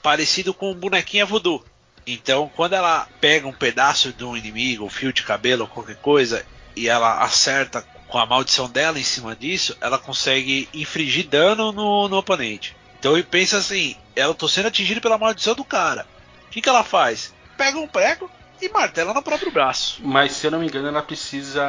[0.04, 1.64] parecido com um bonequinha voodoo.
[2.06, 5.96] Então, quando ela pega um pedaço de um inimigo, um fio de cabelo ou qualquer
[5.96, 6.44] coisa,
[6.76, 12.06] e ela acerta com a maldição dela em cima disso, ela consegue infligir dano no,
[12.06, 12.76] no oponente.
[13.00, 16.06] Então, ele pensa assim: ela tô sendo atingida pela maldição do cara.
[16.46, 17.32] O que, que ela faz?
[17.56, 20.00] Pega um prego e martela no próprio braço.
[20.04, 21.62] Mas se eu não me engano, ela precisa.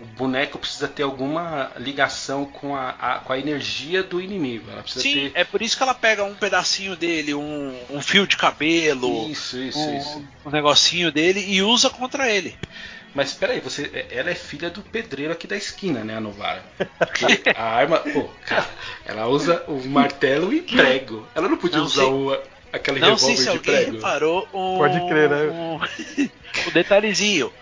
[0.00, 4.66] O boneco precisa ter alguma ligação com a, a- com a energia do inimigo.
[4.86, 5.32] Sim, ter.
[5.34, 9.58] é por isso que ela pega um pedacinho dele, um, um fio de cabelo, Isso,
[9.58, 10.24] isso, um, isso.
[10.44, 12.56] um negocinho dele e usa contra ele.
[13.14, 16.64] Mas peraí, você, ela é filha do pedreiro aqui da esquina, né, a Novara?
[16.98, 18.66] Porque a arma, pô, cara,
[19.06, 21.24] ela usa o martelo e prego.
[21.32, 22.36] Ela não podia Não usar o,
[22.74, 23.92] aquele Não sei se de alguém prego.
[23.96, 25.42] reparou um, Pode crer, né?
[25.50, 25.78] um,
[26.68, 27.52] um detalhezinho.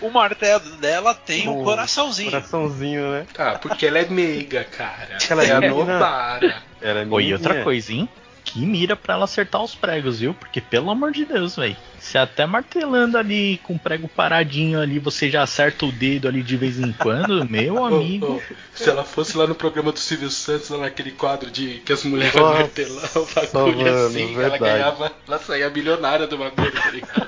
[0.00, 2.30] O martelo dela tem um Um coraçãozinho.
[2.30, 3.26] Coraçãozinho, né?
[3.38, 5.16] Ah, porque ela é meiga, cara.
[5.28, 5.60] Ela é é a.
[5.60, 6.62] Novara.
[6.82, 7.36] Ela é e menininha.
[7.36, 8.08] outra coisa, hein?
[8.56, 10.32] Que mira pra ela acertar os pregos, viu?
[10.32, 11.76] Porque, pelo amor de Deus, velho.
[12.00, 16.42] Se até martelando ali com o prego paradinho ali, você já acerta o dedo ali
[16.42, 18.36] de vez em quando, meu amigo.
[18.36, 18.42] ô,
[18.74, 22.02] se ela fosse lá no programa do Silvio Santos, lá naquele quadro de que as
[22.04, 24.58] mulheres vão martelar o bagulho mano, assim, ela verdade.
[24.64, 27.26] ganhava, ela saía milionária do bagulho, tá ligado?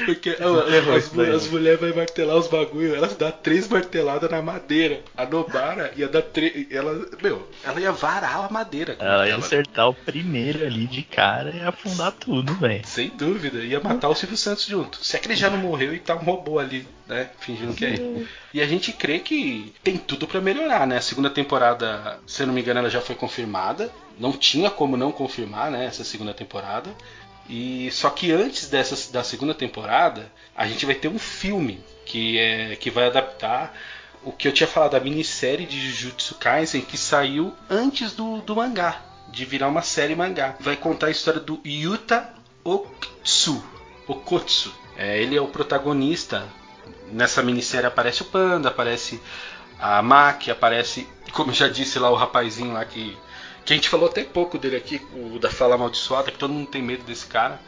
[0.03, 1.51] Porque ó, as, as né?
[1.51, 5.01] mulheres vão martelar os bagulhos, elas dão três marteladas na madeira.
[5.15, 6.72] A Nobara ia dar três.
[6.72, 8.95] Ela, meu, ela ia varar a madeira.
[8.99, 9.43] Ela ia ela.
[9.43, 12.85] acertar o primeiro ali de cara e afundar tudo, velho.
[12.85, 15.03] Sem dúvida, ia matar o Silvio Santos junto.
[15.03, 17.30] Se é que ele já não morreu e tá um robô ali, né?
[17.39, 18.27] Fingindo que é ele.
[18.53, 20.97] E a gente crê que tem tudo pra melhorar, né?
[20.97, 23.91] A segunda temporada, se eu não me engano, ela já foi confirmada.
[24.17, 25.85] Não tinha como não confirmar, né?
[25.85, 26.89] Essa segunda temporada.
[27.47, 32.38] E só que antes dessa da segunda temporada, a gente vai ter um filme que
[32.39, 33.76] é que vai adaptar
[34.23, 38.55] o que eu tinha falado da minissérie de Jujutsu Kaisen que saiu antes do, do
[38.55, 40.55] mangá, de virar uma série mangá.
[40.59, 43.63] Vai contar a história do Yuta Okutsu.
[44.07, 44.73] Okotsu.
[44.97, 46.47] É, ele é o protagonista.
[47.11, 49.22] Nessa minissérie aparece o Panda, aparece
[49.80, 53.15] a Maki, aparece, como eu já disse lá, o rapazinho lá que.
[53.66, 56.68] Que a gente falou até pouco dele aqui, o da fala amaldiçoada, que todo mundo
[56.70, 57.60] tem medo desse cara,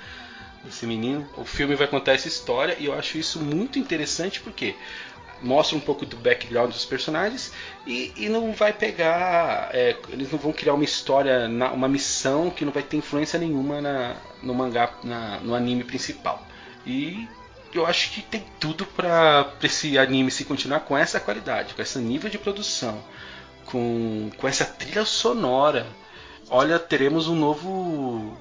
[0.63, 1.27] desse menino.
[1.35, 4.75] O filme vai contar essa história e eu acho isso muito interessante porque
[5.41, 7.51] mostra um pouco do background dos personagens
[7.85, 9.69] e, e não vai pegar.
[9.73, 13.81] é, eles não vão criar uma história, uma missão que não vai ter influência nenhuma
[13.81, 16.47] na, no mangá, na- no anime principal.
[16.85, 17.27] E
[17.73, 21.99] eu acho que tem tudo para esse anime se continuar com essa qualidade, com esse
[21.99, 23.03] nível de produção,
[23.71, 25.85] com, com essa trilha sonora.
[26.49, 28.37] Olha, teremos um novo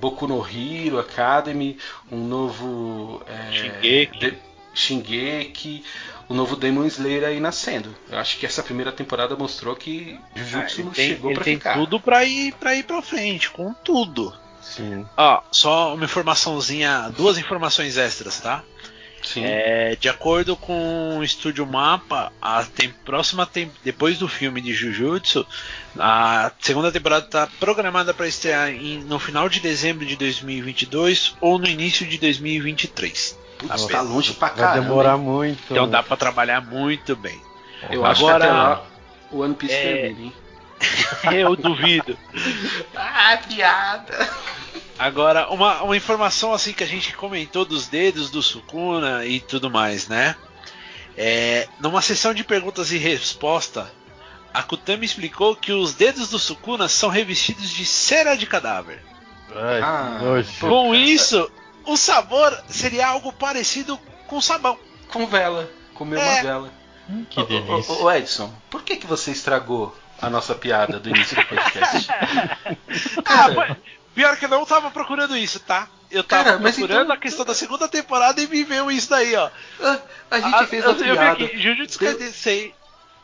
[0.00, 1.78] Boku no Hero Academy,
[2.10, 4.18] um novo é, Shingeki.
[4.18, 4.38] de-
[4.74, 5.84] Shingeki,
[6.28, 7.94] o novo Demon Slayer aí nascendo.
[8.10, 11.44] Eu acho que essa primeira temporada mostrou que Jujutsu Ah, ele tem, chegou ele para
[11.44, 11.74] tem ficar.
[11.74, 14.32] tudo pra ir, pra ir pra frente, com tudo.
[14.62, 15.06] Sim.
[15.16, 18.62] Ó, só uma informaçãozinha, duas informações extras, tá?
[19.32, 19.42] Sim.
[19.44, 24.72] É, de acordo com o Estúdio Mapa, a tem- próxima tem- depois do filme de
[24.72, 25.46] Jujutsu,
[25.98, 31.58] a segunda temporada está programada para estrear em- no final de dezembro de 2022 ou
[31.58, 33.38] no início de 2023.
[33.58, 34.80] Putz, Nossa, tá longe pra Vai caramba.
[34.88, 35.20] demorar hein?
[35.22, 35.58] muito.
[35.70, 37.38] Então dá para trabalhar muito bem.
[37.90, 38.84] Eu acho Agora- que até lá
[39.30, 39.82] o One Piece É.
[40.02, 40.32] termina, hein?
[41.32, 42.16] Eu duvido.
[42.94, 44.28] Ah, piada!
[44.98, 49.70] Agora, uma, uma informação assim que a gente comentou dos dedos do Sukuna e tudo
[49.70, 50.34] mais, né?
[51.16, 53.92] É, numa sessão de perguntas e resposta,
[54.52, 59.02] a Kutami explicou que os dedos do Sukuna são revestidos de cera de cadáver.
[59.54, 60.18] Ai, Ah.
[60.60, 61.50] Com isso,
[61.84, 64.78] o sabor seria algo parecido com sabão.
[65.08, 65.70] Com vela.
[65.94, 66.22] Comer É.
[66.24, 66.72] uma vela.
[67.08, 67.94] Hum, que Ô, delícia.
[67.94, 72.08] ô, ô, Edson, por que, que você estragou a nossa piada do início do podcast?
[73.24, 73.76] Ah, mas
[74.14, 75.88] pior que eu não tava procurando isso, tá?
[76.10, 79.10] Eu tava Cara, mas procurando então- a questão da segunda temporada e me veio isso
[79.10, 79.50] daí, ó.
[79.80, 79.98] Ah,
[80.30, 81.44] a gente Ah, fez eu, a eu vi piada.
[81.44, 82.74] aqui, Jujutsu Deu- Kaisen.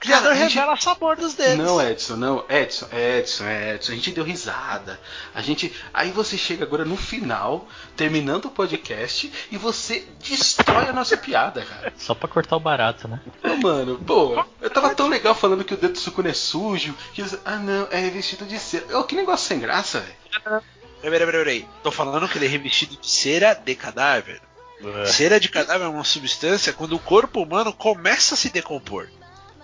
[0.09, 1.57] Cara, a gente- revela sabor dos dedos.
[1.65, 2.45] Não, Edson, não.
[2.49, 3.93] Edson, Edson, Edson.
[3.93, 5.01] A gente deu risada.
[5.35, 5.75] A gente.
[5.93, 7.67] Aí você chega agora no final,
[7.97, 11.93] terminando o podcast, e você destrói a nossa piada, cara.
[11.97, 13.21] Só pra cortar o barato, né?
[13.43, 16.95] Ô, mano, pô, eu tava tão legal falando que o dedo do Sukuna é sujo.
[17.13, 18.99] Que eles- ah, não, é revestido de cera.
[18.99, 20.63] Ô, que negócio sem graça, velho.
[21.01, 21.69] Peraí, peraí, peraí.
[21.83, 24.41] Tô falando que ele é revestido de cera de cadáver.
[24.83, 25.07] É.
[25.07, 29.09] Cera de cadáver é uma substância quando o corpo humano começa a se decompor.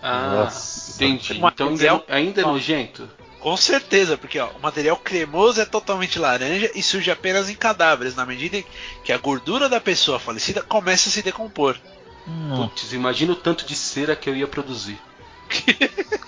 [0.03, 0.93] Ah, Nossa.
[1.05, 1.35] entendi.
[1.39, 3.09] Uma- Então ainda, é- ainda é nojento?
[3.39, 8.15] Com certeza, porque ó, o material cremoso é totalmente laranja e surge apenas em cadáveres,
[8.15, 8.65] na medida em
[9.03, 11.77] que a gordura da pessoa falecida começa a se decompor.
[12.29, 14.99] Hum, Putz, imagina o tanto de cera que eu ia produzir.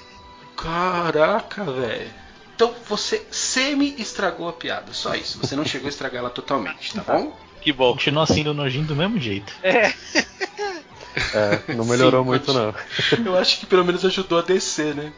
[0.57, 2.11] Caraca, velho.
[2.55, 5.39] Então você semi estragou a piada, só isso.
[5.39, 7.36] Você não chegou a estragar ela totalmente, tá bom?
[7.61, 7.93] Que bom.
[7.93, 9.53] continua sendo nojinho do mesmo jeito.
[9.62, 9.93] É,
[11.76, 12.74] não melhorou Sim, muito, não.
[13.24, 15.12] Eu acho que pelo menos ajudou a descer, né?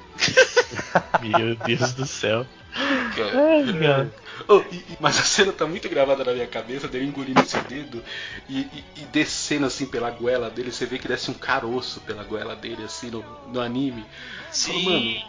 [1.21, 2.47] Meu Deus do céu.
[2.77, 4.11] Ai, cara.
[4.49, 7.57] Oh, e- e- mas a cena tá muito gravada na minha cabeça dele engolindo esse
[7.61, 8.03] dedo
[8.49, 10.73] e, e- e descendo assim pela goela dele.
[10.73, 14.05] Você vê que desce um caroço pela goela dele, assim, no, no anime.
[14.53, 15.21] Fala, Mano,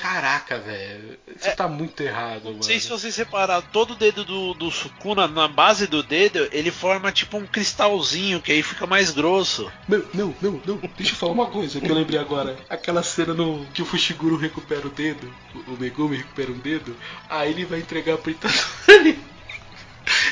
[0.00, 1.18] caraca, velho.
[1.36, 2.56] Você tá muito errado, mano.
[2.56, 6.48] Não sei se vocês repararam, todo o dedo do, do Sukuna, na base do dedo,
[6.52, 9.70] ele forma tipo um cristalzinho, que aí fica mais grosso.
[9.88, 10.76] Não, não, não, não.
[10.96, 12.56] Deixa eu falar uma coisa que eu lembrei agora.
[12.68, 16.96] Aquela cena no que o Fushiguro recupera o dedo, o, o Megumi recupera um dedo,
[17.28, 19.18] aí ele vai entregar pro Itadori.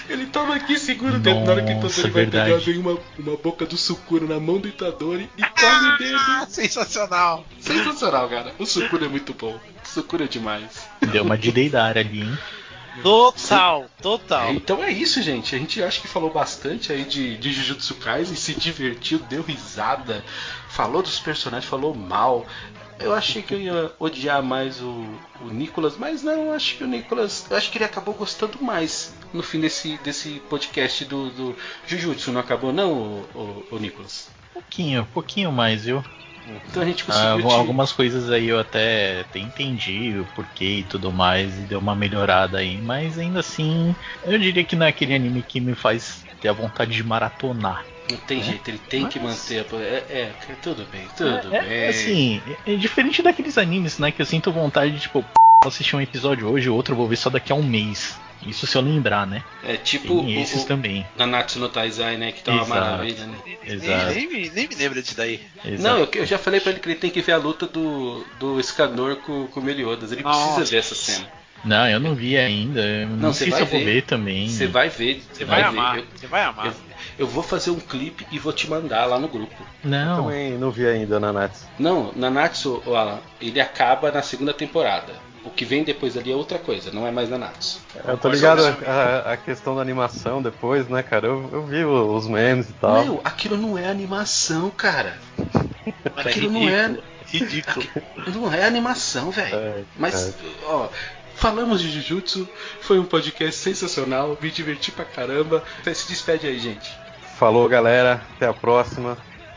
[0.09, 1.41] Ele toma aqui, segura o dedo.
[1.41, 2.73] Na hora que o Itadori vai pegar, verdade.
[2.73, 6.17] vem uma, uma boca do Sukuro na mão do Itadori e come o dedo.
[6.19, 7.45] Ah, sensacional.
[7.61, 8.55] Sensacional, cara.
[8.59, 9.55] O Sukuro é muito bom.
[9.85, 10.89] O Sukuro é demais.
[11.13, 12.39] Deu uma de Deidara ali, hein?
[13.03, 14.53] Total, total.
[14.53, 15.55] Então é isso, gente.
[15.55, 20.25] A gente acha que falou bastante aí de, de Jujutsu Kaisen, se divertiu, deu risada,
[20.69, 22.47] falou dos personagens, falou mal.
[22.99, 25.07] Eu achei que eu ia odiar mais o,
[25.41, 27.47] o Nicolas, mas não, eu acho que o Nicolas.
[27.49, 31.57] Eu acho que ele acabou gostando mais no fim desse, desse podcast do, do
[31.87, 34.31] Jujutsu, não acabou, não, o, o, o Nicolas?
[34.53, 36.03] Pouquinho, pouquinho mais, viu?
[36.71, 37.49] Então a gente Ah, conseguiu.
[37.49, 41.79] te- algumas coisas aí eu até, até entendi o porquê e tudo mais, e deu
[41.79, 43.95] uma melhorada aí, mas ainda assim,
[44.25, 47.85] eu diria que não é aquele anime que me faz ter a vontade de maratonar.
[48.11, 49.77] Não tem jeito, ele tem que Mas- manter a.
[49.77, 50.33] É, é,
[50.63, 51.71] tudo bem, tudo é, bem.
[51.71, 55.23] é, assim, é, é diferente daqueles animes, né, que eu sinto vontade de, tipo,
[55.65, 58.17] vou assistir um episódio hoje, o outro eu vou ver só daqui a um mês.
[58.47, 59.43] Isso se eu lembrar, né?
[59.65, 61.05] É tipo Tem o- esses o- também.
[61.17, 62.31] Nanatsu no Taizai, né?
[62.31, 63.37] Que tá uma maravilha, né?
[63.67, 64.15] Exato.
[64.15, 65.41] Nem, nem, me- nem me lembra disso daí.
[65.65, 65.83] Exato.
[65.83, 68.25] Não, eu, eu já falei pra ele que ele tem que ver a luta do,
[68.39, 70.13] do Escanor com, com o Meliodas.
[70.13, 70.55] Ele Nossa.
[70.55, 71.27] precisa ver essa cena.
[71.65, 72.81] Não, eu não vi ainda.
[72.81, 73.85] eu Não, Não, você sei se vai eu vou ver.
[73.87, 74.49] ver também.
[74.49, 75.21] Você vai ver.
[75.33, 75.99] Você vai, amar.
[75.99, 76.67] Eu, Você vai amar.
[76.69, 76.73] eu,
[77.19, 79.57] Eu vou fazer um clipe e vou te mandar lá no grupo.
[79.83, 81.67] Não, Também não vi ainda na Nats.
[81.77, 85.13] Não, Nanatsu, o Alan, ele acaba na segunda temporada.
[85.49, 87.81] O que vem depois ali é outra coisa, não é mais Nanatsu.
[88.07, 91.27] Eu tô ligado a, a questão da animação depois, né, cara?
[91.27, 93.03] Eu, eu vi os memes e tal.
[93.03, 95.17] Meu, aquilo não é animação, cara.
[96.17, 96.99] Aquilo não é.
[97.27, 97.87] ridículo.
[98.35, 99.57] Não é animação, velho.
[99.57, 100.35] É, Mas, é.
[100.65, 100.89] ó,
[101.35, 102.47] falamos de Jujutsu,
[102.83, 105.65] foi um podcast sensacional, me diverti pra caramba.
[105.83, 106.95] Se despede aí, gente.
[107.39, 108.21] Falou, galera.
[108.37, 109.17] Até a próxima.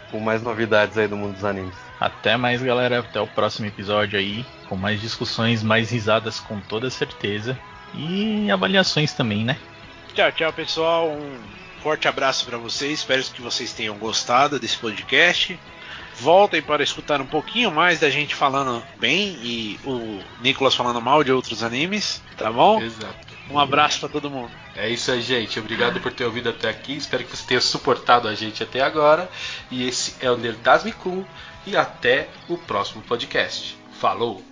[0.10, 1.76] Com mais novidades aí do mundo dos animes.
[2.00, 3.00] até mais, galera.
[3.00, 4.46] Até o próximo episódio aí.
[4.72, 7.60] Com mais discussões, mais risadas com toda certeza.
[7.94, 9.58] E avaliações também, né?
[10.16, 11.10] Tchau, tchau, pessoal.
[11.10, 11.38] Um
[11.84, 13.00] forte abraço pra vocês.
[13.00, 15.60] Espero que vocês tenham gostado desse podcast.
[16.16, 21.22] Voltem para escutar um pouquinho mais da gente falando bem e o Nicolas falando mal
[21.22, 22.82] de outros animes, tá bom?
[22.82, 23.28] Exato.
[23.50, 24.52] Um abraço pra todo mundo.
[24.74, 25.60] É isso aí, gente.
[25.60, 26.96] Obrigado por ter ouvido até aqui.
[26.96, 29.30] Espero que você tenha suportado a gente até agora.
[29.70, 31.26] E esse é o Nerdasme Kun.
[31.68, 33.78] E até o próximo podcast.
[34.00, 34.51] Falou!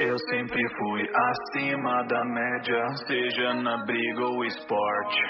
[0.00, 5.20] Eu sempre fui acima da média, seja na briga ou esporte.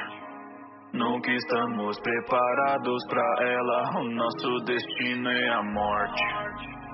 [0.93, 6.23] Nunca estamos preparados pra ela, o nosso destino é a morte.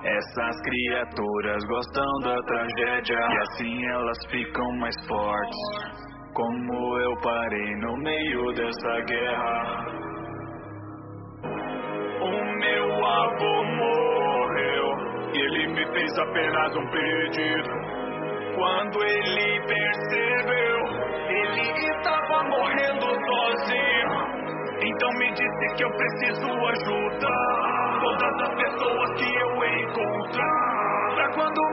[0.03, 6.03] Essas criaturas gostam da tragédia e assim elas ficam mais fortes.
[6.33, 9.85] Como eu parei no meio dessa guerra.
[12.21, 13.66] O meu avô
[15.97, 17.69] fez apenas um pedido.
[18.55, 20.79] Quando ele percebeu,
[21.27, 24.37] ele estava morrendo sozinho.
[24.79, 31.15] Então me disse que eu preciso ajudar todas as pessoas que eu encontrar.
[31.15, 31.66] Pra quando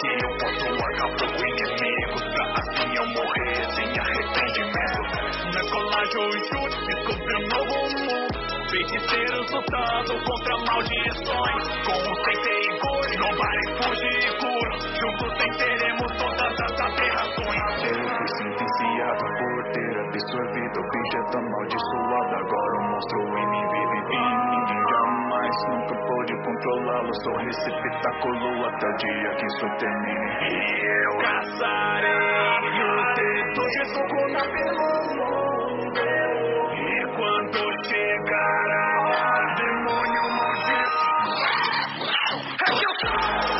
[0.00, 2.22] que eu posso, acabo com inimigos.
[2.32, 5.12] Pra assim eu morrer sem arrependimento.
[5.54, 8.36] Na colagem, Jutsu descobri um novo mundo.
[8.70, 11.64] Feiticeiros lutando contra maldições.
[11.84, 14.17] Com o Sensei Igor, Nobari Fuji e
[27.50, 30.28] Sou receptáculo até o dia que isso termine.
[30.42, 32.10] E eu caçarei
[32.82, 36.02] os dedos de Sukuna pelo mundo.
[36.74, 41.08] E quando chegar a hora, demônio maldito.
[42.36, 42.92] É que eu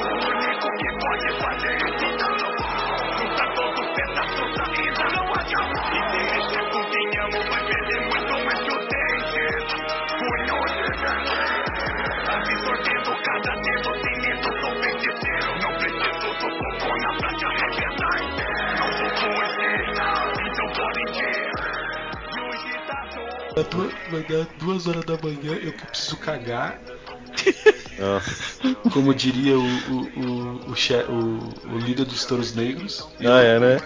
[0.04, 2.04] o único que pode fazer isso.
[2.04, 2.34] Então,
[3.16, 5.76] juntar todos os pedaços da vida não acaba.
[5.94, 6.82] E se mexer com
[24.06, 26.80] Vai dar duas horas da manhã, eu que preciso cagar.
[28.92, 33.08] Como diria o, o, o, o, che- o- o líder dos touros negros.
[33.20, 33.76] Ah, é, né?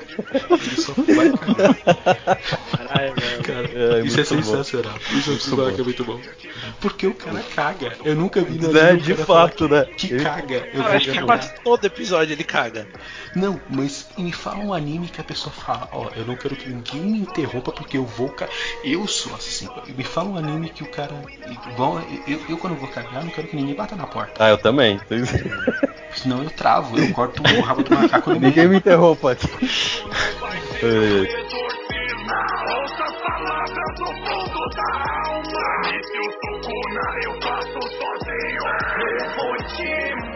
[0.51, 2.41] Ele só vai cagar.
[2.77, 3.15] Caralho.
[3.43, 4.57] Cara, É, isso é muito bom.
[4.65, 4.95] sensacional.
[5.11, 5.73] Isso é Muito bom.
[5.75, 6.21] que é muito bom.
[6.81, 7.97] Porque o cara caga.
[8.05, 9.87] Eu nunca vi na É, o de fato, né?
[9.97, 10.69] Que Ele- caga.
[10.73, 11.25] Eu acho que cagar.
[11.27, 12.89] quase todo episódio ele caga.
[13.35, 16.69] Não, mas me fala um anime que a pessoa fala, ó, eu não quero que
[16.69, 18.49] ninguém me interrompa porque eu vou ca...
[18.85, 19.69] Eu sou assim.
[19.97, 21.23] Me fala um anime que o cara.
[21.67, 24.45] Igual, eu, eu quando vou cagar, não quero que ninguém bata na porta.
[24.45, 25.01] Ah, eu também.
[26.15, 28.69] Senão eu travo, eu corto o rabo do macaco no Ninguém meio.
[28.71, 29.35] me interrompa.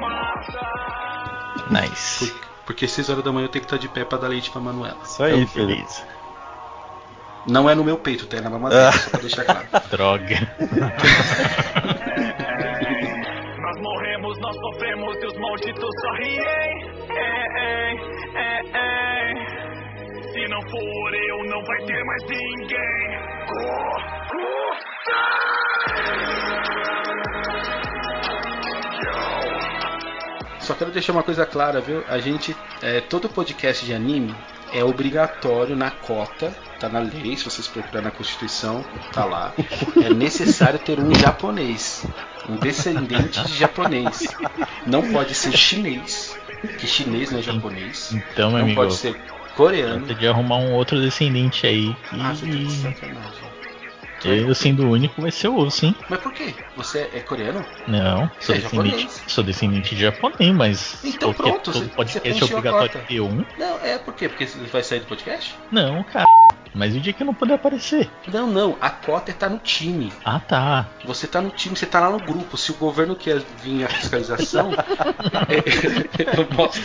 [0.01, 1.66] Matar.
[1.70, 2.27] Nice.
[2.31, 4.51] Por- Porque 6 horas da manhã eu tenho que estar de pé pra dar leite
[4.51, 4.97] pra Manuela.
[5.05, 6.02] Isso aí, Então, beleza.
[7.47, 8.39] Não é no meu peito, tá?
[8.39, 8.93] É na mamadeira, Ah.
[8.93, 9.66] só pra deixar claro.
[9.90, 10.56] Droga.
[20.32, 23.06] Se não for eu, não vai ter mais ninguém.
[30.60, 32.02] Só quero deixar uma coisa clara, viu?
[32.08, 34.34] A gente, é, todo podcast de anime
[34.72, 39.52] é obrigatório na cota, tá na lei, se vocês procurarem na Constituição, tá lá.
[40.04, 42.04] É necessário ter um japonês,
[42.48, 44.26] um descendente de japonês.
[44.84, 46.36] Não pode ser chinês,
[46.78, 48.12] que chinês não é japonês.
[48.12, 49.16] Então, meu Não amigo, pode ser
[49.56, 50.06] coreano.
[50.06, 52.20] tem de arrumar um outro descendente aí que.
[52.20, 53.46] Ah, você tá de sacanagem.
[54.24, 55.94] Eu sendo o único vai ser o osso, hein?
[56.08, 56.52] Mas por quê?
[56.76, 57.64] Você é coreano?
[57.86, 59.22] Não, sou É descendente, japonês.
[59.28, 63.44] sou descendente de japonês, mas Então pronto, todo podcast é obrigatório ter um.
[63.56, 64.28] Não, é por quê?
[64.28, 65.54] Porque vai sair do podcast?
[65.70, 66.26] Não, cara.
[66.77, 68.11] Mas o dia que eu não puder aparecer.
[68.28, 68.77] Não, não.
[68.82, 70.12] A cota é tá no time.
[70.23, 70.86] Ah, tá.
[71.07, 72.59] Você tá no time, você tá lá no grupo.
[72.59, 74.73] Se o governo quer vir a fiscalização,
[75.48, 76.82] é, eu mostro.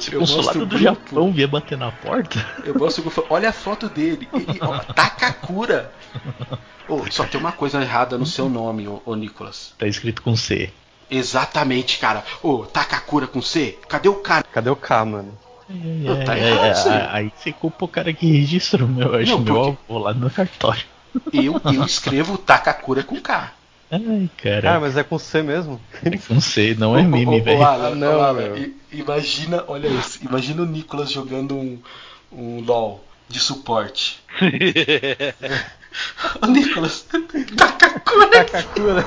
[0.00, 0.82] Se Eu o consulado mostro o do grupo.
[0.82, 2.44] Japão vier bater na porta.
[2.64, 3.24] Eu mostro o grupo.
[3.30, 4.28] Olha a foto dele.
[4.32, 5.92] Ele, ó, Takakura.
[6.88, 9.72] Ô, só tem uma coisa errada no seu nome, ô, ô Nicolas.
[9.78, 10.72] Tá escrito com C.
[11.08, 12.24] Exatamente, cara.
[12.42, 13.78] Ô, Takakura com C?
[13.88, 14.44] Cadê o cara?
[14.52, 15.38] Cadê o K, mano?
[16.06, 17.32] É, Tá é, errado é, aí.
[17.36, 20.84] você culpa o cara que registrou meu, acho Não, meu porque- avô lá no cartório.
[21.32, 23.52] Eu, eu escrevo Takakura com K.
[23.90, 24.74] Ai, cara.
[24.76, 25.80] Ah, mas é com C mesmo.
[26.04, 27.60] É com C, não é meme, velho.
[27.94, 28.72] Não, meu.
[28.92, 30.18] imagina, olha isso.
[30.22, 31.78] Imagina o Nicolas jogando um,
[32.32, 34.20] um LOL de suporte.
[36.42, 37.06] o Nicolas.
[37.56, 38.44] Takakura.
[38.44, 39.06] Takakura.